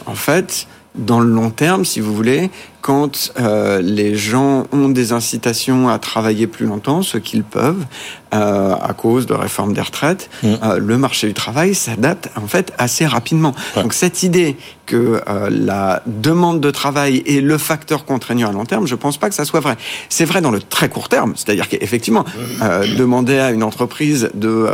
en 0.06 0.14
fait, 0.14 0.66
dans 0.94 1.20
le 1.20 1.28
long 1.28 1.50
terme, 1.50 1.84
si 1.84 2.00
vous 2.00 2.14
voulez, 2.14 2.50
quand 2.85 3.33
euh, 3.40 3.81
les 3.81 4.14
gens 4.14 4.66
ont 4.70 4.90
des 4.90 5.12
incitations 5.12 5.88
à 5.88 5.99
travailler 5.99 6.47
plus 6.47 6.66
longtemps, 6.66 7.01
ce 7.01 7.16
qu'ils 7.16 7.42
peuvent, 7.42 7.87
euh, 8.35 8.75
à 8.75 8.92
cause 8.92 9.25
de 9.25 9.33
réforme 9.33 9.73
des 9.73 9.81
retraites, 9.81 10.29
Mmh. 10.42 10.47
euh, 10.62 10.79
le 10.79 10.99
marché 10.99 11.27
du 11.29 11.33
travail 11.35 11.75
s'adapte 11.75 12.29
en 12.37 12.47
fait 12.47 12.75
assez 12.77 13.07
rapidement. 13.07 13.55
Ouais. 13.75 13.83
Donc 13.83 13.94
cette 13.94 14.23
idée 14.23 14.59
que 14.85 15.23
euh, 15.27 15.49
la 15.51 16.03
demande 16.07 16.61
de 16.61 16.70
travail 16.70 17.23
est 17.27 17.40
le 17.40 17.57
facteur 17.57 18.05
contraignant 18.05 18.51
à 18.51 18.53
long 18.53 18.66
terme, 18.66 18.87
je 18.87 18.94
pense 18.97 19.16
pas 19.16 19.31
que 19.31 19.35
ça 19.35 19.47
soit 19.47 19.61
vrai. 19.61 19.77
C'est 20.11 20.27
vrai 20.27 20.42
dans 20.42 20.51
le 20.51 20.61
très 20.61 20.90
court 20.90 21.09
terme, 21.09 21.33
c'est-à-dire 21.37 21.70
qu'effectivement, 21.70 22.27
euh, 22.61 22.85
demander 22.99 23.38
à 23.38 23.51
une 23.51 23.62
entreprise 23.62 24.29
de 24.35 24.66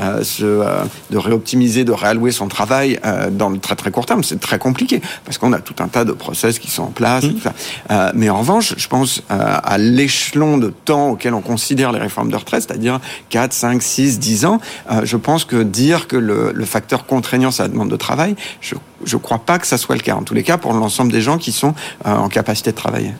euh, 0.00 0.24
se, 0.24 0.42
euh, 0.44 0.82
de 1.10 1.18
réoptimiser, 1.18 1.84
de 1.84 1.92
réallouer 1.92 2.32
son 2.32 2.48
travail 2.48 2.98
euh, 3.04 3.30
dans 3.30 3.50
le 3.50 3.58
très 3.58 3.76
très 3.76 3.92
court 3.92 4.06
terme, 4.06 4.24
c'est 4.24 4.40
très 4.40 4.58
compliqué 4.58 5.00
parce 5.24 5.38
qu'on 5.38 5.52
a 5.52 5.60
tout 5.60 5.76
un 5.78 5.86
tas 5.86 6.04
de 6.04 6.12
process 6.12 6.58
qui 6.58 6.70
sont 6.70 6.82
en 6.84 6.86
place. 6.90 7.24
ça. 7.42 7.51
Euh, 7.90 8.10
mais 8.14 8.28
en 8.30 8.38
revanche, 8.38 8.74
je 8.76 8.88
pense 8.88 9.22
euh, 9.30 9.56
à 9.62 9.78
l'échelon 9.78 10.58
de 10.58 10.68
temps 10.68 11.10
auquel 11.10 11.34
on 11.34 11.40
considère 11.40 11.92
les 11.92 11.98
réformes 12.00 12.30
de 12.30 12.36
retraite, 12.36 12.62
c'est-à-dire 12.66 13.00
4, 13.30 13.52
5, 13.52 13.82
6, 13.82 14.18
10 14.18 14.44
ans, 14.46 14.60
euh, 14.90 15.02
je 15.04 15.16
pense 15.16 15.44
que 15.44 15.62
dire 15.62 16.06
que 16.08 16.16
le, 16.16 16.52
le 16.54 16.64
facteur 16.64 17.06
contraignant, 17.06 17.50
c'est 17.50 17.62
la 17.62 17.68
demande 17.68 17.90
de 17.90 17.96
travail, 17.96 18.36
je 18.60 18.74
je 19.04 19.16
crois 19.16 19.40
pas 19.40 19.58
que 19.58 19.66
ça 19.66 19.78
soit 19.78 19.96
le 19.96 20.00
cas. 20.00 20.14
En 20.14 20.22
tous 20.22 20.32
les 20.34 20.44
cas, 20.44 20.58
pour 20.58 20.72
l'ensemble 20.74 21.10
des 21.10 21.20
gens 21.22 21.36
qui 21.36 21.50
sont 21.50 21.74
euh, 22.06 22.14
en 22.14 22.28
capacité 22.28 22.70
de 22.70 22.76
travailler. 22.76 23.12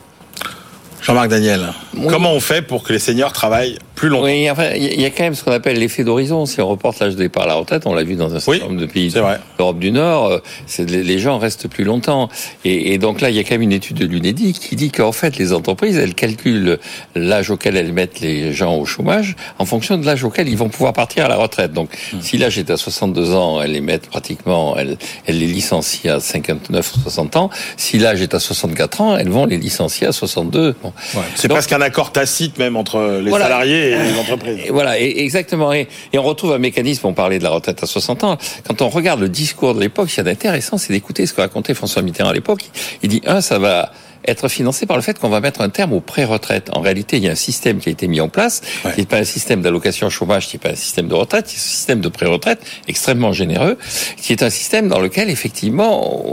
Jean-Marc 1.01 1.27
Daniel, 1.27 1.73
Oui. 1.97 2.07
comment 2.09 2.31
on 2.31 2.39
fait 2.39 2.61
pour 2.61 2.83
que 2.83 2.93
les 2.93 2.99
seniors 2.99 3.33
travaillent 3.33 3.77
plus 3.95 4.09
longtemps 4.09 4.25
Oui, 4.25 4.49
enfin, 4.49 4.69
il 4.75 4.99
y 5.01 5.05
a- 5.05 5.09
quand 5.09 5.23
même 5.23 5.35
ce 5.35 5.43
qu'on 5.43 5.51
appelle 5.51 5.77
l'effet 5.77 6.03
d'horizon. 6.03 6.45
Si 6.45 6.59
on 6.61 6.67
reporte 6.67 6.99
l'âge 6.99 7.13
de 7.13 7.19
départ 7.19 7.43
à 7.43 7.47
la 7.47 7.53
retraite, 7.55 7.83
on 7.85 7.93
l'a 7.93 8.03
vu 8.03 8.15
dans 8.15 8.33
un 8.35 8.39
certain 8.39 8.51
Oui, 8.51 8.59
nombre 8.59 8.79
de 8.81 8.85
pays 8.85 9.11
d'Europe 9.57 9.79
du 9.79 9.91
Nord, 9.91 10.27
euh, 10.31 10.39
les 10.87 11.19
gens 11.19 11.37
restent 11.37 11.67
plus 11.67 11.83
longtemps. 11.83 12.29
Et, 12.65 12.93
et 12.93 12.97
donc 12.97 13.21
là, 13.21 13.29
il 13.29 13.35
y 13.35 13.39
a 13.39 13.43
quand 13.43 13.51
même 13.51 13.61
une 13.61 13.71
étude 13.71 13.97
de 13.97 14.05
l'UNEDIC 14.05 14.59
qui 14.59 14.75
dit 14.75 14.89
qu'en 14.91 15.11
fait, 15.11 15.37
les 15.37 15.53
entreprises, 15.53 15.97
elles 15.97 16.15
calculent 16.15 16.79
l'âge 17.15 17.49
auquel 17.51 17.77
elles 17.77 17.93
mettent 17.93 18.19
les 18.19 18.51
gens 18.53 18.75
au 18.75 18.85
chômage 18.85 19.35
en 19.59 19.65
fonction 19.65 19.97
de 19.97 20.05
l'âge 20.05 20.23
auquel 20.23 20.49
ils 20.49 20.57
vont 20.57 20.69
pouvoir 20.69 20.93
partir 20.93 21.25
à 21.25 21.27
la 21.27 21.35
retraite. 21.37 21.71
Donc, 21.73 21.89
Mmh. 22.13 22.17
si 22.21 22.37
l'âge 22.37 22.57
est 22.57 22.69
à 22.71 22.77
62 22.77 23.33
ans, 23.35 23.61
elles 23.61 23.73
les 23.73 23.81
mettent 23.81 24.07
pratiquement, 24.09 24.75
elles, 24.77 24.97
elles 25.25 25.37
les 25.39 25.47
licencient 25.47 26.15
à 26.15 26.19
59 26.19 26.93
ou 26.97 26.99
60 27.01 27.35
ans. 27.35 27.49
Si 27.77 27.97
l'âge 27.99 28.21
est 28.21 28.33
à 28.33 28.39
64 28.39 29.01
ans, 29.01 29.17
elles 29.17 29.29
vont 29.29 29.45
les 29.45 29.57
licencier 29.57 30.07
à 30.07 30.11
62. 30.11 30.75
Bon. 30.81 30.93
C'est 31.35 31.47
presque 31.47 31.71
un 31.73 31.81
accord 31.81 32.11
tacite 32.11 32.57
même 32.57 32.75
entre 32.75 33.19
les 33.23 33.29
Voilà. 33.29 33.45
salariés 33.45 33.82
et 33.91 34.11
les 34.11 34.19
entreprises. 34.19 34.59
Et 34.65 34.69
voilà, 34.71 34.99
et- 34.99 35.19
exactement. 35.23 35.73
Et, 35.73 35.87
et 36.13 36.17
on 36.17 36.23
retrouve 36.23 36.53
un 36.53 36.57
mécanisme, 36.57 37.07
on 37.07 37.13
parlait 37.13 37.39
de 37.39 37.43
la 37.43 37.49
retraite 37.51 37.81
à 37.83 37.85
60 37.85 38.23
ans. 38.23 38.37
Quand 38.67 38.81
on 38.81 38.89
regarde 38.89 39.19
le 39.19 39.29
discours 39.29 39.75
de 39.75 39.79
l'époque, 39.79 40.09
ce 40.09 40.15
qui 40.15 40.21
est 40.21 40.29
intéressant, 40.31 40.77
c'est 40.77 40.93
d'écouter 40.93 41.25
ce 41.25 41.33
que 41.33 41.41
racontait 41.41 41.73
François 41.73 42.01
Mitterrand 42.01 42.29
à 42.29 42.33
l'époque. 42.33 42.63
Il 43.03 43.09
dit, 43.09 43.21
un, 43.25 43.41
ça 43.41 43.59
va 43.59 43.91
être 44.25 44.47
financé 44.47 44.85
par 44.85 44.95
le 44.95 45.03
fait 45.03 45.19
qu'on 45.19 45.27
va 45.27 45.41
mettre 45.41 45.59
un 45.59 45.67
terme 45.67 45.91
aux 45.91 45.99
pré-retraites. 45.99 46.69
En 46.71 46.79
réalité, 46.79 47.17
il 47.17 47.23
y 47.23 47.27
a 47.27 47.31
un 47.33 47.35
système 47.35 47.79
qui 47.79 47.89
a 47.89 47.91
été 47.91 48.07
mis 48.07 48.21
en 48.21 48.29
place, 48.29 48.61
Ouais. 48.85 48.93
qui 48.93 49.01
n'est 49.01 49.05
pas 49.05 49.17
un 49.17 49.25
système 49.25 49.61
d'allocation 49.61 50.09
chômage, 50.09 50.47
qui 50.47 50.55
n'est 50.55 50.61
pas 50.61 50.69
un 50.69 50.75
système 50.75 51.09
de 51.09 51.13
retraite, 51.13 51.47
c'est 51.49 51.57
un 51.57 51.59
système 51.59 51.99
de 51.99 52.07
pré-retraite 52.07 52.59
extrêmement 52.87 53.33
généreux, 53.33 53.77
qui 54.15 54.31
est 54.31 54.41
un 54.41 54.49
système 54.49 54.87
dans 54.87 54.99
lequel, 54.99 55.29
effectivement, 55.29 56.23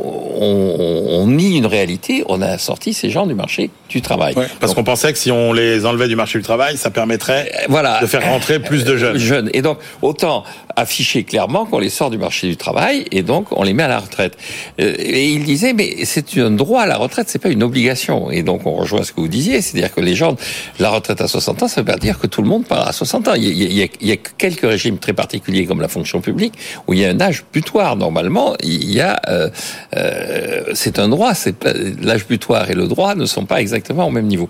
on, 0.40 0.76
on 1.20 1.26
nie 1.26 1.58
une 1.58 1.66
réalité, 1.66 2.22
on 2.28 2.40
a 2.42 2.58
sorti 2.58 2.94
ces 2.94 3.10
gens 3.10 3.26
du 3.26 3.34
marché 3.34 3.70
du 3.90 4.02
travail. 4.02 4.34
Ouais, 4.36 4.46
parce 4.60 4.74
qu'on 4.74 4.84
pensait 4.84 5.12
que 5.12 5.18
si 5.18 5.30
on 5.30 5.52
les 5.52 5.84
enlevait 5.84 6.08
du 6.08 6.16
marché 6.16 6.38
du 6.38 6.44
travail, 6.44 6.76
ça 6.76 6.90
permettrait 6.90 7.50
voilà. 7.68 8.00
de 8.00 8.06
faire 8.06 8.24
rentrer 8.24 8.58
plus 8.60 8.84
de 8.84 8.96
jeunes. 8.96 9.18
jeunes. 9.18 9.50
Et 9.52 9.62
donc, 9.62 9.78
autant 10.02 10.44
afficher 10.76 11.24
clairement 11.24 11.66
qu'on 11.66 11.78
les 11.80 11.90
sort 11.90 12.10
du 12.10 12.16
marché 12.18 12.46
du 12.48 12.56
travail 12.56 13.04
et 13.10 13.22
donc 13.22 13.48
on 13.50 13.62
les 13.64 13.72
met 13.74 13.82
à 13.82 13.88
la 13.88 13.98
retraite. 13.98 14.38
Euh, 14.80 14.94
Et 14.98 15.28
il 15.30 15.44
disait, 15.44 15.72
mais 15.72 16.04
c'est 16.04 16.38
un 16.38 16.50
droit 16.52 16.82
à 16.82 16.86
la 16.86 16.96
retraite, 16.96 17.28
c'est 17.28 17.38
pas 17.40 17.48
une 17.50 17.62
obligation. 17.62 18.30
Et 18.30 18.42
donc, 18.42 18.66
on 18.66 18.74
rejoint 18.76 19.02
ce 19.02 19.12
que 19.12 19.20
vous 19.20 19.28
disiez, 19.28 19.60
c'est-à-dire 19.60 19.92
que 19.92 20.00
les 20.00 20.14
gens, 20.14 20.36
la 20.78 20.90
retraite 20.90 21.20
à 21.20 21.28
60 21.28 21.62
ans, 21.64 21.68
ça 21.68 21.80
veut 21.80 21.86
pas 21.86 21.96
dire 21.98 22.18
que 22.18 22.26
tout 22.28 22.42
le 22.42 22.48
monde 22.48 22.64
part 22.66 22.86
à 22.88 22.92
60 22.92 23.28
ans. 23.28 23.34
Il 23.34 23.44
y 23.44 23.48
a, 23.48 23.50
il 23.50 23.72
y 23.78 23.82
a- 23.82 23.86
il 24.00 24.08
y 24.08 24.12
a 24.12 24.16
quelques 24.16 24.62
régimes 24.62 24.98
très 24.98 25.12
particuliers 25.12 25.66
comme 25.66 25.80
la 25.80 25.88
fonction 25.88 26.20
publique 26.20 26.54
où 26.86 26.94
il 26.94 27.00
y 27.00 27.04
a 27.04 27.10
un 27.10 27.20
âge 27.20 27.44
butoir. 27.52 27.96
Normalement, 27.96 28.54
il 28.62 28.90
y 28.90 29.00
a, 29.00 29.20
euh, 29.28 29.50
euh, 29.96 30.62
c'est 30.74 30.98
un 30.98 31.08
droit. 31.08 31.34
C'est 31.34 31.64
l'âge 32.02 32.26
butoir 32.26 32.70
et 32.70 32.74
le 32.74 32.86
droit 32.86 33.14
ne 33.14 33.26
sont 33.26 33.44
pas 33.44 33.60
exactement 33.60 33.79
au 33.88 34.10
même 34.10 34.26
niveau. 34.26 34.48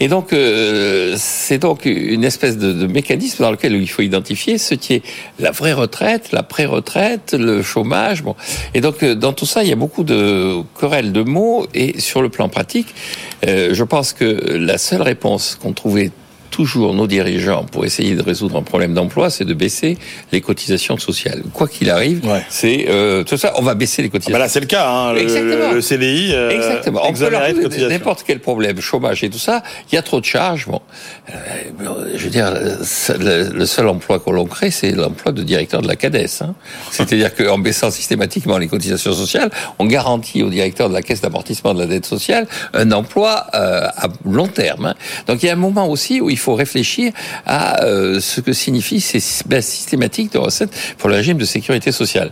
Et 0.00 0.08
donc, 0.08 0.32
euh, 0.32 1.14
c'est 1.16 1.58
donc 1.58 1.84
une 1.84 2.24
espèce 2.24 2.56
de, 2.56 2.72
de 2.72 2.86
mécanisme 2.86 3.42
dans 3.42 3.50
lequel 3.50 3.74
il 3.74 3.88
faut 3.88 4.02
identifier 4.02 4.58
ce 4.58 4.74
qui 4.74 4.94
est 4.94 5.02
la 5.38 5.50
vraie 5.50 5.72
retraite, 5.72 6.32
la 6.32 6.42
pré-retraite, 6.42 7.34
le 7.38 7.62
chômage. 7.62 8.22
Bon. 8.22 8.36
Et 8.74 8.80
donc, 8.80 9.02
euh, 9.02 9.14
dans 9.14 9.32
tout 9.32 9.46
ça, 9.46 9.62
il 9.62 9.68
y 9.68 9.72
a 9.72 9.76
beaucoup 9.76 10.04
de 10.04 10.62
querelles 10.78 11.12
de 11.12 11.22
mots. 11.22 11.66
Et 11.74 12.00
sur 12.00 12.22
le 12.22 12.28
plan 12.28 12.48
pratique, 12.48 12.88
euh, 13.46 13.70
je 13.72 13.84
pense 13.84 14.12
que 14.12 14.24
la 14.24 14.78
seule 14.78 15.02
réponse 15.02 15.58
qu'on 15.60 15.72
trouvait 15.72 16.10
toujours 16.52 16.94
nos 16.94 17.08
dirigeants 17.08 17.64
pour 17.64 17.84
essayer 17.84 18.14
de 18.14 18.22
résoudre 18.22 18.56
un 18.58 18.62
problème 18.62 18.94
d'emploi, 18.94 19.30
c'est 19.30 19.44
de 19.44 19.54
baisser 19.54 19.98
les 20.30 20.40
cotisations 20.40 20.98
sociales. 20.98 21.42
Quoi 21.52 21.66
qu'il 21.66 21.90
arrive, 21.90 22.24
Ouais. 22.24 22.44
c'est 22.48 22.86
euh, 22.88 23.24
tout 23.24 23.36
ça. 23.38 23.54
On 23.56 23.62
va 23.62 23.74
baisser 23.74 24.02
les 24.02 24.08
Ah 24.08 24.10
bah 24.12 24.18
cotisations. 24.18 24.38
là, 24.38 24.48
c'est 24.48 24.60
le 24.60 24.66
cas. 24.66 24.88
Hein, 24.88 25.12
le, 25.14 25.74
le 25.74 25.80
CDI. 25.80 26.32
euh, 26.34 26.50
Exactement. 26.50 27.00
On 27.08 27.12
peut 27.12 27.28
leur 27.30 27.42
n'importe 27.88 28.22
quel 28.26 28.38
problème, 28.38 28.80
chômage 28.80 29.24
et 29.24 29.30
tout 29.30 29.38
ça. 29.38 29.62
Il 29.90 29.94
y 29.94 29.98
a 29.98 30.02
trop 30.02 30.20
de 30.20 30.24
charges. 30.26 30.66
Bon, 30.66 30.80
Euh, 31.30 32.16
je 32.16 32.24
veux 32.24 32.30
dire, 32.30 32.52
le, 32.52 33.48
le 33.50 33.66
seul 33.66 33.88
emploi 33.88 34.18
que 34.18 34.30
l'on 34.30 34.44
crée, 34.44 34.70
c'est 34.70 34.90
l'emploi 34.92 35.32
de 35.32 35.42
directeur 35.42 35.80
de 35.80 35.88
la 35.88 35.96
CADES. 35.96 36.26
Hein. 36.42 36.54
C'est-à-dire 36.90 37.34
qu'en 37.34 37.58
baissant 37.58 37.90
systématiquement 37.90 38.58
les 38.58 38.68
cotisations 38.68 39.14
sociales, 39.14 39.50
on 39.78 39.86
garantit 39.86 40.42
au 40.42 40.50
directeur 40.50 40.88
de 40.90 40.94
la 40.94 41.00
caisse 41.02 41.20
d'amortissement 41.22 41.72
de 41.72 41.80
la 41.80 41.86
dette 41.86 42.04
sociale 42.06 42.46
un 42.74 42.92
emploi 42.92 43.46
euh, 43.54 43.86
à 43.96 44.08
long 44.28 44.48
terme. 44.48 44.86
hein. 44.86 44.94
Donc 45.26 45.42
il 45.42 45.46
y 45.46 45.48
a 45.48 45.52
un 45.54 45.56
moment 45.56 45.88
aussi 45.88 46.20
où 46.20 46.28
il 46.28 46.36
faut 46.38 46.41
réfléchir 46.50 47.12
à 47.46 47.84
euh, 47.84 48.20
ce 48.20 48.40
que 48.40 48.52
signifie 48.52 49.00
ces 49.00 49.20
baisses 49.46 49.68
systématiques 49.68 50.32
de 50.32 50.38
recettes 50.38 50.72
pour 50.98 51.08
le 51.08 51.16
régime 51.16 51.38
de 51.38 51.44
sécurité 51.44 51.92
sociale. 51.92 52.30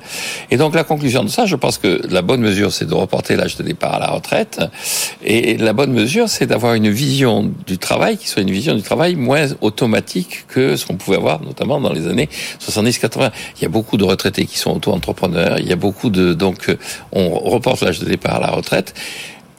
Et 0.50 0.56
donc 0.56 0.74
la 0.74 0.84
conclusion 0.84 1.24
de 1.24 1.28
ça, 1.28 1.46
je 1.46 1.56
pense 1.56 1.78
que 1.78 2.00
la 2.08 2.22
bonne 2.22 2.40
mesure, 2.40 2.72
c'est 2.72 2.86
de 2.86 2.94
reporter 2.94 3.36
l'âge 3.36 3.56
de 3.56 3.62
départ 3.62 3.94
à 3.94 3.98
la 4.00 4.08
retraite. 4.08 4.60
Et 5.24 5.56
la 5.56 5.72
bonne 5.72 5.92
mesure, 5.92 6.28
c'est 6.28 6.46
d'avoir 6.46 6.74
une 6.74 6.90
vision 6.90 7.52
du 7.66 7.78
travail 7.78 8.16
qui 8.16 8.28
soit 8.28 8.42
une 8.42 8.50
vision 8.50 8.74
du 8.74 8.82
travail 8.82 9.16
moins 9.16 9.48
automatique 9.60 10.44
que 10.48 10.76
ce 10.76 10.86
qu'on 10.86 10.96
pouvait 10.96 11.16
avoir, 11.16 11.42
notamment 11.42 11.80
dans 11.80 11.92
les 11.92 12.06
années 12.06 12.28
70-80. 12.60 13.30
Il 13.58 13.62
y 13.62 13.64
a 13.66 13.68
beaucoup 13.68 13.96
de 13.96 14.04
retraités 14.04 14.46
qui 14.46 14.58
sont 14.58 14.72
auto-entrepreneurs. 14.72 15.58
Il 15.58 15.68
y 15.68 15.72
a 15.72 15.76
beaucoup 15.76 16.10
de 16.10 16.34
donc 16.34 16.74
on 17.12 17.28
reporte 17.30 17.82
l'âge 17.82 18.00
de 18.00 18.06
départ 18.06 18.36
à 18.36 18.40
la 18.40 18.50
retraite. 18.50 18.94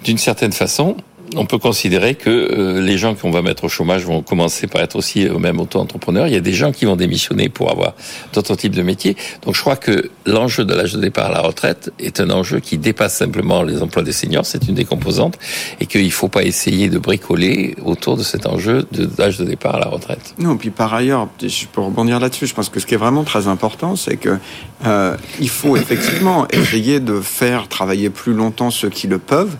D'une 0.03 0.17
certaine 0.17 0.51
façon, 0.51 0.97
on 1.35 1.45
peut 1.45 1.57
considérer 1.57 2.15
que 2.15 2.29
euh, 2.29 2.81
les 2.81 2.97
gens 2.97 3.15
qu'on 3.15 3.31
va 3.31 3.41
mettre 3.41 3.63
au 3.65 3.69
chômage 3.69 4.05
vont 4.05 4.21
commencer 4.21 4.67
par 4.67 4.81
être 4.81 4.95
aussi 4.95 5.25
eux-mêmes 5.25 5.59
auto-entrepreneurs. 5.59 6.27
Il 6.27 6.33
y 6.33 6.37
a 6.37 6.41
des 6.41 6.53
gens 6.53 6.71
qui 6.71 6.85
vont 6.85 6.95
démissionner 6.95 7.49
pour 7.49 7.71
avoir 7.71 7.93
d'autres 8.33 8.55
types 8.55 8.75
de 8.75 8.81
métiers. 8.81 9.15
Donc 9.43 9.55
je 9.55 9.61
crois 9.61 9.75
que 9.75 10.09
l'enjeu 10.25 10.65
de 10.65 10.73
l'âge 10.73 10.93
de 10.93 10.99
départ 10.99 11.27
à 11.27 11.33
la 11.33 11.41
retraite 11.41 11.91
est 11.99 12.19
un 12.19 12.29
enjeu 12.29 12.59
qui 12.59 12.77
dépasse 12.77 13.15
simplement 13.15 13.63
les 13.63 13.81
emplois 13.81 14.03
des 14.03 14.11
seniors, 14.11 14.45
c'est 14.45 14.67
une 14.67 14.75
des 14.75 14.85
composantes, 14.85 15.37
et 15.79 15.85
qu'il 15.85 16.05
ne 16.05 16.09
faut 16.09 16.27
pas 16.27 16.43
essayer 16.43 16.89
de 16.89 16.99
bricoler 16.99 17.75
autour 17.83 18.17
de 18.17 18.23
cet 18.23 18.45
enjeu 18.45 18.85
de 18.91 19.09
l'âge 19.17 19.37
de 19.37 19.45
départ 19.45 19.75
à 19.75 19.79
la 19.79 19.87
retraite. 19.87 20.33
Non, 20.37 20.57
puis 20.57 20.69
par 20.69 20.93
ailleurs, 20.93 21.29
je 21.41 21.65
peux 21.71 21.81
rebondir 21.81 22.19
là-dessus. 22.19 22.47
Je 22.47 22.53
pense 22.53 22.69
que 22.69 22.79
ce 22.79 22.85
qui 22.85 22.93
est 22.93 22.97
vraiment 22.97 23.23
très 23.23 23.47
important, 23.47 23.95
c'est 23.95 24.17
que 24.17 24.37
euh, 24.85 25.15
il 25.39 25.49
faut 25.49 25.77
effectivement 25.77 26.47
essayer 26.51 26.99
de 26.99 27.19
faire 27.21 27.67
travailler 27.67 28.09
plus 28.09 28.33
longtemps 28.33 28.71
ceux 28.71 28.89
qui 28.89 29.07
le 29.07 29.19
peuvent 29.19 29.55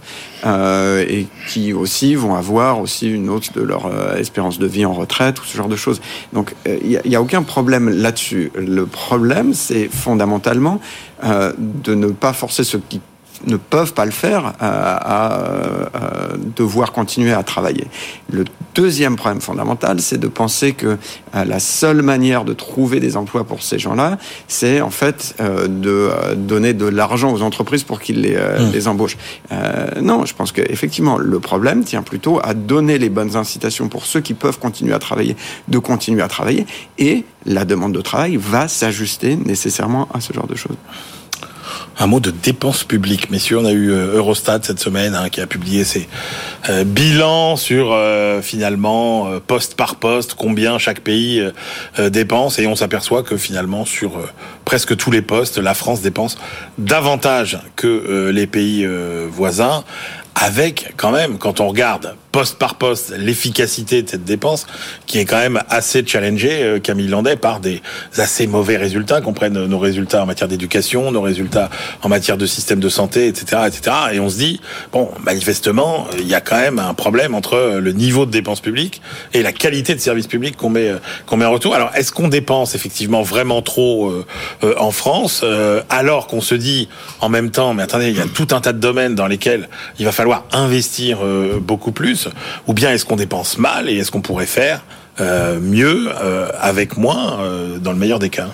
euh, 0.45 1.05
et 1.07 1.27
qui 1.47 1.73
aussi 1.73 2.15
vont 2.15 2.35
avoir 2.35 2.79
aussi 2.79 3.09
une 3.09 3.29
hausse 3.29 3.51
de 3.51 3.61
leur 3.61 3.85
euh, 3.85 4.15
espérance 4.17 4.59
de 4.59 4.67
vie 4.67 4.85
en 4.85 4.93
retraite 4.93 5.39
ou 5.41 5.45
ce 5.45 5.55
genre 5.55 5.67
de 5.67 5.75
choses. 5.75 6.01
Donc 6.33 6.55
euh, 6.67 6.77
il 6.83 7.01
n'y 7.05 7.15
a, 7.15 7.19
a, 7.19 7.21
aucun 7.21 7.43
problème 7.43 7.89
là-dessus. 7.89 8.51
Le 8.55 8.85
problème, 8.85 9.53
c'est 9.53 9.87
fondamentalement 9.87 10.79
euh, 11.23 11.53
de 11.57 11.93
ne 11.93 12.07
pas 12.07 12.33
forcer 12.33 12.63
ceux 12.63 12.81
qui 12.89 13.01
ne 13.45 13.57
peuvent 13.57 13.93
pas 13.93 14.05
le 14.05 14.11
faire 14.11 14.45
euh, 14.45 14.51
à, 14.61 15.85
à, 15.85 16.27
devoir 16.55 16.91
continuer 16.91 17.33
à 17.33 17.43
travailler. 17.43 17.87
Le 18.31 18.45
deuxième 18.75 19.15
problème 19.15 19.41
fondamental, 19.41 20.01
c'est 20.01 20.17
de 20.17 20.27
penser 20.27 20.73
que 20.73 20.97
euh, 21.35 21.45
la 21.45 21.59
seule 21.59 22.01
manière 22.01 22.45
de 22.45 22.53
trouver 22.53 22.99
des 22.99 23.17
emplois 23.17 23.43
pour 23.43 23.63
ces 23.63 23.79
gens-là, 23.79 24.17
c'est 24.47 24.81
en 24.81 24.89
fait 24.89 25.35
euh, 25.39 25.67
de 25.67 26.09
donner 26.35 26.73
de 26.73 26.85
l'argent 26.85 27.33
aux 27.33 27.41
entreprises 27.41 27.83
pour 27.83 27.99
qu'ils 27.99 28.21
les, 28.21 28.35
mmh. 28.35 28.71
les, 28.71 28.87
embauchent. 28.87 29.17
Euh, 29.51 30.01
non, 30.01 30.25
je 30.25 30.33
pense 30.33 30.51
qu'effectivement, 30.51 31.17
le 31.17 31.39
problème 31.39 31.83
tient 31.83 32.03
plutôt 32.03 32.39
à 32.43 32.53
donner 32.53 32.97
les 32.97 33.09
bonnes 33.09 33.35
incitations 33.35 33.87
pour 33.87 34.05
ceux 34.05 34.21
qui 34.21 34.33
peuvent 34.33 34.59
continuer 34.59 34.93
à 34.93 34.99
travailler, 34.99 35.35
de 35.67 35.79
continuer 35.79 36.21
à 36.21 36.27
travailler, 36.27 36.65
et 36.97 37.23
la 37.45 37.65
demande 37.65 37.93
de 37.93 38.01
travail 38.01 38.37
va 38.37 38.67
s'ajuster 38.67 39.35
nécessairement 39.35 40.07
à 40.13 40.21
ce 40.21 40.33
genre 40.33 40.47
de 40.47 40.55
choses. 40.55 40.77
Un 42.01 42.07
mot 42.07 42.19
de 42.19 42.31
dépenses 42.31 42.83
publiques, 42.83 43.29
messieurs. 43.29 43.59
On 43.59 43.65
a 43.65 43.71
eu 43.71 43.91
Eurostat 43.91 44.61
cette 44.63 44.79
semaine 44.79 45.13
hein, 45.13 45.29
qui 45.29 45.39
a 45.39 45.45
publié 45.45 45.83
ses 45.83 46.09
euh, 46.67 46.83
bilans 46.83 47.57
sur 47.57 47.91
euh, 47.91 48.41
finalement 48.41 49.27
euh, 49.27 49.39
poste 49.39 49.75
par 49.75 49.97
poste 49.97 50.33
combien 50.33 50.79
chaque 50.79 51.01
pays 51.01 51.47
dépense 51.99 52.57
et 52.57 52.65
on 52.65 52.75
s'aperçoit 52.75 53.21
que 53.21 53.37
finalement 53.37 53.85
sur 53.85 54.13
presque 54.65 54.97
tous 54.97 55.11
les 55.11 55.21
postes, 55.21 55.59
la 55.59 55.75
France 55.75 56.01
dépense 56.01 56.39
davantage 56.79 57.59
que 57.75 58.31
les 58.33 58.47
pays 58.47 58.87
voisins 59.29 59.83
avec 60.33 60.95
quand 60.97 61.11
même, 61.11 61.37
quand 61.37 61.59
on 61.59 61.67
regarde 61.67 62.15
poste 62.31 62.57
par 62.57 62.75
poste 62.75 63.13
l'efficacité 63.17 64.01
de 64.03 64.09
cette 64.09 64.23
dépense, 64.23 64.67
qui 65.05 65.19
est 65.19 65.25
quand 65.25 65.37
même 65.37 65.61
assez 65.69 66.05
challengée, 66.05 66.63
euh, 66.63 66.79
Camille 66.79 67.07
Landais, 67.07 67.35
par 67.35 67.59
des 67.59 67.81
assez 68.17 68.47
mauvais 68.47 68.77
résultats, 68.77 69.21
qu'on 69.21 69.33
prenne 69.33 69.65
nos 69.65 69.79
résultats 69.79 70.23
en 70.23 70.25
matière 70.25 70.47
d'éducation, 70.47 71.11
nos 71.11 71.21
résultats 71.21 71.69
en 72.01 72.09
matière 72.09 72.37
de 72.37 72.45
système 72.45 72.79
de 72.79 72.89
santé, 72.89 73.27
etc., 73.27 73.63
etc. 73.67 73.95
Et 74.13 74.19
on 74.19 74.29
se 74.29 74.37
dit, 74.37 74.61
bon, 74.91 75.09
manifestement, 75.23 76.07
il 76.17 76.27
y 76.27 76.35
a 76.35 76.41
quand 76.41 76.59
même 76.59 76.79
un 76.79 76.93
problème 76.93 77.35
entre 77.35 77.79
le 77.81 77.91
niveau 77.91 78.25
de 78.25 78.31
dépenses 78.31 78.61
publiques 78.61 79.01
et 79.33 79.41
la 79.41 79.51
qualité 79.51 79.95
de 79.95 79.99
services 79.99 80.27
publics 80.27 80.55
qu'on 80.57 80.69
met, 80.69 80.91
qu'on 81.25 81.37
met 81.37 81.45
en 81.45 81.51
retour. 81.51 81.75
Alors, 81.75 81.91
est-ce 81.95 82.11
qu'on 82.11 82.27
dépense 82.27 82.75
effectivement 82.75 83.21
vraiment 83.21 83.61
trop 83.61 84.09
euh, 84.09 84.25
euh, 84.63 84.73
en 84.77 84.91
France, 84.91 85.43
alors 85.89 86.27
qu'on 86.27 86.41
se 86.41 86.55
dit 86.55 86.87
en 87.19 87.29
même 87.29 87.51
temps, 87.51 87.73
mais 87.73 87.83
attendez, 87.83 88.09
il 88.09 88.17
y 88.17 88.21
a 88.21 88.25
tout 88.25 88.47
un 88.51 88.61
tas 88.61 88.73
de 88.73 88.79
domaines 88.79 89.15
dans 89.15 89.27
lesquels 89.27 89.69
il 89.99 90.05
va 90.05 90.11
falloir 90.11 90.45
investir 90.51 91.19
euh, 91.23 91.59
beaucoup 91.61 91.91
plus 91.91 92.20
Ou 92.67 92.73
bien 92.73 92.91
est-ce 92.91 93.05
qu'on 93.05 93.15
dépense 93.15 93.57
mal 93.57 93.89
et 93.89 93.97
est-ce 93.97 94.11
qu'on 94.11 94.21
pourrait 94.21 94.45
faire 94.45 94.83
euh, 95.19 95.59
mieux 95.59 96.09
euh, 96.09 96.49
avec 96.59 96.97
moins 96.97 97.39
dans 97.79 97.91
le 97.91 97.97
meilleur 97.97 98.19
des 98.19 98.29
cas? 98.29 98.49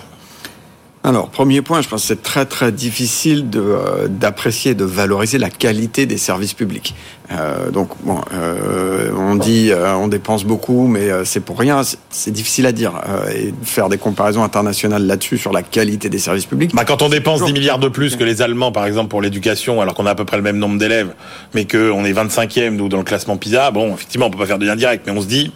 Alors, 1.08 1.30
premier 1.30 1.62
point, 1.62 1.80
je 1.80 1.88
pense 1.88 2.02
que 2.02 2.08
c'est 2.08 2.22
très 2.22 2.44
très 2.44 2.70
difficile 2.70 3.48
de, 3.48 3.60
euh, 3.60 4.08
d'apprécier, 4.08 4.74
de 4.74 4.84
valoriser 4.84 5.38
la 5.38 5.48
qualité 5.48 6.04
des 6.04 6.18
services 6.18 6.52
publics. 6.52 6.94
Euh, 7.32 7.70
donc, 7.70 7.88
bon, 8.02 8.20
euh, 8.34 9.10
on 9.16 9.34
dit 9.36 9.70
on 9.74 10.08
dépense 10.08 10.44
beaucoup, 10.44 10.86
mais 10.86 11.08
c'est 11.24 11.40
pour 11.40 11.58
rien. 11.58 11.82
C'est, 11.82 11.98
c'est 12.10 12.30
difficile 12.30 12.66
à 12.66 12.72
dire 12.72 12.92
et 13.34 13.54
faire 13.62 13.88
des 13.88 13.96
comparaisons 13.96 14.44
internationales 14.44 15.06
là-dessus 15.06 15.38
sur 15.38 15.50
la 15.50 15.62
qualité 15.62 16.10
des 16.10 16.18
services 16.18 16.44
publics. 16.44 16.74
Bah, 16.74 16.84
quand 16.84 17.00
on 17.00 17.08
dépense 17.08 17.42
10 17.42 17.54
milliards 17.54 17.78
de 17.78 17.88
plus 17.88 18.16
que 18.16 18.24
les 18.24 18.42
Allemands, 18.42 18.72
par 18.72 18.84
exemple, 18.84 19.08
pour 19.08 19.22
l'éducation, 19.22 19.80
alors 19.80 19.94
qu'on 19.94 20.04
a 20.04 20.10
à 20.10 20.14
peu 20.14 20.26
près 20.26 20.36
le 20.36 20.42
même 20.42 20.58
nombre 20.58 20.76
d'élèves, 20.76 21.14
mais 21.54 21.66
qu'on 21.66 22.04
est 22.04 22.12
25e 22.12 22.76
nous 22.76 22.90
dans 22.90 22.98
le 22.98 23.04
classement 23.04 23.38
PISA, 23.38 23.70
bon, 23.70 23.94
effectivement, 23.94 24.26
on 24.26 24.30
peut 24.30 24.38
pas 24.38 24.46
faire 24.46 24.58
de 24.58 24.66
lien 24.66 24.76
direct, 24.76 25.04
mais 25.06 25.12
on 25.12 25.22
se 25.22 25.26
dit 25.26 25.52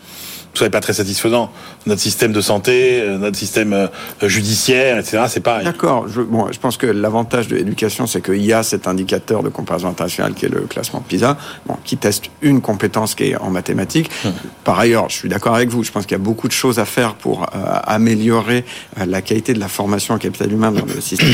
tout 0.54 0.64
n'est 0.64 0.70
pas 0.70 0.80
très 0.80 0.92
satisfaisant. 0.92 1.50
Notre 1.86 2.00
système 2.00 2.32
de 2.32 2.40
santé, 2.40 3.04
notre 3.18 3.36
système 3.36 3.72
euh, 3.72 3.88
judiciaire, 4.22 4.98
etc., 4.98 5.24
c'est 5.28 5.40
pareil. 5.40 5.64
D'accord. 5.64 6.06
Je, 6.08 6.20
bon, 6.20 6.50
je 6.52 6.58
pense 6.58 6.76
que 6.76 6.86
l'avantage 6.86 7.48
de 7.48 7.56
l'éducation, 7.56 8.06
c'est 8.06 8.22
qu'il 8.22 8.44
y 8.44 8.52
a 8.52 8.62
cet 8.62 8.86
indicateur 8.86 9.42
de 9.42 9.48
comparaison 9.48 9.88
internationale 9.88 10.34
qui 10.34 10.46
est 10.46 10.48
le 10.48 10.60
classement 10.62 11.00
PISA, 11.00 11.36
bon, 11.66 11.76
qui 11.84 11.96
teste 11.96 12.24
une 12.40 12.60
compétence 12.60 13.14
qui 13.14 13.24
est 13.24 13.36
en 13.36 13.50
mathématiques. 13.50 14.10
Hum. 14.24 14.32
Par 14.64 14.78
ailleurs, 14.78 15.08
je 15.08 15.16
suis 15.16 15.28
d'accord 15.28 15.54
avec 15.54 15.70
vous. 15.70 15.82
Je 15.82 15.90
pense 15.90 16.04
qu'il 16.06 16.12
y 16.12 16.20
a 16.20 16.24
beaucoup 16.24 16.48
de 16.48 16.52
choses 16.52 16.78
à 16.78 16.84
faire 16.84 17.14
pour 17.14 17.42
euh, 17.42 17.46
améliorer 17.84 18.64
euh, 18.98 19.06
la 19.06 19.22
qualité 19.22 19.54
de 19.54 19.60
la 19.60 19.68
formation 19.68 20.14
en 20.14 20.18
capital 20.18 20.52
humain 20.52 20.70
dans 20.70 20.84
le 20.84 21.00
système 21.00 21.28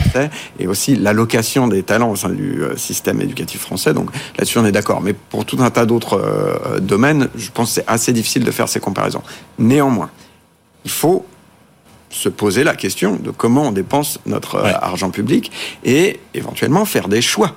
français 0.00 0.30
et 0.58 0.66
aussi 0.66 0.96
l'allocation 0.96 1.68
des 1.68 1.82
talents 1.82 2.10
au 2.10 2.16
sein 2.16 2.30
du 2.30 2.62
euh, 2.62 2.76
système 2.76 3.20
éducatif 3.20 3.60
français. 3.60 3.94
Donc 3.94 4.10
là-dessus, 4.38 4.58
on 4.58 4.64
est 4.64 4.72
d'accord. 4.72 5.00
Mais 5.00 5.12
pour 5.12 5.44
tout 5.44 5.58
un 5.60 5.70
tas 5.70 5.86
d'autres 5.86 6.20
euh, 6.20 6.80
domaines, 6.80 7.28
je 7.36 7.50
pense 7.50 7.68
que 7.68 7.74
c'est 7.76 7.88
assez 7.88 8.12
difficile 8.12 8.44
de 8.44 8.50
faire 8.50 8.68
ces 8.68 8.80
comparaisons. 8.80 9.22
Néanmoins, 9.58 9.83
il 10.84 10.90
faut 10.90 11.24
se 12.14 12.28
poser 12.28 12.64
la 12.64 12.74
question 12.76 13.16
de 13.16 13.30
comment 13.30 13.68
on 13.68 13.72
dépense 13.72 14.20
notre 14.24 14.62
ouais. 14.62 14.72
argent 14.72 15.10
public 15.10 15.50
et 15.84 16.20
éventuellement 16.32 16.84
faire 16.84 17.08
des 17.08 17.20
choix. 17.20 17.56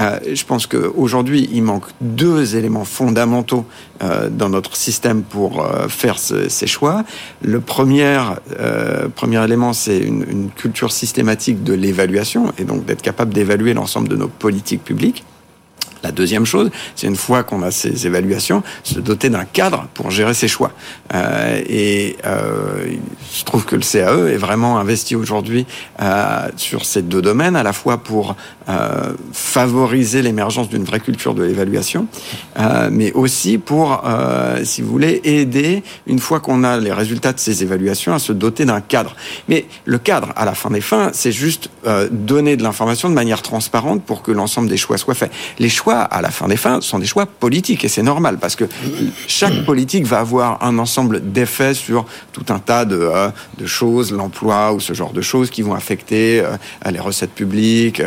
Euh, 0.00 0.18
je 0.32 0.44
pense 0.44 0.66
qu'aujourd'hui, 0.66 1.48
il 1.52 1.62
manque 1.62 1.84
deux 2.00 2.56
éléments 2.56 2.84
fondamentaux 2.84 3.64
euh, 4.02 4.28
dans 4.28 4.48
notre 4.48 4.76
système 4.76 5.22
pour 5.22 5.64
euh, 5.64 5.86
faire 5.88 6.18
ce, 6.18 6.48
ces 6.48 6.66
choix. 6.66 7.04
Le 7.42 7.60
premier, 7.60 8.20
euh, 8.58 9.08
premier 9.08 9.42
élément, 9.44 9.72
c'est 9.72 9.98
une, 9.98 10.24
une 10.28 10.50
culture 10.50 10.90
systématique 10.90 11.62
de 11.62 11.72
l'évaluation 11.72 12.52
et 12.58 12.64
donc 12.64 12.84
d'être 12.84 13.02
capable 13.02 13.32
d'évaluer 13.32 13.72
l'ensemble 13.72 14.08
de 14.08 14.16
nos 14.16 14.28
politiques 14.28 14.82
publiques. 14.82 15.24
La 16.02 16.10
deuxième 16.10 16.46
chose, 16.46 16.70
c'est 16.96 17.06
une 17.06 17.16
fois 17.16 17.44
qu'on 17.44 17.62
a 17.62 17.70
ces 17.70 18.06
évaluations, 18.06 18.62
se 18.82 18.98
doter 18.98 19.30
d'un 19.30 19.44
cadre 19.44 19.86
pour 19.94 20.10
gérer 20.10 20.34
ses 20.34 20.48
choix. 20.48 20.72
Euh, 21.14 21.60
et 21.68 22.16
euh, 22.26 22.86
je 23.32 23.44
trouve 23.44 23.64
que 23.64 23.76
le 23.76 23.82
CAE 23.82 24.32
est 24.32 24.36
vraiment 24.36 24.78
investi 24.78 25.14
aujourd'hui 25.14 25.66
euh, 26.00 26.48
sur 26.56 26.84
ces 26.84 27.02
deux 27.02 27.22
domaines, 27.22 27.56
à 27.56 27.62
la 27.62 27.72
fois 27.72 27.98
pour 27.98 28.36
euh, 28.68 29.12
favoriser 29.32 30.22
l'émergence 30.22 30.68
d'une 30.68 30.84
vraie 30.84 31.00
culture 31.00 31.34
de 31.34 31.42
l'évaluation, 31.42 32.06
euh, 32.58 32.88
mais 32.90 33.12
aussi 33.12 33.58
pour, 33.58 34.02
euh, 34.04 34.64
si 34.64 34.82
vous 34.82 34.90
voulez, 34.90 35.20
aider, 35.24 35.82
une 36.06 36.18
fois 36.18 36.40
qu'on 36.40 36.64
a 36.64 36.78
les 36.78 36.92
résultats 36.92 37.32
de 37.32 37.40
ces 37.40 37.62
évaluations, 37.62 38.14
à 38.14 38.18
se 38.18 38.32
doter 38.32 38.64
d'un 38.64 38.80
cadre. 38.80 39.16
Mais 39.48 39.66
le 39.84 39.98
cadre, 39.98 40.32
à 40.36 40.44
la 40.44 40.54
fin 40.54 40.70
des 40.70 40.80
fins, 40.80 41.10
c'est 41.12 41.32
juste 41.32 41.70
donner 42.10 42.56
de 42.56 42.62
l'information 42.62 43.08
de 43.08 43.14
manière 43.14 43.42
transparente 43.42 44.04
pour 44.04 44.22
que 44.22 44.30
l'ensemble 44.30 44.68
des 44.68 44.76
choix 44.76 44.98
soient 44.98 45.14
faits. 45.14 45.32
Les 45.58 45.68
choix 45.68 45.98
à 46.00 46.22
la 46.22 46.30
fin 46.30 46.48
des 46.48 46.56
fins, 46.56 46.80
sont 46.80 46.98
des 46.98 47.06
choix 47.06 47.26
politiques 47.26 47.84
et 47.84 47.88
c'est 47.88 48.02
normal 48.02 48.38
parce 48.40 48.56
que 48.56 48.64
chaque 49.26 49.64
politique 49.64 50.06
va 50.06 50.20
avoir 50.20 50.62
un 50.64 50.78
ensemble 50.78 51.32
d'effets 51.32 51.74
sur 51.74 52.06
tout 52.32 52.44
un 52.48 52.58
tas 52.58 52.84
de, 52.84 52.98
euh, 52.98 53.30
de 53.58 53.66
choses, 53.66 54.12
l'emploi 54.12 54.72
ou 54.72 54.80
ce 54.80 54.92
genre 54.92 55.12
de 55.12 55.20
choses 55.20 55.50
qui 55.50 55.62
vont 55.62 55.74
affecter 55.74 56.40
euh, 56.40 56.56
les 56.90 57.00
recettes 57.00 57.32
publiques, 57.32 58.02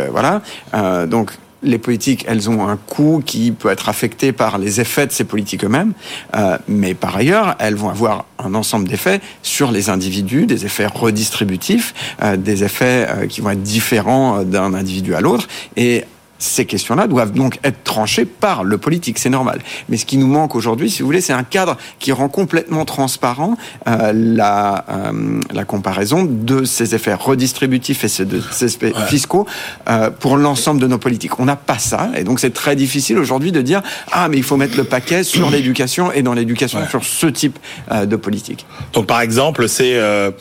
euh, 0.73 1.05
donc 1.08 1.31
les 1.63 1.77
politiques, 1.79 2.25
elles 2.27 2.47
ont 2.47 2.67
un 2.67 2.77
coût 2.77 3.23
qui 3.25 3.51
peut 3.51 3.69
être 3.69 3.89
affecté 3.89 4.31
par 4.31 4.60
les 4.60 4.81
effets 4.81 5.08
de 5.08 5.12
ces 5.12 5.23
politiques 5.23 5.63
eux-mêmes, 5.63 5.93
euh, 6.36 6.60
mais 6.67 6.93
par 6.93 7.15
ailleurs, 7.15 7.55
elles 7.60 7.73
vont 7.73 7.89
avoir 7.89 8.25
un 8.38 8.53
ensemble 8.53 8.88
d'effets 8.88 9.19
sur 9.41 9.71
les 9.71 9.89
individus, 9.89 10.45
des 10.45 10.65
effets 10.65 10.86
redistributifs, 10.86 11.95
euh, 12.21 12.38
des 12.38 12.63
effets 12.63 13.08
qui 13.29 13.41
vont 13.41 13.49
être 13.49 13.63
différents 13.63 14.43
d'un 14.43 14.75
individu 14.75 15.15
à 15.15 15.21
l'autre, 15.21 15.47
et 15.75 16.03
ces 16.39 16.65
questions-là 16.65 17.07
doivent 17.07 17.31
donc 17.31 17.59
être 17.63 17.83
tranchées 17.83 18.25
par 18.25 18.63
le 18.63 18.77
politique, 18.77 19.19
c'est 19.19 19.29
normal. 19.29 19.61
Mais 19.89 19.97
ce 19.97 20.05
qui 20.05 20.17
nous 20.17 20.27
manque 20.27 20.55
aujourd'hui, 20.55 20.89
si 20.89 21.01
vous 21.01 21.07
voulez, 21.07 21.21
c'est 21.21 21.33
un 21.33 21.43
cadre 21.43 21.77
qui 21.99 22.11
rend 22.11 22.29
complètement 22.29 22.86
transparent 22.86 23.57
euh, 23.88 24.11
la, 24.13 24.86
euh, 24.89 25.39
la 25.51 25.65
comparaison 25.65 26.23
de 26.23 26.63
ces 26.63 26.95
effets 26.95 27.13
redistributifs 27.13 28.03
et 28.03 28.07
ces, 28.07 28.23
effets 28.63 28.93
fiscaux 29.07 29.45
euh, 29.89 30.09
pour 30.09 30.38
l'ensemble 30.38 30.81
de 30.81 30.88
nos 30.88 30.97
politiques. 30.97 31.39
On 31.39 31.45
n'a 31.45 31.55
pas 31.55 31.77
ça, 31.77 32.09
et 32.15 32.23
donc 32.23 32.39
c'est 32.39 32.53
très 32.53 32.75
difficile 32.75 33.17
aujourd'hui 33.17 33.51
de 33.51 33.61
dire 33.61 33.81
ah 34.11 34.27
mais 34.29 34.38
il 34.38 34.43
faut 34.43 34.57
mettre 34.57 34.77
le 34.77 34.83
paquet 34.83 35.23
sur 35.23 35.49
l'éducation 35.49 36.11
et 36.11 36.21
dans 36.21 36.33
l'éducation 36.33 36.79
sur 36.89 37.03
ce 37.03 37.27
type 37.27 37.57
euh, 37.91 38.05
de 38.05 38.15
politique. 38.15 38.65
Donc 38.93 39.07
par 39.07 39.21
exemple, 39.21 39.67
c'est 39.67 39.95
euh, 39.95 40.31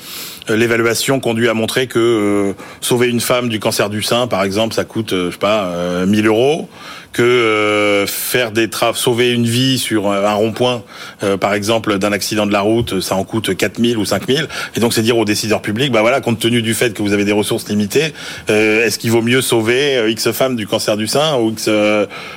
l'évaluation 0.49 1.21
conduit 1.21 1.49
à 1.49 1.55
montrer 1.55 1.87
que 1.87 1.99
euh, 1.99 2.53
sauver 2.81 3.09
une 3.09 3.21
femme 3.21 3.49
du 3.49 3.61
cancer 3.61 3.91
du 3.91 4.03
sein, 4.03 4.27
par 4.27 4.43
exemple, 4.43 4.75
ça 4.75 4.85
coûte, 4.85 5.13
euh, 5.13 5.27
je 5.29 5.33
sais 5.33 5.39
pas, 5.39 6.05
1000 6.07 6.27
euros 6.27 6.69
que 7.15 7.23
euh, 7.23 8.07
faire 8.07 8.51
des 8.51 8.69
travaux, 8.69 8.99
sauver 8.99 9.31
une 9.31 9.47
vie 9.47 9.79
sur 9.79 10.11
un 10.11 10.35
rond-point, 10.35 10.83
euh, 11.23 11.37
par 11.37 11.55
exemple, 11.55 11.99
d'un 11.99 12.13
accident 12.13 12.45
de 12.45 12.53
la 12.53 12.61
route, 12.61 13.01
ça 13.01 13.15
en 13.15 13.25
coûte 13.25 13.57
4000 13.57 13.97
ou 13.97 14.05
5000. 14.05 14.49
Et 14.77 14.81
donc, 14.81 14.93
c'est 14.93 15.01
dire 15.01 15.17
aux 15.17 15.25
décideurs 15.25 15.63
publics, 15.63 15.93
bah 15.93 16.01
voilà, 16.03 16.21
compte 16.21 16.41
tenu 16.41 16.61
du 16.61 16.75
fait 16.75 16.93
que 16.93 17.03
vous 17.03 17.13
avez 17.13 17.25
des 17.25 17.33
ressources 17.33 17.69
limitées, 17.69 18.13
euh, 18.51 18.85
est-ce 18.85 18.99
qu'il 18.99 19.13
vaut 19.13 19.23
mieux 19.23 19.41
sauver 19.41 20.11
X 20.11 20.33
femmes 20.33 20.57
du 20.57 20.67
cancer 20.67 20.97
du 20.97 21.07
sein 21.07 21.39
ou 21.39 21.53
X 21.53 21.71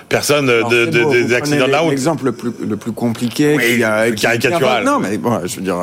personnes 0.09 0.45
de, 0.45 0.85
de, 0.85 1.11
des 1.11 1.33
accidents 1.33 1.65
de 1.65 1.71
la 1.71 1.79
route? 1.79 1.91
L'exemple 1.91 2.25
le 2.25 2.31
plus, 2.31 2.51
le 2.67 2.77
plus 2.77 2.91
compliqué, 2.91 3.55
oui, 3.57 3.77
qui 3.77 3.83
a, 3.83 4.11
caricatural. 4.11 4.85
Non, 4.85 4.99
mais 4.99 5.17
bon, 5.17 5.39
je 5.43 5.55
veux 5.55 5.63
dire, 5.63 5.77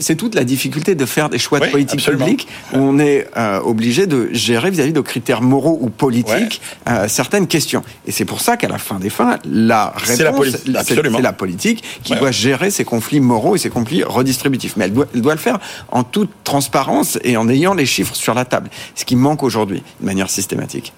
c'est 0.00 0.16
toute 0.16 0.34
la 0.34 0.42
difficulté 0.42 0.96
de 0.96 1.06
faire 1.06 1.28
des 1.28 1.38
choix 1.38 1.60
de 1.60 1.66
politique 1.66 2.04
publique. 2.04 2.48
On 2.72 2.98
est 2.98 3.28
obligé 3.64 4.08
de 4.08 4.30
gérer 4.32 4.70
vis-à-vis 4.70 4.92
de 4.92 5.00
critères 5.00 5.42
moraux 5.42 5.78
ou 5.80 5.90
politiques 5.90 6.60
certaines 7.06 7.46
questions 7.46 7.67
et 8.06 8.12
c'est 8.12 8.24
pour 8.24 8.40
ça 8.40 8.56
qu'à 8.56 8.68
la 8.68 8.78
fin 8.78 8.98
des 8.98 9.10
fins, 9.10 9.38
la 9.44 9.92
réponse, 9.96 10.46
c'est 10.84 11.02
la, 11.20 11.32
politique 11.32 11.82
qui 12.02 12.14
doit 12.14 12.30
gérer 12.30 12.70
ces 12.70 12.84
conflits 12.84 13.20
moraux 13.20 13.56
et 13.56 13.58
ces 13.58 13.70
conflits 13.70 14.02
redistributifs. 14.02 14.76
Mais 14.76 14.86
elle 14.86 14.92
doit, 14.92 15.06
elle 15.14 15.22
doit 15.22 15.34
le 15.34 15.40
faire 15.40 15.58
en 15.90 16.04
toute 16.04 16.30
transparence 16.44 17.18
et 17.24 17.36
en 17.36 17.48
ayant 17.48 17.74
les 17.74 17.86
chiffres 17.86 18.14
sur 18.14 18.34
la 18.34 18.44
table, 18.44 18.70
ce 18.94 19.04
qui 19.04 19.16
manque 19.16 19.42
aujourd'hui 19.42 19.82
de 20.00 20.06
manière 20.06 20.30
systématique. 20.30 20.92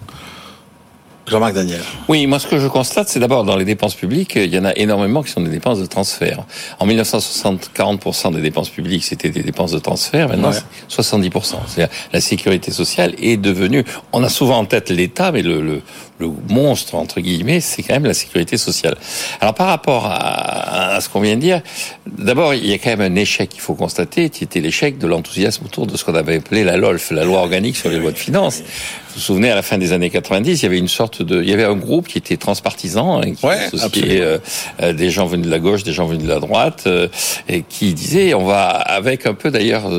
Jean-Marc 1.30 1.54
Daniel. 1.54 1.80
Oui, 2.08 2.26
moi 2.26 2.40
ce 2.40 2.48
que 2.48 2.58
je 2.58 2.66
constate, 2.66 3.08
c'est 3.08 3.20
d'abord 3.20 3.44
dans 3.44 3.56
les 3.56 3.64
dépenses 3.64 3.94
publiques, 3.94 4.34
il 4.34 4.52
y 4.52 4.58
en 4.58 4.64
a 4.64 4.74
énormément 4.74 5.22
qui 5.22 5.30
sont 5.30 5.40
des 5.40 5.50
dépenses 5.50 5.78
de 5.78 5.86
transfert. 5.86 6.44
En 6.80 6.86
1960, 6.86 7.70
40% 7.74 8.34
des 8.34 8.40
dépenses 8.40 8.68
publiques, 8.68 9.04
c'était 9.04 9.30
des 9.30 9.42
dépenses 9.42 9.70
de 9.70 9.78
transfert. 9.78 10.28
Maintenant, 10.28 10.50
70%. 10.88 11.56
C'est-à-dire 11.66 11.94
la 12.12 12.20
sécurité 12.20 12.72
sociale 12.72 13.14
est 13.22 13.36
devenue. 13.36 13.84
On 14.12 14.24
a 14.24 14.28
souvent 14.28 14.58
en 14.58 14.64
tête 14.64 14.90
l'État, 14.90 15.30
mais 15.30 15.42
le, 15.42 15.62
le, 15.62 15.82
le, 16.20 16.30
monstre 16.48 16.94
entre 16.94 17.20
guillemets, 17.20 17.60
c'est 17.60 17.82
quand 17.82 17.94
même 17.94 18.04
la 18.04 18.14
sécurité 18.14 18.56
sociale. 18.56 18.96
Alors 19.40 19.54
par 19.54 19.66
rapport 19.66 20.06
à, 20.06 20.94
à 20.94 21.00
ce 21.00 21.08
qu'on 21.08 21.20
vient 21.20 21.36
de 21.36 21.40
dire, 21.40 21.62
d'abord 22.06 22.54
il 22.54 22.66
y 22.66 22.72
a 22.72 22.78
quand 22.78 22.90
même 22.96 23.12
un 23.12 23.16
échec 23.16 23.48
qu'il 23.48 23.60
faut 23.60 23.74
constater, 23.74 24.30
qui 24.30 24.44
était 24.44 24.60
l'échec 24.60 24.98
de 24.98 25.06
l'enthousiasme 25.06 25.64
autour 25.64 25.86
de 25.86 25.96
ce 25.96 26.04
qu'on 26.04 26.14
avait 26.14 26.36
appelé 26.36 26.64
la 26.64 26.76
LOLF, 26.76 27.10
la 27.10 27.24
loi 27.24 27.40
organique 27.40 27.76
sur 27.76 27.90
les 27.90 27.98
lois 27.98 28.12
de 28.12 28.18
finances. 28.18 28.62
Vous 29.10 29.16
vous 29.16 29.22
souvenez, 29.22 29.50
à 29.50 29.56
la 29.56 29.62
fin 29.62 29.76
des 29.76 29.92
années 29.92 30.08
90, 30.08 30.60
il 30.60 30.62
y 30.62 30.66
avait 30.66 30.78
une 30.78 30.86
sorte 30.86 31.22
de, 31.22 31.42
il 31.42 31.48
y 31.48 31.52
avait 31.52 31.64
un 31.64 31.74
groupe 31.74 32.06
qui 32.06 32.16
était 32.16 32.36
transpartisan, 32.36 33.20
hein, 33.20 33.32
qui 33.32 33.44
associait 33.44 34.20
euh, 34.20 34.38
euh, 34.80 34.92
des 34.92 35.10
gens 35.10 35.26
venus 35.26 35.46
de 35.46 35.50
la 35.50 35.58
gauche, 35.58 35.82
des 35.82 35.92
gens 35.92 36.06
venus 36.06 36.22
de 36.22 36.28
la 36.28 36.38
droite, 36.38 36.84
euh, 36.86 37.08
et 37.48 37.62
qui 37.68 37.92
disait, 37.92 38.34
on 38.34 38.44
va, 38.44 38.68
avec 38.68 39.26
un 39.26 39.34
peu 39.34 39.50
d'ailleurs 39.50 39.90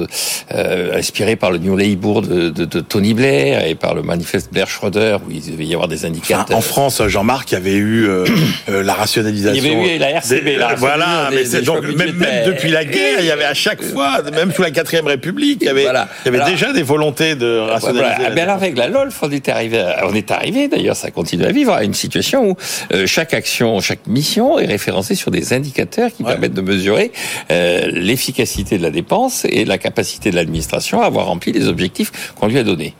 euh, 0.53 0.97
inspiré 0.97 1.35
par 1.35 1.51
le 1.51 1.57
New 1.57 1.75
Labour 1.75 2.21
de, 2.21 2.49
de, 2.49 2.63
de, 2.63 2.79
Tony 2.79 3.13
Blair 3.13 3.65
et 3.65 3.75
par 3.75 3.95
le 3.95 4.01
manifeste 4.01 4.53
Blair 4.53 4.69
Schroeder, 4.69 5.17
où 5.27 5.31
il 5.31 5.41
devait 5.51 5.65
y 5.65 5.73
avoir 5.73 5.89
des 5.89 6.05
en 6.51 6.61
France, 6.61 7.01
Jean-Marc, 7.07 7.51
il 7.51 7.55
y 7.55 7.57
avait 7.57 7.75
eu 7.75 8.07
la 8.67 8.93
rationalisation. 8.93 9.63
Il 9.63 9.71
y 9.71 9.75
avait 9.75 9.95
eu 9.95 9.99
la 9.99 10.09
RCB, 10.11 10.57
là. 10.57 10.75
Voilà, 10.77 11.29
mais 11.31 11.45
c'est 11.45 11.61
donc 11.61 11.83
même, 11.83 12.15
même, 12.15 12.45
depuis 12.45 12.69
la 12.69 12.85
guerre, 12.85 13.19
il 13.19 13.25
y 13.25 13.31
avait 13.31 13.45
à 13.45 13.53
chaque 13.53 13.81
fois, 13.83 14.21
même 14.33 14.51
sous 14.51 14.61
la 14.61 14.71
quatrième 14.71 15.07
République, 15.07 15.59
il 15.61 15.67
y 15.67 15.69
avait, 15.69 15.87
il 16.25 16.33
y 16.33 16.35
avait 16.35 16.51
déjà 16.51 16.73
des 16.73 16.83
volontés 16.83 17.35
de 17.35 17.57
rationaliser. 17.57 18.15
Voilà. 18.17 18.35
Mais 18.35 18.41
avec 18.41 18.77
la 18.77 18.89
on 19.21 19.31
est 19.31 19.49
arrivé, 19.49 19.83
on 20.03 20.13
est 20.13 20.31
arrivé 20.31 20.67
d'ailleurs, 20.67 20.95
ça 20.95 21.11
continue 21.11 21.45
à 21.45 21.51
vivre 21.51 21.73
à 21.73 21.83
une 21.83 21.93
situation 21.93 22.49
où 22.51 22.55
euh, 22.93 23.05
chaque 23.07 23.33
action, 23.33 23.79
chaque 23.79 24.07
mission 24.07 24.59
est 24.59 24.65
référencée 24.65 25.15
sur 25.15 25.31
des 25.31 25.53
indicateurs 25.53 26.11
qui 26.11 26.23
permettent 26.23 26.53
de 26.53 26.61
mesurer 26.61 27.11
euh, 27.51 27.87
l'efficacité 27.91 28.77
de 28.77 28.83
la 28.83 28.91
dépense 28.91 29.45
et 29.45 29.65
la 29.65 29.77
capacité 29.77 30.31
de 30.31 30.35
l'administration 30.35 31.01
à 31.01 31.05
avoir 31.05 31.27
rempli 31.27 31.51
les 31.51 31.67
objectifs 31.67 32.33
qu'on 32.35 32.47
lui 32.47 32.57
a 32.57 32.63
donnés 32.63 32.93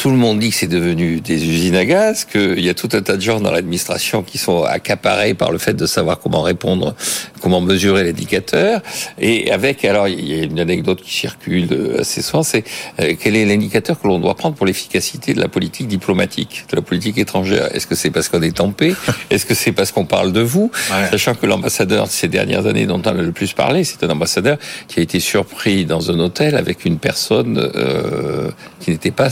tout 0.00 0.08
le 0.08 0.16
monde 0.16 0.38
dit 0.38 0.48
que 0.48 0.56
c'est 0.56 0.66
devenu 0.66 1.20
des 1.20 1.46
usines 1.46 1.76
à 1.76 1.84
gaz, 1.84 2.24
qu'il 2.24 2.60
y 2.60 2.70
a 2.70 2.74
tout 2.74 2.88
un 2.94 3.02
tas 3.02 3.16
de 3.16 3.20
gens 3.20 3.38
dans 3.38 3.50
l'administration 3.50 4.22
qui 4.22 4.38
sont 4.38 4.64
accaparés 4.64 5.34
par 5.34 5.52
le 5.52 5.58
fait 5.58 5.74
de 5.74 5.84
savoir 5.84 6.18
comment 6.18 6.40
répondre, 6.40 6.94
comment 7.42 7.60
mesurer 7.60 8.04
l'indicateur. 8.04 8.80
Et 9.18 9.52
avec, 9.52 9.84
alors 9.84 10.08
il 10.08 10.26
y 10.26 10.40
a 10.40 10.44
une 10.44 10.58
anecdote 10.58 11.02
qui 11.02 11.12
circule 11.12 11.96
assez 11.98 12.22
souvent, 12.22 12.42
c'est 12.42 12.64
euh, 12.98 13.12
quel 13.20 13.36
est 13.36 13.44
l'indicateur 13.44 14.00
que 14.00 14.08
l'on 14.08 14.18
doit 14.18 14.34
prendre 14.36 14.54
pour 14.54 14.64
l'efficacité 14.64 15.34
de 15.34 15.40
la 15.40 15.48
politique 15.48 15.86
diplomatique, 15.86 16.64
de 16.70 16.76
la 16.76 16.82
politique 16.82 17.18
étrangère? 17.18 17.68
Est-ce 17.76 17.86
que 17.86 17.94
c'est 17.94 18.10
parce 18.10 18.30
qu'on 18.30 18.40
est 18.40 18.56
tempé? 18.56 18.94
Est-ce 19.30 19.44
que 19.44 19.54
c'est 19.54 19.72
parce 19.72 19.92
qu'on 19.92 20.06
parle 20.06 20.32
de 20.32 20.40
vous? 20.40 20.70
Sachant 21.10 21.34
que 21.34 21.44
l'ambassadeur 21.44 22.06
de 22.06 22.10
ces 22.10 22.28
dernières 22.28 22.66
années 22.66 22.86
dont 22.86 23.02
on 23.04 23.08
a 23.08 23.12
le 23.12 23.32
plus 23.32 23.52
parlé, 23.52 23.84
c'est 23.84 24.02
un 24.02 24.08
ambassadeur 24.08 24.56
qui 24.88 25.00
a 25.00 25.02
été 25.02 25.20
surpris 25.20 25.84
dans 25.84 26.10
un 26.10 26.18
hôtel 26.20 26.56
avec 26.56 26.86
une 26.86 26.96
personne 26.96 27.70
euh, 27.74 28.50
qui 28.80 28.92
n'était 28.92 29.10
pas 29.10 29.28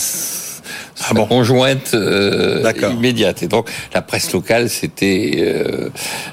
ah 1.08 1.14
bon. 1.14 1.26
conjointe 1.26 1.94
euh, 1.94 2.72
immédiate. 2.90 3.42
Et 3.42 3.48
donc 3.48 3.70
la 3.94 4.02
presse 4.02 4.32
locale 4.32 4.68
c'était 4.68 5.36
euh, 5.38 5.90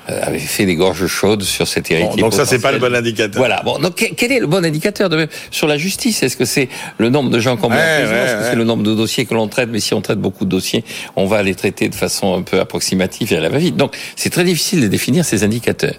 avait 0.08 0.40
fait 0.40 0.66
des 0.66 0.76
gorges 0.76 1.08
chaudes 1.08 1.44
sur 1.44 1.68
cette 1.68 1.90
héritier. 1.92 2.22
donc 2.22 2.34
ça 2.34 2.46
c'est 2.46 2.60
pas 2.60 2.72
le 2.72 2.80
bon 2.80 2.94
indicateur. 2.94 3.38
Voilà. 3.38 3.62
Bon, 3.64 3.80
donc 3.80 3.96
quel 4.16 4.32
est 4.32 4.40
le 4.40 4.48
bon 4.48 4.64
indicateur 4.64 5.10
de 5.10 5.18
même 5.18 5.28
sur 5.52 5.68
la 5.68 5.78
justice? 5.78 6.24
Est-ce 6.24 6.38
que 6.38 6.46
c'est 6.46 6.70
le 6.98 7.10
nombre 7.10 7.30
de 7.30 7.40
gens 7.40 7.58
qu'on 7.58 7.70
met 7.70 7.76
en 7.76 8.00
prison? 8.00 8.16
Est-ce 8.16 8.36
que 8.36 8.50
c'est 8.50 8.56
le 8.56 8.64
nombre 8.64 8.84
de 8.84 8.94
dossiers 8.94 9.26
que 9.26 9.34
l'on 9.34 9.48
traite? 9.48 9.70
Mais 9.72 9.80
si 9.80 9.94
on 9.94 10.02
traite 10.02 10.20
beaucoup 10.20 10.46
de 10.46 10.50
dossiers, 10.50 10.84
on 11.16 11.26
va 11.26 11.44
les 11.44 11.56
traiter 11.56 11.90
de 11.90 11.96
façon 11.96 12.36
un 12.36 12.42
peu 12.42 12.60
approximative 12.60 13.34
et 13.34 13.38
à 13.38 13.42
la 13.42 13.50
va-vite. 13.50 13.78
Donc 13.78 13.96
c'est 14.16 14.30
très 14.30 14.44
difficile 14.44 14.82
de 14.82 14.88
définir 14.88 15.26
ces 15.26 15.44
indicateurs. 15.44 15.96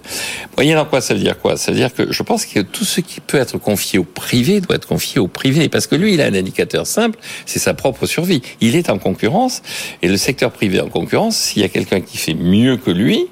Voyez 0.55 0.73
dans 0.73 0.85
quoi 0.85 1.01
ça 1.01 1.13
veut 1.13 1.19
dire 1.19 1.39
quoi? 1.39 1.57
Ça 1.57 1.71
veut 1.71 1.77
dire 1.77 1.93
que 1.93 2.11
je 2.11 2.23
pense 2.23 2.45
que 2.45 2.59
tout 2.59 2.85
ce 2.85 3.01
qui 3.01 3.21
peut 3.21 3.37
être 3.37 3.57
confié 3.57 3.99
au 3.99 4.03
privé 4.03 4.61
doit 4.61 4.75
être 4.75 4.87
confié 4.87 5.19
au 5.19 5.27
privé 5.27 5.69
parce 5.69 5.87
que 5.87 5.95
lui 5.95 6.13
il 6.13 6.21
a 6.21 6.25
un 6.25 6.33
indicateur 6.33 6.85
simple, 6.85 7.19
c'est 7.45 7.59
sa 7.59 7.73
propre 7.73 8.05
survie 8.05 8.26
il 8.61 8.75
est 8.75 8.89
en 8.89 8.97
concurrence, 8.97 9.61
et 10.01 10.07
le 10.07 10.17
secteur 10.17 10.51
privé 10.51 10.79
en 10.79 10.89
concurrence, 10.89 11.37
s'il 11.37 11.61
y 11.61 11.65
a 11.65 11.69
quelqu'un 11.69 12.01
qui 12.01 12.17
fait 12.17 12.33
mieux 12.33 12.77
que 12.77 12.91
lui, 12.91 13.27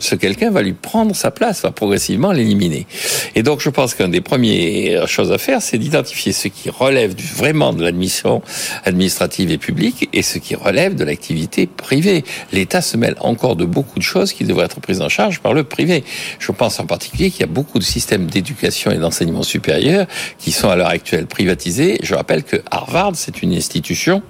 ce 0.00 0.14
quelqu'un 0.14 0.50
va 0.50 0.62
lui 0.62 0.72
prendre 0.72 1.14
sa 1.14 1.30
place, 1.30 1.62
va 1.62 1.70
progressivement 1.70 2.32
l'éliminer. 2.32 2.86
Et 3.34 3.42
donc, 3.42 3.60
je 3.60 3.68
pense 3.68 3.94
qu'une 3.94 4.10
des 4.10 4.20
premières 4.20 5.06
choses 5.06 5.30
à 5.30 5.38
faire, 5.38 5.62
c'est 5.62 5.78
d'identifier 5.78 6.32
ce 6.32 6.48
qui 6.48 6.70
relève 6.70 7.14
vraiment 7.36 7.72
de 7.72 7.82
l'admission 7.84 8.42
administrative 8.84 9.50
et 9.50 9.58
publique 9.58 10.08
et 10.12 10.22
ce 10.22 10.38
qui 10.38 10.54
relève 10.54 10.94
de 10.94 11.04
l'activité 11.04 11.66
privée. 11.66 12.24
L'État 12.52 12.80
se 12.80 12.96
mêle 12.96 13.16
encore 13.20 13.56
de 13.56 13.64
beaucoup 13.64 13.98
de 13.98 14.04
choses 14.04 14.32
qui 14.32 14.44
devraient 14.44 14.64
être 14.64 14.80
prises 14.80 15.02
en 15.02 15.08
charge 15.08 15.40
par 15.40 15.54
le 15.54 15.64
privé. 15.64 16.02
Je 16.38 16.52
pense 16.52 16.80
en 16.80 16.86
particulier 16.86 17.30
qu'il 17.30 17.40
y 17.40 17.44
a 17.44 17.52
beaucoup 17.52 17.78
de 17.78 17.84
systèmes 17.84 18.26
d'éducation 18.26 18.90
et 18.90 18.96
d'enseignement 18.96 19.42
supérieur 19.42 20.06
qui 20.38 20.50
sont 20.52 20.70
à 20.70 20.76
l'heure 20.76 20.88
actuelle 20.88 21.26
privatisés. 21.26 21.98
Je 22.02 22.14
rappelle 22.14 22.42
que 22.42 22.56
Harvard, 22.70 23.12
c'est 23.14 23.42
une 23.42 23.52
institution 23.52 24.22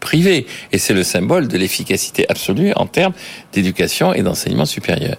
privé. 0.00 0.46
Et 0.72 0.78
c'est 0.78 0.94
le 0.94 1.02
symbole 1.02 1.46
de 1.48 1.56
l'efficacité 1.56 2.26
absolue 2.28 2.72
en 2.76 2.86
termes 2.86 3.12
d'éducation 3.52 4.12
et 4.14 4.22
d'enseignement 4.22 4.66
supérieur. 4.66 5.16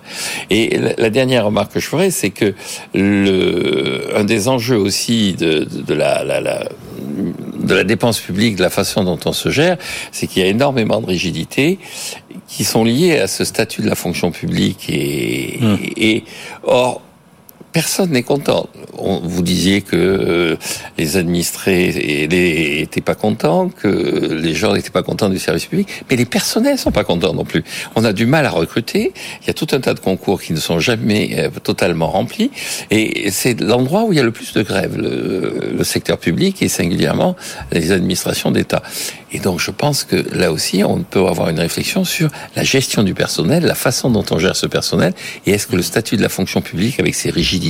Et 0.49 0.77
la 0.97 1.09
dernière 1.09 1.45
remarque 1.45 1.73
que 1.73 1.79
je 1.79 1.87
ferai, 1.87 2.11
c'est 2.11 2.31
que 2.31 2.53
le, 2.93 4.09
un 4.15 4.23
des 4.23 4.47
enjeux 4.47 4.77
aussi 4.77 5.33
de, 5.33 5.63
de 5.63 5.93
la, 5.93 6.23
la, 6.23 6.41
la 6.41 6.69
de 7.61 7.75
la 7.75 7.83
dépense 7.83 8.19
publique, 8.19 8.55
de 8.55 8.63
la 8.63 8.69
façon 8.69 9.03
dont 9.03 9.19
on 9.25 9.33
se 9.33 9.49
gère, 9.49 9.77
c'est 10.11 10.27
qu'il 10.27 10.41
y 10.41 10.45
a 10.45 10.49
énormément 10.49 10.99
de 10.99 11.05
rigidités 11.05 11.77
qui 12.47 12.63
sont 12.63 12.83
liées 12.83 13.19
à 13.19 13.27
ce 13.27 13.45
statut 13.45 13.81
de 13.81 13.87
la 13.87 13.95
fonction 13.95 14.31
publique. 14.31 14.89
Et, 14.89 15.59
mmh. 15.61 15.77
et, 15.95 16.15
et 16.15 16.23
or, 16.63 17.01
personne 17.71 18.11
n'est 18.11 18.23
content. 18.23 18.67
vous 18.97 19.41
disiez 19.41 19.81
que 19.81 19.95
euh, 19.95 20.55
les 20.97 21.17
administrés 21.17 22.27
n'étaient 22.29 23.01
pas 23.01 23.15
contents, 23.15 23.69
que 23.69 23.87
les 24.33 24.53
gens 24.53 24.73
n'étaient 24.73 24.89
pas 24.89 25.03
contents 25.03 25.29
du 25.29 25.39
service 25.39 25.65
public, 25.65 25.87
mais 26.09 26.15
les 26.15 26.25
personnels 26.25 26.77
sont 26.77 26.91
pas 26.91 27.03
contents 27.03 27.33
non 27.33 27.45
plus. 27.45 27.63
On 27.95 28.03
a 28.03 28.13
du 28.13 28.25
mal 28.25 28.45
à 28.45 28.51
recruter. 28.51 29.13
Il 29.41 29.47
y 29.47 29.49
a 29.49 29.53
tout 29.53 29.67
un 29.71 29.79
tas 29.79 29.93
de 29.93 29.99
concours 29.99 30.41
qui 30.41 30.53
ne 30.53 30.59
sont 30.59 30.79
jamais 30.79 31.35
euh, 31.37 31.49
totalement 31.63 32.09
remplis, 32.09 32.51
et 32.89 33.31
c'est 33.31 33.59
l'endroit 33.59 34.03
où 34.03 34.13
il 34.13 34.17
y 34.17 34.19
a 34.19 34.23
le 34.23 34.31
plus 34.31 34.53
de 34.53 34.61
grèves, 34.61 34.97
le, 34.97 35.73
le 35.77 35.83
secteur 35.83 36.17
public 36.17 36.61
et 36.61 36.67
singulièrement 36.67 37.35
les 37.71 37.91
administrations 37.91 38.51
d'État. 38.51 38.83
Et 39.33 39.39
donc, 39.39 39.59
je 39.59 39.71
pense 39.71 40.03
que 40.03 40.17
là 40.35 40.51
aussi, 40.51 40.83
on 40.83 41.03
peut 41.03 41.25
avoir 41.25 41.49
une 41.49 41.59
réflexion 41.59 42.03
sur 42.03 42.29
la 42.55 42.63
gestion 42.63 43.03
du 43.03 43.13
personnel, 43.13 43.63
la 43.63 43.75
façon 43.75 44.09
dont 44.09 44.25
on 44.29 44.39
gère 44.39 44.57
ce 44.57 44.67
personnel, 44.67 45.13
et 45.45 45.51
est-ce 45.51 45.67
que 45.67 45.77
le 45.77 45.81
statut 45.81 46.17
de 46.17 46.21
la 46.21 46.29
fonction 46.29 46.61
publique, 46.61 46.99
avec 46.99 47.15
ses 47.15 47.29
rigidités, 47.29 47.60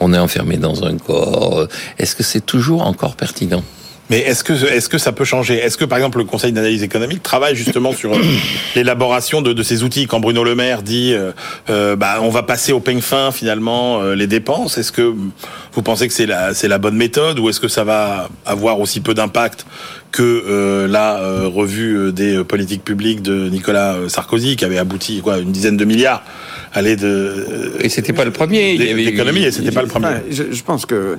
on 0.00 0.12
est 0.12 0.18
enfermé 0.18 0.56
dans 0.56 0.84
un 0.84 0.96
corps, 0.96 1.66
est-ce 1.98 2.14
que 2.16 2.22
c'est 2.22 2.44
toujours 2.44 2.86
encore 2.86 3.16
pertinent? 3.16 3.62
Mais 4.10 4.18
est-ce 4.18 4.44
que 4.44 4.52
est-ce 4.52 4.90
que 4.90 4.98
ça 4.98 5.12
peut 5.12 5.24
changer? 5.24 5.54
Est-ce 5.54 5.78
que 5.78 5.84
par 5.86 5.96
exemple 5.96 6.18
le 6.18 6.24
Conseil 6.24 6.52
d'analyse 6.52 6.82
économique 6.82 7.22
travaille 7.22 7.56
justement 7.56 7.92
sur 7.92 8.12
euh, 8.12 8.20
l'élaboration 8.76 9.40
de, 9.40 9.54
de, 9.54 9.62
ces 9.62 9.82
outils? 9.82 10.06
Quand 10.06 10.20
Bruno 10.20 10.44
Le 10.44 10.54
Maire 10.54 10.82
dit 10.82 11.14
euh, 11.14 11.32
euh, 11.70 11.96
bah 11.96 12.18
on 12.20 12.28
va 12.28 12.42
passer 12.42 12.72
au 12.72 12.80
peigne 12.80 13.00
fin 13.00 13.32
finalement 13.32 14.02
les 14.02 14.26
dépenses, 14.26 14.76
est-ce 14.76 14.92
que 14.92 15.14
vous 15.72 15.82
pensez 15.82 16.06
que 16.06 16.14
c'est 16.14 16.26
la 16.26 16.52
c'est 16.52 16.68
la 16.68 16.78
bonne 16.78 16.96
méthode 16.96 17.38
ou 17.38 17.48
est-ce 17.48 17.60
que 17.60 17.68
ça 17.68 17.84
va 17.84 18.28
avoir 18.44 18.78
aussi 18.78 19.00
peu 19.00 19.14
d'impact 19.14 19.64
que 20.12 20.86
la 20.88 21.18
revue 21.46 22.12
des 22.12 22.44
politiques 22.44 22.84
publiques 22.84 23.22
de 23.22 23.48
Nicolas 23.48 23.96
Sarkozy 24.08 24.56
qui 24.56 24.64
avait 24.64 24.78
abouti 24.78 25.22
quoi 25.22 25.38
une 25.38 25.50
dizaine 25.50 25.76
de 25.76 25.84
milliards? 25.84 26.22
Allait 26.74 26.96
de 26.96 27.76
et 27.80 27.88
c'était 27.88 28.12
pas 28.12 28.24
le 28.24 28.30
premier 28.30 28.76
d'économie 28.76 29.44
et 29.44 29.50
c'était 29.52 29.72
pas 29.72 29.82
le 29.82 29.88
premier. 29.88 30.08
Je, 30.30 30.52
je 30.52 30.62
pense 30.62 30.86
que 30.86 31.18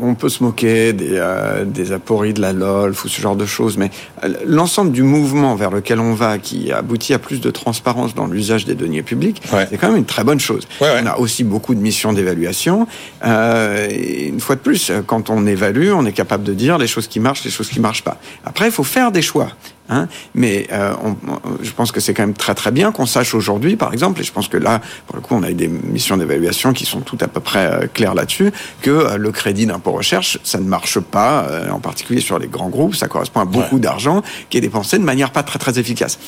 on 0.00 0.14
peut 0.14 0.28
se 0.28 0.42
moquer 0.42 0.92
des, 0.92 1.10
euh, 1.12 1.64
des 1.64 1.92
apories 1.92 2.32
de 2.32 2.40
la 2.40 2.52
LOLF 2.52 3.04
ou 3.04 3.08
ce 3.08 3.20
genre 3.20 3.36
de 3.36 3.46
choses, 3.46 3.76
mais 3.76 3.90
euh, 4.22 4.28
l'ensemble 4.46 4.92
du 4.92 5.02
mouvement 5.02 5.54
vers 5.54 5.70
lequel 5.70 6.00
on 6.00 6.14
va, 6.14 6.38
qui 6.38 6.70
aboutit 6.72 7.14
à 7.14 7.18
plus 7.18 7.40
de 7.40 7.50
transparence 7.50 8.14
dans 8.14 8.26
l'usage 8.26 8.64
des 8.64 8.74
deniers 8.74 9.02
publics, 9.02 9.42
c'est 9.70 9.76
quand 9.78 9.88
même 9.88 9.96
une 9.98 10.04
très 10.04 10.24
bonne 10.24 10.40
chose. 10.40 10.66
On 10.80 11.06
a 11.06 11.16
aussi 11.18 11.44
beaucoup 11.44 11.74
de 11.74 11.80
missions 11.80 12.12
d'évaluation. 12.12 12.86
Euh, 13.24 13.88
une 14.28 14.40
fois 14.40 14.54
de 14.54 14.60
plus, 14.60 14.92
quand 15.06 15.30
on 15.30 15.46
évalue, 15.46 15.90
on 15.92 16.06
est 16.06 16.12
capable 16.12 16.44
de 16.44 16.54
dire 16.54 16.78
les 16.78 16.86
choses 16.86 17.08
qui 17.08 17.20
marchent, 17.20 17.44
les 17.44 17.50
choses 17.50 17.68
qui 17.68 17.80
marchent 17.80 18.04
pas. 18.04 18.18
Après, 18.44 18.66
il 18.66 18.72
faut 18.72 18.84
faire 18.84 19.10
des 19.10 19.22
choix. 19.22 19.48
Hein. 19.88 20.08
Mais 20.34 20.66
euh, 20.72 20.94
on, 21.04 21.16
je 21.62 21.70
pense 21.72 21.92
que 21.92 22.00
c'est 22.00 22.14
quand 22.14 22.22
même 22.22 22.34
très 22.34 22.54
très 22.54 22.70
bien 22.70 22.90
qu'on 22.90 23.06
sache 23.06 23.34
aujourd'hui, 23.34 23.76
par 23.76 23.92
exemple, 23.92 24.20
et 24.20 24.24
je 24.24 24.32
pense 24.32 24.48
que 24.48 24.56
là, 24.56 24.80
pour 25.06 25.16
le 25.16 25.22
coup, 25.22 25.34
on 25.34 25.42
a 25.42 25.50
eu 25.50 25.54
des 25.54 25.68
missions 25.68 26.16
d'évaluation 26.16 26.72
qui 26.72 26.86
sont 26.86 27.00
toutes 27.00 27.22
à 27.22 27.28
peu 27.28 27.40
près 27.40 27.66
euh, 27.66 27.86
claires 27.92 28.14
là-dessus, 28.14 28.52
que 28.80 28.90
euh, 28.90 29.16
le 29.18 29.30
crédit 29.30 29.66
d'impôt 29.66 29.92
recherche, 29.92 30.38
ça 30.42 30.58
ne 30.58 30.64
marche 30.64 31.00
pas, 31.00 31.46
en 31.70 31.80
particulier 31.80 32.20
sur 32.20 32.38
les 32.38 32.48
grands 32.48 32.68
groupes, 32.68 32.94
ça 32.94 33.08
correspond 33.08 33.40
à 33.40 33.44
beaucoup 33.44 33.78
d'argent 33.78 34.22
qui 34.48 34.58
est 34.58 34.60
dépensé 34.60 34.98
de 34.98 35.04
manière 35.04 35.30
pas 35.30 35.42
très 35.42 35.58
très 35.58 35.78
efficace. 35.78 36.18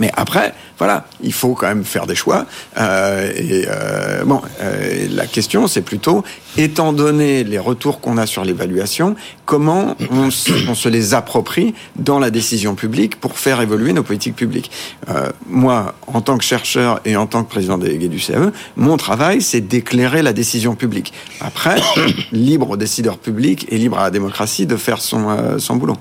Mais 0.00 0.10
après, 0.14 0.54
voilà, 0.78 1.06
il 1.22 1.32
faut 1.32 1.54
quand 1.54 1.68
même 1.68 1.84
faire 1.84 2.06
des 2.06 2.14
choix. 2.14 2.46
Euh, 2.76 3.32
et 3.34 3.66
euh, 3.68 4.24
bon, 4.24 4.42
euh, 4.60 5.06
la 5.10 5.26
question, 5.26 5.66
c'est 5.66 5.82
plutôt, 5.82 6.22
étant 6.56 6.92
donné 6.92 7.44
les 7.44 7.58
retours 7.58 8.00
qu'on 8.00 8.18
a 8.18 8.26
sur 8.26 8.44
l'évaluation, 8.44 9.16
comment 9.44 9.96
on 10.10 10.30
se, 10.30 10.88
les 10.88 11.14
approprie 11.14 11.74
dans 11.96 12.18
la 12.18 12.30
décision 12.30 12.74
publique 12.74 13.18
pour 13.20 13.38
faire 13.38 13.60
évoluer 13.60 13.92
nos 13.92 14.02
politiques 14.02 14.36
publiques. 14.36 14.70
Euh, 15.08 15.30
moi, 15.46 15.94
en 16.06 16.20
tant 16.20 16.36
que 16.36 16.44
chercheur 16.44 17.00
et 17.04 17.16
en 17.16 17.26
tant 17.26 17.42
que 17.42 17.48
président 17.48 17.78
délégué 17.78 18.08
du 18.08 18.18
CAE, 18.18 18.52
mon 18.76 18.96
travail, 18.96 19.40
c'est 19.40 19.62
d'éclairer 19.62 20.22
la 20.22 20.32
décision 20.32 20.74
publique. 20.74 21.12
Après, 21.40 21.76
libre 22.32 22.70
aux 22.70 22.76
décideurs 22.76 23.18
publics 23.18 23.66
et 23.70 23.78
libre 23.78 23.98
à 23.98 24.04
la 24.04 24.10
démocratie 24.10 24.66
de 24.66 24.76
faire 24.76 25.00
son, 25.00 25.30
euh, 25.30 25.58
son 25.58 25.76
boulot. 25.76 25.96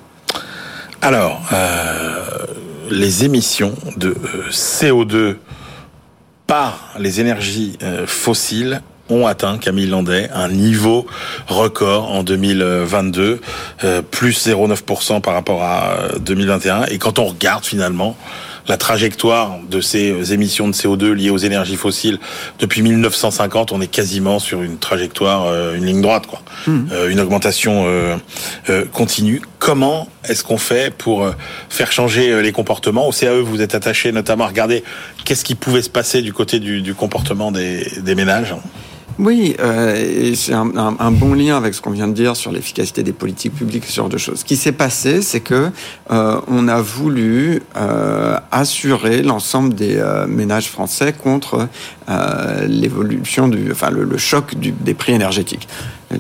Alors, 1.02 1.40
euh, 1.54 2.25
les 2.90 3.26
émissions 3.26 3.74
de 3.98 4.10
euh, 4.10 4.50
CO2 4.52 5.38
par 6.48 6.94
les 7.00 7.20
énergies 7.20 7.78
euh, 7.84 8.06
fossiles 8.06 8.82
ont 9.10 9.28
atteint, 9.28 9.58
Camille 9.58 9.88
Landais, 9.88 10.30
un 10.34 10.50
niveau 10.50 11.06
record 11.48 12.12
en 12.12 12.24
2022, 12.24 13.40
euh, 13.84 14.02
plus 14.02 14.48
0,9% 14.48 15.22
par 15.22 15.34
rapport 15.34 15.64
à 15.64 15.98
2021. 16.20 16.86
Et 16.86 16.98
quand 16.98 17.20
on 17.20 17.26
regarde 17.26 17.64
finalement 17.64 18.18
la 18.68 18.78
trajectoire 18.78 19.58
de 19.70 19.82
ces 19.82 20.34
émissions 20.34 20.68
de 20.68 20.74
CO2 20.74 21.12
liées 21.12 21.30
aux 21.30 21.38
énergies 21.38 21.76
fossiles 21.76 22.20
depuis 22.60 22.82
1950, 22.82 23.72
on 23.72 23.82
est 23.82 23.88
quasiment 23.88 24.40
sur 24.40 24.62
une 24.62 24.78
trajectoire, 24.78 25.46
euh, 25.46 25.76
une 25.76 25.86
ligne 25.86 26.02
droite, 26.02 26.26
quoi. 26.28 26.42
Hmm. 26.68 26.88
Euh, 26.92 27.10
une 27.10 27.20
augmentation 27.20 27.86
euh, 27.88 28.16
continue. 28.92 29.42
Comment 29.60 30.08
est-ce 30.28 30.44
qu'on 30.44 30.58
fait 30.58 30.94
pour 30.94 31.30
faire 31.70 31.92
changer 31.92 32.42
les 32.42 32.52
comportements? 32.52 33.08
Au 33.08 33.12
CAE, 33.12 33.42
vous 33.42 33.62
êtes 33.62 33.76
attaché 33.76 34.12
notamment 34.12 34.46
à 34.46 34.48
regarder 34.48 34.84
qu'est-ce 35.24 35.44
qui 35.44 35.56
pouvait 35.56 35.82
se 35.82 35.90
passer 35.90 36.22
du 36.22 36.34
côté 36.34 36.60
du, 36.60 36.82
du 36.82 36.94
comportement 36.94 37.52
des, 37.52 37.88
des 38.02 38.16
ménages. 38.16 38.54
Oui, 39.18 39.56
euh, 39.62 40.34
c'est 40.36 40.54
un, 40.54 41.12
bon 41.12 41.34
lien 41.34 41.56
avec 41.56 41.74
ce 41.74 41.82
qu'on 41.82 41.92
vient 41.92 42.08
de 42.08 42.14
dire 42.14 42.36
sur 42.36 42.52
l'efficacité 42.52 43.02
des 43.02 43.14
politiques 43.14 43.56
publiques, 43.56 43.86
ce 43.86 43.96
genre 43.96 44.10
de 44.10 44.18
choses. 44.18 44.40
Ce 44.40 44.46
qui 44.46 44.58
s'est 44.58 44.74
passé, 44.74 45.22
c'est 45.22 45.40
que 45.40 45.70
euh, 46.12 46.42
on 46.48 46.68
a 46.68 46.82
voulu 46.82 47.62
euh, 47.78 48.38
assurer 48.52 49.22
l'ensemble 49.22 49.74
des 49.74 49.96
euh, 49.98 50.28
ménages 50.28 50.70
français 50.70 51.14
contre 51.14 51.68
l'évolution 52.68 53.48
du, 53.48 53.72
enfin 53.72 53.90
le, 53.90 54.18
choc 54.18 54.54
des 54.60 54.94
prix 54.94 55.14
énergétiques. 55.14 55.68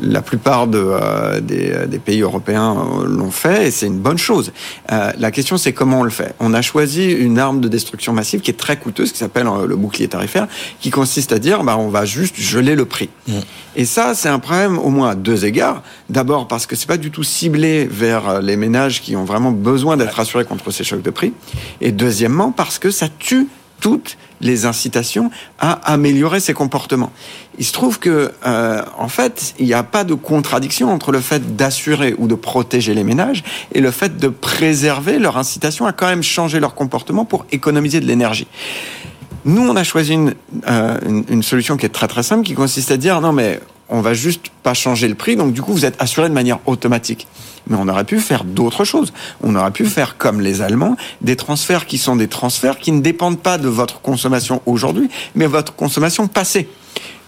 La 0.01 0.21
plupart 0.21 0.67
de, 0.67 0.81
euh, 0.83 1.39
des, 1.39 1.87
des, 1.87 1.99
pays 1.99 2.21
européens 2.21 2.75
euh, 2.75 3.05
l'ont 3.05 3.31
fait 3.31 3.67
et 3.67 3.71
c'est 3.71 3.87
une 3.87 3.99
bonne 3.99 4.17
chose. 4.17 4.51
Euh, 4.91 5.11
la 5.17 5.31
question 5.31 5.57
c'est 5.57 5.73
comment 5.73 6.01
on 6.01 6.03
le 6.03 6.09
fait. 6.09 6.35
On 6.39 6.53
a 6.53 6.61
choisi 6.61 7.11
une 7.11 7.39
arme 7.39 7.61
de 7.61 7.67
destruction 7.67 8.13
massive 8.13 8.41
qui 8.41 8.51
est 8.51 8.55
très 8.55 8.77
coûteuse, 8.77 9.11
qui 9.11 9.17
s'appelle 9.17 9.47
euh, 9.47 9.65
le 9.65 9.75
bouclier 9.75 10.07
tarifaire, 10.07 10.47
qui 10.79 10.89
consiste 10.89 11.31
à 11.31 11.39
dire 11.39 11.63
bah, 11.63 11.77
on 11.77 11.89
va 11.89 12.05
juste 12.05 12.39
geler 12.39 12.75
le 12.75 12.85
prix. 12.85 13.09
Mmh. 13.27 13.33
Et 13.75 13.85
ça 13.85 14.13
c'est 14.15 14.29
un 14.29 14.39
problème 14.39 14.77
au 14.77 14.89
moins 14.89 15.11
à 15.11 15.15
deux 15.15 15.45
égards. 15.45 15.81
D'abord 16.09 16.47
parce 16.47 16.65
que 16.65 16.75
c'est 16.75 16.87
pas 16.87 16.97
du 16.97 17.11
tout 17.11 17.23
ciblé 17.23 17.85
vers 17.85 18.41
les 18.41 18.57
ménages 18.57 19.01
qui 19.01 19.15
ont 19.15 19.25
vraiment 19.25 19.51
besoin 19.51 19.97
d'être 19.97 20.19
assurés 20.19 20.45
contre 20.45 20.71
ces 20.71 20.83
chocs 20.83 21.01
de 21.01 21.11
prix. 21.11 21.33
Et 21.81 21.91
deuxièmement 21.91 22.51
parce 22.51 22.79
que 22.79 22.91
ça 22.91 23.07
tue 23.19 23.47
toutes 23.79 24.17
les 24.41 24.65
incitations 24.65 25.31
à 25.59 25.71
améliorer 25.91 26.39
ses 26.39 26.53
comportements. 26.53 27.11
Il 27.57 27.65
se 27.65 27.71
trouve 27.71 27.99
que, 27.99 28.31
euh, 28.45 28.81
en 28.97 29.07
fait, 29.07 29.53
il 29.59 29.65
n'y 29.65 29.73
a 29.73 29.83
pas 29.83 30.03
de 30.03 30.13
contradiction 30.13 30.91
entre 30.91 31.11
le 31.11 31.19
fait 31.19 31.55
d'assurer 31.55 32.15
ou 32.17 32.27
de 32.27 32.35
protéger 32.35 32.93
les 32.93 33.03
ménages 33.03 33.43
et 33.73 33.81
le 33.81 33.91
fait 33.91 34.17
de 34.17 34.27
préserver 34.27 35.19
leur 35.19 35.37
incitation 35.37 35.85
à 35.85 35.93
quand 35.93 36.07
même 36.07 36.23
changer 36.23 36.59
leur 36.59 36.75
comportement 36.75 37.25
pour 37.25 37.45
économiser 37.51 37.99
de 37.99 38.05
l'énergie. 38.05 38.47
Nous, 39.45 39.61
on 39.61 39.75
a 39.75 39.83
choisi 39.83 40.13
une, 40.13 40.33
euh, 40.67 40.97
une, 41.05 41.23
une, 41.29 41.43
solution 41.43 41.77
qui 41.77 41.85
est 41.85 41.89
très 41.89 42.07
très 42.07 42.23
simple, 42.23 42.43
qui 42.43 42.55
consiste 42.55 42.89
à 42.89 42.97
dire 42.97 43.21
non 43.21 43.31
mais 43.31 43.59
on 43.89 44.01
va 44.01 44.13
juste 44.13 44.47
pas 44.63 44.73
changer 44.73 45.07
le 45.07 45.15
prix, 45.15 45.35
donc 45.35 45.53
du 45.53 45.61
coup 45.61 45.73
vous 45.73 45.85
êtes 45.85 46.01
assuré 46.01 46.29
de 46.29 46.33
manière 46.33 46.59
automatique. 46.65 47.27
Mais 47.67 47.77
on 47.79 47.87
aurait 47.87 48.03
pu 48.03 48.19
faire 48.19 48.43
d'autres 48.43 48.83
choses. 48.83 49.11
On 49.41 49.55
aurait 49.55 49.71
pu 49.71 49.85
faire 49.85 50.17
comme 50.17 50.39
les 50.39 50.61
Allemands, 50.61 50.95
des 51.21 51.35
transferts 51.35 51.85
qui 51.87 51.97
sont 51.97 52.15
des 52.15 52.27
transferts 52.27 52.77
qui 52.77 52.91
ne 52.91 53.01
dépendent 53.01 53.39
pas 53.39 53.57
de 53.57 53.67
votre 53.67 54.01
consommation 54.01 54.61
aujourd'hui, 54.65 55.09
mais 55.33 55.47
votre 55.47 55.73
consommation 55.75 56.27
passée. 56.27 56.67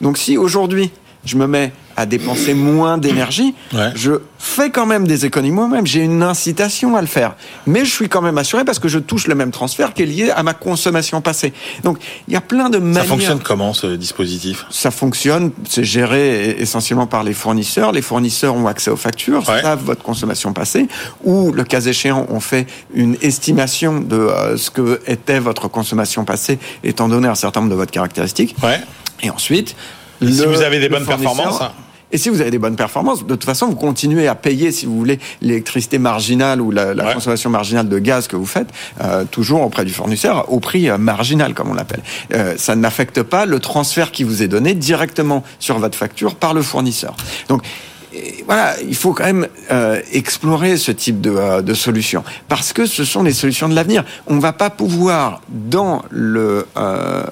Donc 0.02 0.18
si 0.18 0.38
aujourd'hui 0.38 0.92
je 1.26 1.38
me 1.38 1.48
mets 1.48 1.72
à 1.98 2.06
dépenser 2.06 2.54
moins 2.54 3.00
d'énergie, 3.00 3.56
ouais. 3.74 3.92
je 3.96 4.12
fais 4.38 4.70
quand 4.70 4.86
même 4.86 5.08
des 5.08 5.26
économies 5.26 5.52
moi-même. 5.52 5.88
J'ai 5.88 6.02
une 6.02 6.22
incitation 6.22 6.96
à 6.96 7.02
le 7.02 7.08
faire. 7.08 7.36
Mais 7.66 7.86
je 7.86 7.92
suis 7.92 8.08
quand 8.08 8.22
même 8.22 8.38
assuré 8.38 8.64
parce 8.64 8.78
que 8.78 8.88
je 8.88 9.00
touche 9.00 9.28
le 9.28 9.34
même 9.34 9.50
transfert 9.50 9.96
qui 9.96 10.04
est 10.04 10.06
lié 10.06 10.30
à 10.30 10.44
ma 10.44 10.54
consommation 10.54 11.22
passée. 11.22 11.54
Donc, 11.84 11.98
il 12.28 12.36
y 12.36 12.38
a 12.38 12.42
plein 12.42 12.70
de 12.70 12.78
manières. 12.78 13.02
Ça 13.02 13.10
fonctionne 13.10 13.40
comment, 13.40 13.74
ce 13.74 13.88
dispositif? 13.88 14.66
Ça 14.70 14.92
fonctionne, 14.92 15.52
c'est 15.68 15.84
géré 15.84 16.52
essentiellement 16.60 17.08
par 17.08 17.24
les 17.24 17.34
fournisseurs. 17.34 17.92
Les 17.92 18.04
fournisseurs 18.04 18.56
ont 18.56 18.68
accès 18.68 18.92
aux 18.92 18.96
factures, 18.96 19.48
ouais. 19.50 19.64
savent 19.64 19.84
votre 19.84 20.04
consommation 20.04 20.54
passée, 20.54 20.88
ou, 21.24 21.52
le 21.52 21.64
cas 21.64 21.82
échéant, 21.82 22.28
on 22.30 22.40
fait 22.40 22.68
une 22.94 23.18
estimation 23.24 24.00
de 24.00 24.18
euh, 24.18 24.56
ce 24.56 24.70
que 24.70 25.02
était 25.08 25.40
votre 25.40 25.68
consommation 25.68 26.26
passée, 26.26 26.60
étant 26.84 27.10
donné 27.10 27.28
un 27.28 27.36
certain 27.36 27.62
nombre 27.62 27.72
de 27.72 27.78
votre 27.78 27.92
caractéristiques. 27.92 28.56
Ouais. 28.62 28.80
Et 29.24 29.32
ensuite, 29.32 29.76
le, 30.22 30.32
si 30.32 30.46
vous 30.46 30.62
avez 30.62 30.80
des 30.80 30.90
bonnes 30.90 31.06
performances, 31.06 31.62
hein. 31.62 31.72
Et 32.12 32.18
si 32.18 32.30
vous 32.30 32.40
avez 32.42 32.52
des 32.52 32.60
bonnes 32.60 32.76
performances, 32.76 33.24
de 33.24 33.28
toute 33.28 33.44
façon, 33.44 33.68
vous 33.68 33.76
continuez 33.76 34.28
à 34.28 34.36
payer, 34.36 34.72
si 34.72 34.86
vous 34.86 34.98
voulez, 34.98 35.20
l'électricité 35.42 36.00
marginale 36.00 36.62
ou 36.62 36.72
la, 36.72 36.94
la 36.94 37.08
ouais. 37.08 37.14
consommation 37.14 37.50
marginale 37.50 37.90
de 37.90 38.00
gaz 38.00 38.28
que 38.28 38.36
vous 38.36 38.46
faites, 38.46 38.70
euh, 39.02 39.26
toujours 39.26 39.62
auprès 39.62 39.84
du 39.84 39.92
fournisseur, 39.92 40.52
au 40.52 40.60
prix 40.60 40.90
euh, 40.90 40.98
marginal, 40.98 41.54
comme 41.54 41.70
on 41.70 41.74
l'appelle. 41.74 42.02
Euh, 42.34 42.56
ça 42.58 42.76
n'affecte 42.76 43.24
pas 43.24 43.46
le 43.46 43.60
transfert 43.60 44.12
qui 44.12 44.24
vous 44.24 44.42
est 44.42 44.48
donné 44.48 44.74
directement 44.74 45.44
sur 45.60 45.80
votre 45.80 45.98
facture 45.98 46.36
par 46.36 46.54
le 46.54 46.62
fournisseur. 46.62 47.16
Donc, 47.50 47.64
voilà, 48.46 48.76
il 48.82 48.96
faut 48.96 49.14
quand 49.14 49.26
même 49.26 49.48
euh, 49.72 50.02
explorer 50.14 50.78
ce 50.78 50.92
type 50.92 51.22
de, 51.22 51.32
euh, 51.32 51.62
de 51.62 51.74
solutions 51.74 52.24
parce 52.48 52.74
que 52.74 52.86
ce 52.86 53.04
sont 53.04 53.24
les 53.24 53.34
solutions 53.34 53.68
de 53.70 53.76
l'avenir. 53.76 54.04
On 54.28 54.36
ne 54.36 54.42
va 54.42 54.54
pas 54.54 54.70
pouvoir, 54.70 55.42
dans 55.50 56.04
le 56.10 56.66
euh, 56.78 57.24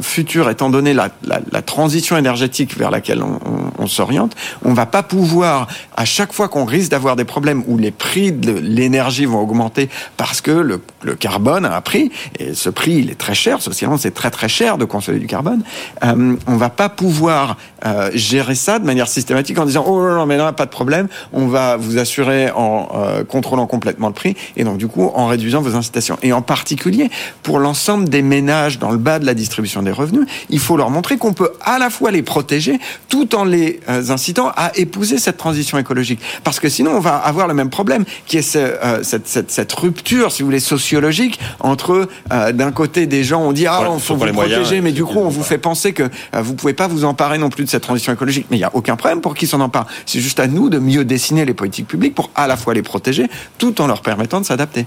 futur, 0.00 0.48
étant 0.50 0.70
donné 0.70 0.94
la, 0.94 1.10
la, 1.24 1.62
transition 1.62 2.16
énergétique 2.16 2.76
vers 2.76 2.90
laquelle 2.90 3.22
on, 3.22 3.86
s'oriente, 3.86 4.34
on 4.64 4.70
ne 4.70 4.74
va 4.74 4.86
pas 4.86 5.02
pouvoir, 5.02 5.66
à 5.96 6.04
chaque 6.04 6.32
fois 6.32 6.48
qu'on 6.48 6.64
risque 6.64 6.90
d'avoir 6.90 7.16
des 7.16 7.24
problèmes 7.24 7.62
où 7.66 7.76
les 7.76 7.90
prix 7.90 8.32
de 8.32 8.52
l'énergie 8.52 9.26
vont 9.26 9.40
augmenter 9.40 9.90
parce 10.16 10.40
que 10.40 10.50
le, 10.50 10.80
le, 11.02 11.14
carbone 11.14 11.66
a 11.66 11.76
un 11.76 11.80
prix, 11.80 12.10
et 12.38 12.54
ce 12.54 12.70
prix, 12.70 12.92
il 12.92 13.10
est 13.10 13.18
très 13.18 13.34
cher, 13.34 13.60
socialement, 13.60 13.98
c'est 13.98 14.14
très 14.14 14.30
très 14.30 14.48
cher 14.48 14.78
de 14.78 14.84
consommer 14.84 15.18
du 15.18 15.26
carbone, 15.26 15.62
euh, 16.04 16.36
on 16.46 16.56
va 16.56 16.70
pas 16.70 16.88
pouvoir 16.88 17.56
euh, 17.84 18.10
gérer 18.14 18.54
ça 18.54 18.78
de 18.78 18.86
manière 18.86 19.08
systématique 19.08 19.58
en 19.58 19.66
disant, 19.66 19.84
oh 19.86 20.23
non, 20.24 20.28
mais 20.28 20.38
là, 20.38 20.54
pas 20.54 20.64
de 20.64 20.70
problème, 20.70 21.08
on 21.34 21.48
va 21.48 21.76
vous 21.76 21.98
assurer 21.98 22.50
en 22.50 22.88
euh, 22.94 23.24
contrôlant 23.24 23.66
complètement 23.66 24.06
le 24.06 24.14
prix 24.14 24.34
et 24.56 24.64
donc 24.64 24.78
du 24.78 24.86
coup 24.86 25.10
en 25.14 25.26
réduisant 25.26 25.60
vos 25.60 25.76
incitations. 25.76 26.16
Et 26.22 26.32
en 26.32 26.40
particulier 26.40 27.10
pour 27.42 27.58
l'ensemble 27.58 28.08
des 28.08 28.22
ménages 28.22 28.78
dans 28.78 28.90
le 28.90 28.96
bas 28.96 29.18
de 29.18 29.26
la 29.26 29.34
distribution 29.34 29.82
des 29.82 29.90
revenus, 29.90 30.26
il 30.48 30.60
faut 30.60 30.78
leur 30.78 30.88
montrer 30.88 31.18
qu'on 31.18 31.34
peut 31.34 31.52
à 31.60 31.78
la 31.78 31.90
fois 31.90 32.10
les 32.10 32.22
protéger 32.22 32.80
tout 33.10 33.34
en 33.34 33.44
les 33.44 33.80
euh, 33.90 34.08
incitant 34.08 34.50
à 34.56 34.72
épouser 34.76 35.18
cette 35.18 35.36
transition 35.36 35.76
écologique. 35.76 36.20
Parce 36.42 36.58
que 36.58 36.70
sinon 36.70 36.92
on 36.92 37.00
va 37.00 37.16
avoir 37.16 37.46
le 37.46 37.52
même 37.52 37.68
problème 37.68 38.06
qui 38.26 38.38
est 38.38 38.42
ce, 38.42 38.56
euh, 38.58 39.02
cette, 39.02 39.28
cette, 39.28 39.50
cette, 39.50 39.72
rupture, 39.74 40.32
si 40.32 40.42
vous 40.42 40.46
voulez, 40.46 40.60
sociologique 40.60 41.38
entre 41.60 42.08
euh, 42.32 42.52
d'un 42.52 42.72
côté 42.72 43.06
des 43.06 43.24
gens 43.24 43.42
on 43.42 43.52
dit 43.52 43.66
ah 43.66 43.82
on 43.90 43.98
faut 43.98 44.14
vous 44.14 44.20
protéger, 44.20 44.56
moyens, 44.56 44.82
mais 44.82 44.92
du 44.92 45.04
coup 45.04 45.18
on 45.18 45.28
vous 45.28 45.42
fait 45.42 45.58
penser 45.58 45.92
que 45.92 46.08
vous 46.32 46.54
pouvez 46.54 46.72
pas 46.72 46.88
vous 46.88 47.04
emparer 47.04 47.36
non 47.36 47.50
plus 47.50 47.64
de 47.64 47.68
cette 47.68 47.82
transition 47.82 48.10
écologique. 48.10 48.46
Mais 48.50 48.56
il 48.56 48.60
y 48.60 48.64
a 48.64 48.70
aucun 48.72 48.96
problème 48.96 49.20
pour 49.20 49.34
qui 49.34 49.46
s'en 49.46 49.60
empare. 49.60 49.86
C'est 50.14 50.20
juste 50.20 50.38
à 50.38 50.46
nous 50.46 50.70
de 50.70 50.78
mieux 50.78 51.04
dessiner 51.04 51.44
les 51.44 51.54
politiques 51.54 51.88
publiques 51.88 52.14
pour 52.14 52.30
à 52.36 52.46
la 52.46 52.56
fois 52.56 52.72
les 52.72 52.82
protéger 52.82 53.26
tout 53.58 53.80
en 53.80 53.88
leur 53.88 54.00
permettant 54.00 54.40
de 54.40 54.46
s'adapter. 54.46 54.86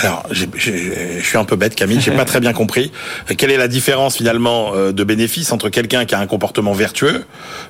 Alors, 0.00 0.26
je 0.30 0.46
suis 1.22 1.38
un 1.38 1.44
peu 1.44 1.56
bête, 1.56 1.74
Camille. 1.74 2.00
J'ai 2.00 2.12
pas 2.12 2.24
très 2.24 2.40
bien 2.40 2.52
compris. 2.52 2.92
Quelle 3.36 3.50
est 3.50 3.56
la 3.56 3.68
différence 3.68 4.16
finalement 4.16 4.72
euh, 4.74 4.92
de 4.92 5.04
bénéfice 5.04 5.52
entre 5.52 5.68
quelqu'un 5.68 6.04
qui 6.04 6.14
a 6.14 6.18
un 6.18 6.26
comportement 6.26 6.72
vertueux 6.72 7.24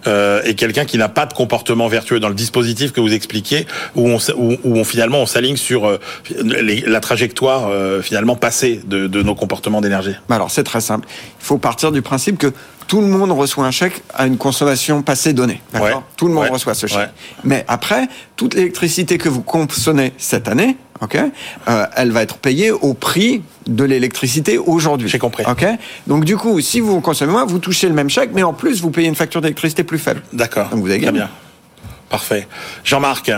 euh, 0.07 0.43
et 0.45 0.55
quelqu'un 0.55 0.85
qui 0.85 0.99
n'a 0.99 1.09
pas 1.09 1.27
de 1.27 1.33
comportement 1.33 1.89
vertueux 1.89 2.21
dans 2.21 2.29
le 2.29 2.35
dispositif 2.35 2.93
que 2.93 3.01
vous 3.01 3.13
expliquiez, 3.13 3.67
où 3.95 4.09
on, 4.09 4.19
où, 4.37 4.57
où 4.65 4.77
on 4.77 4.85
finalement 4.85 5.19
on 5.19 5.27
s'aligne 5.27 5.57
sur 5.57 5.87
euh, 5.87 5.99
les, 6.43 6.81
la 6.83 7.01
trajectoire 7.01 7.69
euh, 7.69 8.03
finalement 8.03 8.37
passée 8.37 8.81
de, 8.87 9.07
de 9.07 9.23
nos 9.23 9.35
comportements 9.35 9.81
d'énergie? 9.81 10.15
Alors 10.29 10.51
c'est 10.51 10.65
très 10.65 10.81
simple. 10.81 11.09
Il 11.41 11.45
faut 11.45 11.59
partir 11.59 11.93
du 11.93 12.03
principe 12.03 12.39
que 12.39 12.53
tout 12.87 13.03
le 13.03 13.07
monde 13.07 13.33
reçoit 13.33 13.67
un 13.67 13.71
chèque 13.71 14.03
à 14.15 14.27
une 14.27 14.39
consommation 14.39 15.03
passée 15.03 15.35
donnée. 15.35 15.61
Ouais. 15.75 15.93
Tout 16.17 16.27
le 16.27 16.33
monde 16.33 16.45
ouais. 16.45 16.51
reçoit 16.51 16.75
ce 16.75 16.87
chèque. 16.87 16.99
Ouais. 16.99 17.09
Mais 17.45 17.65
après, 17.69 18.09
toute 18.35 18.55
l'électricité 18.55 19.19
que 19.19 19.29
vous 19.29 19.43
consommez 19.43 20.13
cette 20.17 20.49
année, 20.49 20.79
ok, 21.01 21.17
euh, 21.17 21.87
elle 21.97 22.11
va 22.11 22.23
être 22.23 22.39
payée 22.39 22.71
au 22.71 22.95
prix 22.95 23.43
de 23.67 23.85
l'électricité 23.85 24.59
aujourd'hui. 24.59 25.09
J'ai 25.09 25.19
compris. 25.19 25.45
Ok. 25.49 25.67
Donc 26.07 26.25
du 26.25 26.37
coup, 26.37 26.61
si 26.61 26.81
vous 26.81 27.01
consommez 27.01 27.33
moins, 27.33 27.45
vous 27.45 27.59
touchez 27.59 27.89
le 27.89 27.95
même 27.95 28.11
chèque, 28.11 28.31
mais 28.35 28.43
en 28.43 28.53
plus 28.53 28.81
vous 28.81 28.91
payez 28.91 29.09
une 29.09 29.15
facture 29.15 29.41
d'électricité 29.41 29.85
plus 29.85 29.99
faible. 29.99 30.23
D'accord. 30.33 30.69
Donc 30.71 30.81
vous 30.81 30.91
avez 30.91 30.99
gagné. 30.99 31.19
Très 31.19 31.27
bien. 31.27 31.31
Parfait. 32.09 32.49
Jean-Marc. 32.85 33.31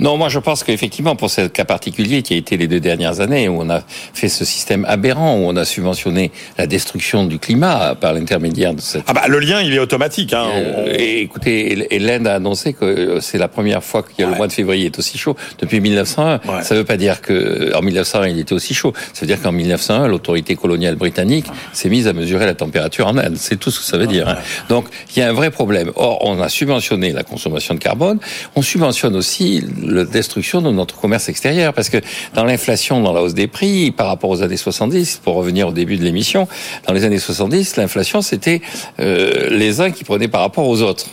Non, 0.00 0.16
moi 0.16 0.28
je 0.30 0.38
pense 0.38 0.64
qu'effectivement 0.64 1.14
pour 1.14 1.30
ce 1.30 1.42
cas 1.42 1.66
particulier 1.66 2.22
qui 2.22 2.34
a 2.34 2.36
été 2.36 2.56
les 2.56 2.68
deux 2.68 2.80
dernières 2.80 3.20
années 3.20 3.48
où 3.48 3.60
on 3.60 3.68
a 3.68 3.82
fait 4.14 4.30
ce 4.30 4.44
système 4.46 4.86
aberrant 4.88 5.36
où 5.36 5.42
on 5.42 5.56
a 5.56 5.66
subventionné 5.66 6.32
la 6.56 6.66
destruction 6.66 7.24
du 7.24 7.38
climat 7.38 7.94
par 7.94 8.14
l'intermédiaire 8.14 8.72
de 8.74 8.80
cette. 8.80 9.04
Ah 9.06 9.12
bah 9.12 9.28
le 9.28 9.38
lien 9.38 9.60
il 9.60 9.74
est 9.74 9.78
automatique. 9.78 10.32
Hein. 10.32 10.46
Euh, 10.54 10.94
et, 10.98 11.20
écoutez, 11.20 11.94
et 11.94 11.98
l'Inde 11.98 12.26
a 12.26 12.34
annoncé 12.36 12.72
que 12.72 13.20
c'est 13.20 13.36
la 13.36 13.48
première 13.48 13.84
fois 13.84 14.02
que 14.02 14.08
ouais. 14.18 14.30
le 14.30 14.36
mois 14.36 14.46
de 14.46 14.52
février 14.52 14.86
est 14.86 14.98
aussi 14.98 15.18
chaud 15.18 15.36
depuis 15.58 15.80
1901. 15.80 16.32
Ouais. 16.32 16.62
Ça 16.62 16.74
ne 16.74 16.80
veut 16.80 16.86
pas 16.86 16.96
dire 16.96 17.20
que 17.20 17.76
en 17.76 17.82
1901 17.82 18.28
il 18.28 18.38
était 18.38 18.54
aussi 18.54 18.72
chaud. 18.72 18.94
Ça 19.12 19.20
veut 19.20 19.26
dire 19.26 19.40
qu'en 19.40 19.52
1901 19.52 20.08
l'autorité 20.08 20.56
coloniale 20.56 20.96
britannique 20.96 21.46
s'est 21.74 21.90
mise 21.90 22.08
à 22.08 22.14
mesurer 22.14 22.46
la 22.46 22.54
température 22.54 23.06
en 23.06 23.18
Inde. 23.18 23.36
C'est 23.36 23.56
tout 23.56 23.70
ce 23.70 23.80
que 23.80 23.86
ça 23.86 23.98
veut 23.98 24.06
dire. 24.06 24.28
Hein. 24.28 24.38
Donc 24.70 24.86
il 25.14 25.18
y 25.18 25.22
a 25.22 25.28
un 25.28 25.34
vrai 25.34 25.50
problème. 25.50 25.92
Or 25.96 26.24
on 26.24 26.40
a 26.40 26.48
subventionné 26.48 27.12
la 27.12 27.22
consommation 27.22 27.74
de 27.74 27.80
carbone. 27.80 28.18
On 28.56 28.62
subventionne 28.62 29.14
aussi 29.14 29.62
la 29.90 30.04
destruction 30.04 30.62
de 30.62 30.70
notre 30.70 30.98
commerce 30.98 31.28
extérieur. 31.28 31.72
Parce 31.72 31.88
que 31.88 31.98
dans 32.34 32.44
l'inflation, 32.44 33.00
dans 33.00 33.12
la 33.12 33.22
hausse 33.22 33.34
des 33.34 33.46
prix, 33.46 33.90
par 33.90 34.06
rapport 34.06 34.30
aux 34.30 34.42
années 34.42 34.56
70, 34.56 35.20
pour 35.22 35.34
revenir 35.34 35.68
au 35.68 35.72
début 35.72 35.96
de 35.96 36.04
l'émission, 36.04 36.48
dans 36.86 36.94
les 36.94 37.04
années 37.04 37.18
70, 37.18 37.76
l'inflation, 37.76 38.22
c'était 38.22 38.60
euh, 38.98 39.48
les 39.50 39.80
uns 39.80 39.90
qui 39.90 40.04
prenaient 40.04 40.28
par 40.28 40.40
rapport 40.40 40.66
aux 40.66 40.82
autres. 40.82 41.06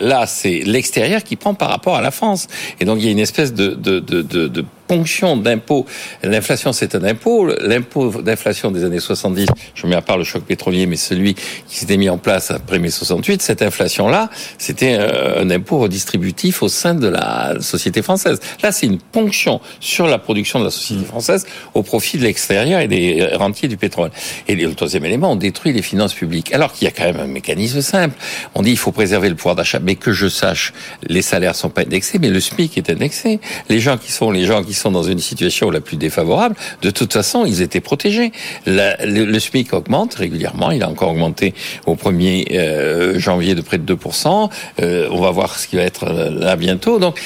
Là, 0.00 0.26
c'est 0.26 0.60
l'extérieur 0.64 1.22
qui 1.22 1.36
prend 1.36 1.54
par 1.54 1.68
rapport 1.68 1.96
à 1.96 2.02
la 2.02 2.10
France. 2.10 2.48
Et 2.80 2.84
donc, 2.84 2.98
il 2.98 3.04
y 3.04 3.08
a 3.08 3.12
une 3.12 3.18
espèce 3.18 3.54
de, 3.54 3.68
de, 3.68 4.00
de, 4.00 4.22
de, 4.22 4.48
de 4.48 4.64
ponction 4.92 5.38
d'impôts. 5.38 5.86
L'inflation, 6.22 6.72
c'est 6.74 6.94
un 6.94 7.04
impôt. 7.04 7.46
L'impôt 7.46 8.10
d'inflation 8.20 8.70
des 8.70 8.84
années 8.84 9.00
70, 9.00 9.46
je 9.74 9.86
mets 9.86 9.96
à 9.96 10.02
part 10.02 10.18
le 10.18 10.24
choc 10.24 10.42
pétrolier, 10.44 10.84
mais 10.86 10.96
celui 10.96 11.34
qui 11.34 11.78
s'était 11.78 11.96
mis 11.96 12.10
en 12.10 12.18
place 12.18 12.50
après 12.50 12.78
mai 12.78 12.90
68, 12.90 13.40
cette 13.40 13.62
inflation-là, 13.62 14.28
c'était 14.58 14.94
un 14.94 15.48
impôt 15.48 15.78
redistributif 15.78 16.62
au 16.62 16.68
sein 16.68 16.94
de 16.94 17.08
la 17.08 17.54
société 17.60 18.02
française. 18.02 18.38
Là, 18.62 18.70
c'est 18.70 18.86
une 18.86 18.98
ponction 18.98 19.62
sur 19.80 20.06
la 20.06 20.18
production 20.18 20.58
de 20.58 20.64
la 20.64 20.70
société 20.70 21.06
française 21.06 21.46
au 21.72 21.82
profit 21.82 22.18
de 22.18 22.24
l'extérieur 22.24 22.80
et 22.80 22.88
des 22.88 23.26
rentiers 23.34 23.68
du 23.68 23.78
pétrole. 23.78 24.10
Et 24.46 24.56
le 24.56 24.74
troisième 24.74 25.06
élément, 25.06 25.32
on 25.32 25.36
détruit 25.36 25.72
les 25.72 25.82
finances 25.82 26.12
publiques. 26.12 26.52
Alors 26.52 26.72
qu'il 26.72 26.84
y 26.84 26.88
a 26.88 26.90
quand 26.90 27.04
même 27.04 27.20
un 27.20 27.26
mécanisme 27.26 27.80
simple. 27.80 28.16
On 28.54 28.60
dit 28.60 28.72
il 28.72 28.78
faut 28.78 28.92
préserver 28.92 29.30
le 29.30 29.36
pouvoir 29.36 29.54
d'achat, 29.54 29.78
mais 29.78 29.94
que 29.94 30.12
je 30.12 30.28
sache, 30.28 30.74
les 31.02 31.22
salaires 31.22 31.54
sont 31.54 31.70
pas 31.70 31.80
indexés, 31.80 32.18
mais 32.18 32.28
le 32.28 32.40
SMIC 32.40 32.76
est 32.76 32.90
indexé. 32.90 33.40
Les 33.70 33.80
gens 33.80 33.96
qui 33.96 34.12
sont 34.12 34.30
les 34.30 34.44
gens 34.44 34.62
qui 34.62 34.74
sont 34.74 34.81
dans 34.90 35.02
une 35.02 35.18
situation 35.18 35.70
la 35.70 35.80
plus 35.80 35.96
défavorable, 35.96 36.56
de 36.82 36.90
toute 36.90 37.12
façon, 37.12 37.44
ils 37.46 37.62
étaient 37.62 37.80
protégés. 37.80 38.32
Le, 38.66 39.38
SMIC 39.38 39.72
augmente 39.72 40.14
régulièrement. 40.14 40.70
Il 40.70 40.82
a 40.82 40.88
encore 40.88 41.10
augmenté 41.10 41.54
au 41.86 41.94
1er 41.94 42.46
euh, 42.52 43.18
janvier 43.18 43.54
de 43.54 43.60
près 43.60 43.78
de 43.78 43.94
2%. 43.94 44.50
Euh, 44.80 45.08
on 45.10 45.20
va 45.20 45.30
voir 45.30 45.58
ce 45.58 45.66
qui 45.66 45.76
va 45.76 45.82
être 45.82 46.06
là 46.06 46.56
bientôt. 46.56 46.98
Donc, 46.98 47.20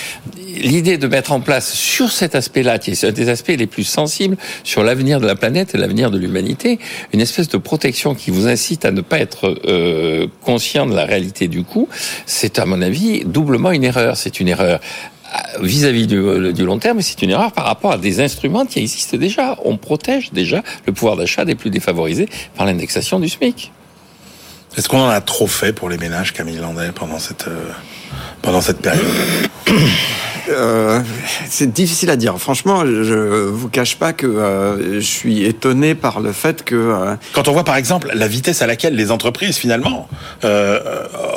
l'idée 0.56 0.98
de 0.98 1.06
mettre 1.06 1.32
en 1.32 1.40
place 1.40 1.72
sur 1.72 2.10
cet 2.10 2.34
aspect-là, 2.34 2.78
qui 2.78 2.92
est 2.92 3.04
un 3.04 3.12
des 3.12 3.28
aspects 3.28 3.54
les 3.56 3.66
plus 3.66 3.84
sensibles 3.84 4.36
sur 4.64 4.82
l'avenir 4.82 5.20
de 5.20 5.26
la 5.26 5.34
planète 5.34 5.74
et 5.74 5.78
l'avenir 5.78 6.10
de 6.10 6.18
l'humanité, 6.18 6.78
une 7.12 7.20
espèce 7.20 7.48
de 7.48 7.58
protection 7.58 8.14
qui 8.14 8.30
vous 8.30 8.46
incite 8.46 8.84
à 8.84 8.90
ne 8.90 9.00
pas 9.00 9.18
être 9.18 9.58
euh, 9.66 10.26
conscient 10.42 10.86
de 10.86 10.94
la 10.94 11.04
réalité 11.04 11.48
du 11.48 11.62
coût, 11.62 11.88
c'est 12.24 12.58
à 12.58 12.66
mon 12.66 12.82
avis 12.82 13.24
doublement 13.24 13.70
une 13.72 13.84
erreur. 13.84 14.16
C'est 14.16 14.40
une 14.40 14.48
erreur 14.48 14.80
vis-à-vis 15.60 16.06
du, 16.06 16.64
long 16.64 16.78
terme, 16.78 17.00
c'est 17.00 17.22
une 17.22 17.30
erreur 17.30 17.52
par 17.52 17.64
rapport 17.64 17.92
à 17.92 17.98
des 17.98 18.20
instruments 18.20 18.66
qui 18.66 18.80
existent 18.80 19.16
déjà. 19.16 19.56
On 19.64 19.76
protège 19.76 20.32
déjà 20.32 20.62
le 20.86 20.92
pouvoir 20.92 21.16
d'achat 21.16 21.44
des 21.44 21.54
plus 21.54 21.70
défavorisés 21.70 22.28
par 22.56 22.66
l'indexation 22.66 23.20
du 23.20 23.28
SMIC. 23.28 23.72
Est-ce 24.76 24.88
qu'on 24.88 25.00
en 25.00 25.08
a 25.08 25.20
trop 25.22 25.46
fait 25.46 25.72
pour 25.72 25.88
les 25.88 25.96
ménages, 25.96 26.34
Camille 26.34 26.58
Landais, 26.58 26.92
pendant 26.94 27.18
cette, 27.18 27.48
euh, 27.48 27.70
pendant 28.42 28.60
cette 28.60 28.82
période? 28.82 29.04
Euh, 30.48 31.00
c'est 31.48 31.72
difficile 31.72 32.10
à 32.10 32.16
dire. 32.16 32.38
Franchement, 32.38 32.84
je 32.84 33.46
vous 33.48 33.68
cache 33.68 33.96
pas 33.96 34.12
que 34.12 34.26
euh, 34.26 34.94
je 34.94 35.00
suis 35.00 35.44
étonné 35.44 35.94
par 35.94 36.20
le 36.20 36.32
fait 36.32 36.64
que 36.64 36.74
euh... 36.74 37.16
quand 37.32 37.48
on 37.48 37.52
voit 37.52 37.64
par 37.64 37.76
exemple 37.76 38.10
la 38.14 38.28
vitesse 38.28 38.62
à 38.62 38.66
laquelle 38.66 38.94
les 38.94 39.10
entreprises 39.10 39.56
finalement 39.56 40.08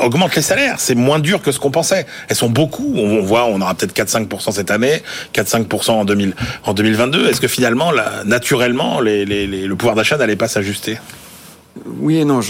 augmentent 0.01 0.36
les 0.36 0.41
salaires, 0.41 0.76
c'est 0.80 0.95
moins 0.95 1.20
dur 1.20 1.41
que 1.41 1.51
ce 1.51 1.60
qu'on 1.60 1.72
pensait. 1.72 2.05
Elles 2.28 2.36
sont 2.36 2.49
beaucoup. 2.49 2.93
On 2.95 3.22
voit, 3.22 3.45
on 3.45 3.62
aura 3.62 3.74
peut-être 3.76 3.95
4-5% 3.95 4.51
cette 4.51 4.72
année, 4.72 5.01
4-5% 5.34 5.91
en 5.91 6.05
2000, 6.05 6.34
en 6.64 6.74
2022. 6.74 7.28
Est-ce 7.28 7.41
que 7.41 7.47
finalement, 7.47 7.91
naturellement, 8.26 8.99
le 9.01 9.74
pouvoir 9.74 9.95
d'achat 9.95 10.18
n'allait 10.18 10.36
pas 10.36 10.47
s'ajuster? 10.47 10.97
Oui 12.00 12.18
et 12.18 12.26
non, 12.26 12.42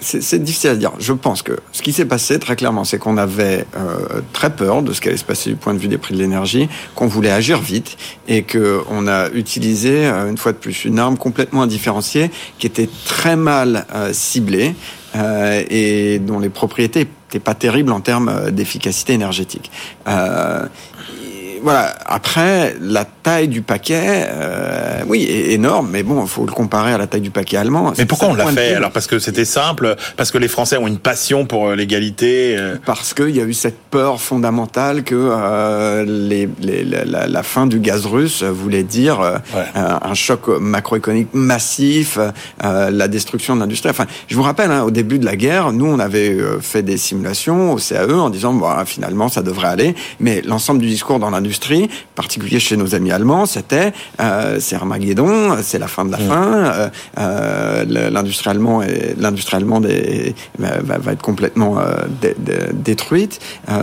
c'est 0.00 0.42
difficile 0.42 0.70
à 0.70 0.76
dire. 0.76 0.92
Je 0.98 1.12
pense 1.12 1.42
que 1.42 1.52
ce 1.72 1.82
qui 1.82 1.92
s'est 1.92 2.04
passé 2.04 2.38
très 2.38 2.56
clairement, 2.56 2.84
c'est 2.84 2.98
qu'on 2.98 3.16
avait 3.16 3.66
euh, 3.76 4.20
très 4.32 4.54
peur 4.54 4.82
de 4.82 4.92
ce 4.92 5.00
qui 5.00 5.08
allait 5.08 5.16
se 5.16 5.24
passer 5.24 5.50
du 5.50 5.56
point 5.56 5.74
de 5.74 5.78
vue 5.78 5.88
des 5.88 5.98
prix 5.98 6.14
de 6.14 6.18
l'énergie, 6.18 6.68
qu'on 6.94 7.06
voulait 7.06 7.30
agir 7.30 7.60
vite 7.60 7.96
et 8.28 8.42
qu'on 8.42 9.06
a 9.06 9.30
utilisé, 9.30 10.06
euh, 10.06 10.28
une 10.28 10.38
fois 10.38 10.52
de 10.52 10.58
plus, 10.58 10.84
une 10.84 10.98
arme 10.98 11.16
complètement 11.16 11.62
indifférenciée 11.62 12.30
qui 12.58 12.66
était 12.66 12.88
très 13.06 13.36
mal 13.36 13.86
euh, 13.94 14.12
ciblée 14.12 14.74
et 15.70 16.18
dont 16.18 16.40
les 16.40 16.48
propriétés 16.48 17.06
n'étaient 17.06 17.38
pas 17.38 17.54
terribles 17.54 17.92
en 17.92 18.00
termes 18.00 18.50
d'efficacité 18.50 19.12
énergétique. 19.12 19.70
voilà. 21.62 21.94
Après, 22.04 22.74
la 22.80 23.04
taille 23.24 23.48
du 23.48 23.62
paquet, 23.62 24.26
euh, 24.28 25.00
oui, 25.08 25.24
est 25.24 25.52
énorme, 25.52 25.88
mais 25.90 26.02
bon, 26.02 26.22
il 26.22 26.28
faut 26.28 26.44
le 26.44 26.52
comparer 26.52 26.92
à 26.92 26.98
la 26.98 27.06
taille 27.06 27.22
du 27.22 27.30
paquet 27.30 27.56
allemand. 27.56 27.92
Mais 27.96 28.04
pourquoi 28.04 28.28
on 28.28 28.34
l'a 28.34 28.46
fait 28.46 28.74
Alors? 28.74 28.92
Parce 28.92 29.06
que 29.06 29.18
c'était 29.18 29.46
simple, 29.46 29.96
parce 30.16 30.30
que 30.30 30.36
les 30.36 30.46
Français 30.46 30.76
ont 30.76 30.86
une 30.86 30.98
passion 30.98 31.46
pour 31.46 31.68
euh, 31.68 31.74
l'égalité. 31.74 32.54
Euh. 32.56 32.76
Parce 32.84 33.14
qu'il 33.14 33.30
y 33.30 33.40
a 33.40 33.44
eu 33.44 33.54
cette 33.54 33.78
peur 33.90 34.20
fondamentale 34.20 35.04
que 35.04 35.14
euh, 35.14 36.04
les, 36.06 36.48
les, 36.60 36.84
la, 36.84 37.26
la, 37.26 37.42
fin 37.42 37.66
du 37.66 37.80
gaz 37.80 38.04
russe 38.04 38.42
voulait 38.42 38.82
dire 38.82 39.20
euh, 39.20 39.38
un 39.74 40.14
choc 40.14 40.48
macroéconomique 40.60 41.32
massif, 41.32 42.18
la 42.60 43.08
destruction 43.08 43.56
de 43.56 43.60
l'industrie. 43.60 43.90
Enfin, 43.90 44.06
je 44.28 44.36
vous 44.36 44.42
rappelle, 44.42 44.70
hein, 44.70 44.82
au 44.82 44.90
début 44.90 45.18
de 45.18 45.24
la 45.24 45.36
guerre, 45.36 45.72
nous, 45.72 45.86
on 45.86 45.98
avait 45.98 46.36
fait 46.60 46.82
des 46.82 46.98
simulations 46.98 47.72
au 47.72 47.78
CAE 47.78 48.12
en 48.12 48.28
disant, 48.28 48.52
bon, 48.52 48.68
finalement, 48.84 49.28
ça 49.28 49.42
devrait 49.42 49.68
aller, 49.68 49.94
mais 50.20 50.42
l'ensemble 50.42 50.80
du 50.80 50.88
discours 50.88 51.18
dans 51.18 51.30
l'industrie, 51.30 51.88
particulier 52.14 52.60
chez 52.60 52.76
nos 52.76 52.94
amis 52.94 53.12
allemands, 53.14 53.46
c'était 53.46 53.92
euh, 54.20 54.58
c'est 54.60 54.76
Armageddon, 54.76 55.56
c'est 55.62 55.78
la 55.78 55.88
fin 55.88 56.04
de 56.04 56.12
la 56.12 56.18
mm. 56.18 56.28
fin, 56.28 56.52
euh, 56.52 56.88
euh, 57.18 58.10
l'industrie 58.10 58.50
allemande, 58.50 58.84
l'industrie 59.18 59.56
allemande 59.56 59.88
va, 60.58 60.98
va, 60.98 61.12
être 61.12 61.22
complètement 61.22 61.78
euh, 61.78 62.04
détruite. 62.72 63.40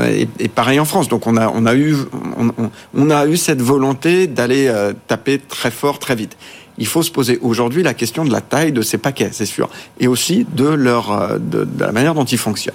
Et, 0.08 0.28
et, 0.40 0.48
pareil 0.48 0.80
en 0.80 0.86
France. 0.86 1.08
Donc 1.08 1.28
on 1.28 1.38
a 1.38 1.48
on 1.54 1.66
a 1.66 1.76
eu 1.76 1.96
on, 2.38 2.52
on 2.94 3.10
a 3.10 3.26
eu 3.26 3.38
cette 3.38 3.62
volonté 3.62 4.28
d'aller 4.28 4.72
taper 5.08 5.40
très 5.40 5.72
fort 5.72 6.00
très 6.00 6.16
vite 6.16 6.38
il 6.78 6.88
faut 6.88 7.04
se 7.04 7.12
poser 7.12 7.38
aujourd'hui 7.42 7.84
la 7.84 7.94
question 7.94 8.26
de 8.26 8.32
la 8.32 8.42
taille 8.42 8.72
de 8.72 8.82
ces 8.82 8.98
paquets, 8.98 9.30
c'est 9.34 9.46
sûr, 9.46 9.70
et 10.00 10.08
aussi 10.08 10.48
de 10.56 10.68
leur 10.68 11.38
de, 11.40 11.66
de 11.66 11.84
la 11.84 11.92
manière 11.92 12.16
dont 12.16 12.26
ils 12.26 12.38
fonctionnent. 12.38 12.74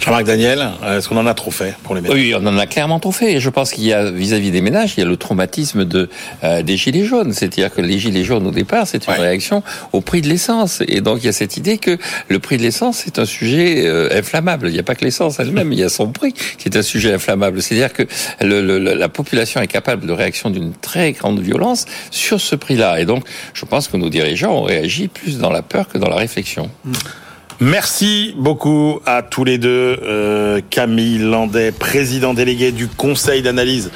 Jean-Marc 0.00 0.24
Daniel, 0.24 0.68
est-ce 0.86 1.08
qu'on 1.08 1.16
en 1.16 1.26
a 1.26 1.34
trop 1.34 1.50
fait 1.50 1.74
pour 1.82 1.94
les 1.94 2.00
ménages? 2.00 2.16
Oui, 2.16 2.34
on 2.34 2.46
en 2.46 2.58
a 2.58 2.66
clairement 2.66 3.00
trop 3.00 3.12
fait. 3.12 3.34
Et 3.34 3.40
je 3.40 3.50
pense 3.50 3.72
qu'il 3.72 3.84
y 3.84 3.92
a 3.92 4.10
vis-à-vis 4.10 4.50
des 4.50 4.60
ménages, 4.60 4.94
il 4.96 5.00
y 5.00 5.02
a 5.02 5.06
le 5.06 5.16
traumatisme 5.16 5.84
de 5.84 6.08
euh, 6.42 6.62
des 6.62 6.76
gilets 6.76 7.04
jaunes. 7.04 7.32
C'est-à-dire 7.32 7.72
que 7.72 7.80
les 7.80 7.98
gilets 7.98 8.24
jaunes 8.24 8.46
au 8.46 8.50
départ, 8.50 8.86
c'est 8.86 9.06
une 9.06 9.14
réaction 9.14 9.62
au 9.92 10.00
prix 10.00 10.20
de 10.20 10.28
l'essence. 10.28 10.82
Et 10.88 11.00
donc 11.00 11.18
il 11.22 11.26
y 11.26 11.28
a 11.28 11.32
cette 11.32 11.56
idée 11.56 11.78
que 11.78 11.98
le 12.28 12.38
prix 12.38 12.56
de 12.56 12.62
l'essence 12.62 13.02
c'est 13.04 13.18
un 13.18 13.24
sujet 13.24 13.86
euh, 13.86 14.08
inflammable. 14.18 14.68
Il 14.68 14.72
n'y 14.72 14.78
a 14.78 14.82
pas 14.82 14.94
que 14.94 15.04
l'essence 15.04 15.38
elle-même, 15.40 15.72
il 15.72 15.78
y 15.78 15.84
a 15.84 15.88
son 15.88 16.08
prix 16.08 16.32
qui 16.32 16.68
est 16.68 16.76
un 16.76 16.82
sujet 16.82 17.12
inflammable. 17.14 17.62
C'est-à-dire 17.62 17.92
que 17.92 18.02
le, 18.40 18.60
le, 18.60 18.78
la 18.78 19.08
population 19.08 19.60
est 19.60 19.66
capable 19.66 20.06
de 20.06 20.12
réaction 20.12 20.50
d'une 20.50 20.72
très 20.72 21.12
grande 21.12 21.40
violence 21.40 21.86
sur 22.10 22.40
ce 22.40 22.56
prix-là. 22.56 23.00
Et 23.00 23.04
donc 23.04 23.24
je 23.54 23.64
pense 23.64 23.88
que 23.88 23.96
nos 23.96 24.10
dirigeants 24.10 24.58
ont 24.58 24.62
réagi 24.64 25.08
plus 25.08 25.38
dans 25.38 25.50
la 25.50 25.62
peur 25.62 25.88
que 25.88 25.98
dans 25.98 26.08
la 26.08 26.16
réflexion. 26.16 26.70
Mmh. 26.84 26.92
Merci 27.60 28.34
beaucoup 28.36 29.00
à 29.06 29.22
tous 29.22 29.44
les 29.44 29.58
deux. 29.58 29.96
Euh, 30.02 30.60
Camille 30.70 31.18
Landais, 31.18 31.70
président 31.70 32.34
délégué 32.34 32.72
du 32.72 32.88
Conseil 32.88 33.42
d'analyse 33.42 33.90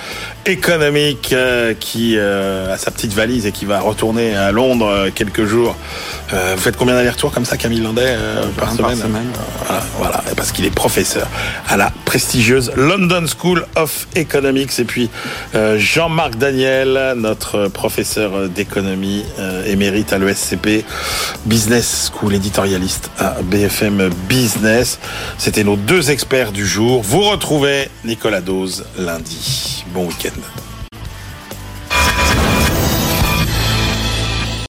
économique, 0.47 1.33
euh, 1.33 1.75
qui 1.79 2.15
euh, 2.17 2.73
a 2.73 2.79
sa 2.79 2.91
petite 2.91 3.13
valise 3.13 3.47
et 3.47 3.53
qui 3.53 3.65
va 3.65 3.81
retourner 3.81 4.35
à 4.35 4.53
Londres 4.53 4.89
euh, 4.89 5.11
quelques 5.13 5.45
jours. 5.45 5.77
Euh, 6.33 6.55
vous 6.57 6.63
faites 6.63 6.77
combien 6.77 6.95
d'allers-retours 6.95 7.33
comme 7.33 7.45
ça, 7.45 7.57
Camille 7.57 7.81
Landais, 7.81 8.17
par 8.57 8.73
semaine, 8.73 8.83
par 8.83 8.97
semaine. 8.97 9.27
Voilà, 9.67 9.85
voilà, 9.99 10.23
parce 10.37 10.53
qu'il 10.53 10.65
est 10.65 10.75
professeur 10.75 11.27
à 11.69 11.77
la 11.77 11.91
prestigieuse 12.05 12.73
London 12.77 13.25
School 13.27 13.67
of 13.77 14.07
Economics. 14.15 14.79
Et 14.79 14.85
puis 14.85 15.11
Jean-Marc 15.77 16.37
Daniel, 16.37 17.15
notre 17.17 17.69
professeur 17.69 18.49
d'économie 18.49 19.25
émérite 19.67 20.13
à 20.13 20.19
l'ESCP, 20.19 20.85
Business 21.47 22.11
School 22.13 22.35
éditorialiste 22.35 23.11
à 23.19 23.37
BFM 23.49 24.11
Business. 24.29 24.99
C'était 25.39 25.65
nos 25.65 25.77
deux 25.77 26.11
experts 26.11 26.53
du 26.53 26.67
jour. 26.67 27.03
Vous 27.03 27.23
retrouvez 27.23 27.89
Nicolas 28.05 28.41
Dose 28.41 28.85
lundi. 28.99 29.85
Bon 29.93 30.07
week-end. 30.07 30.41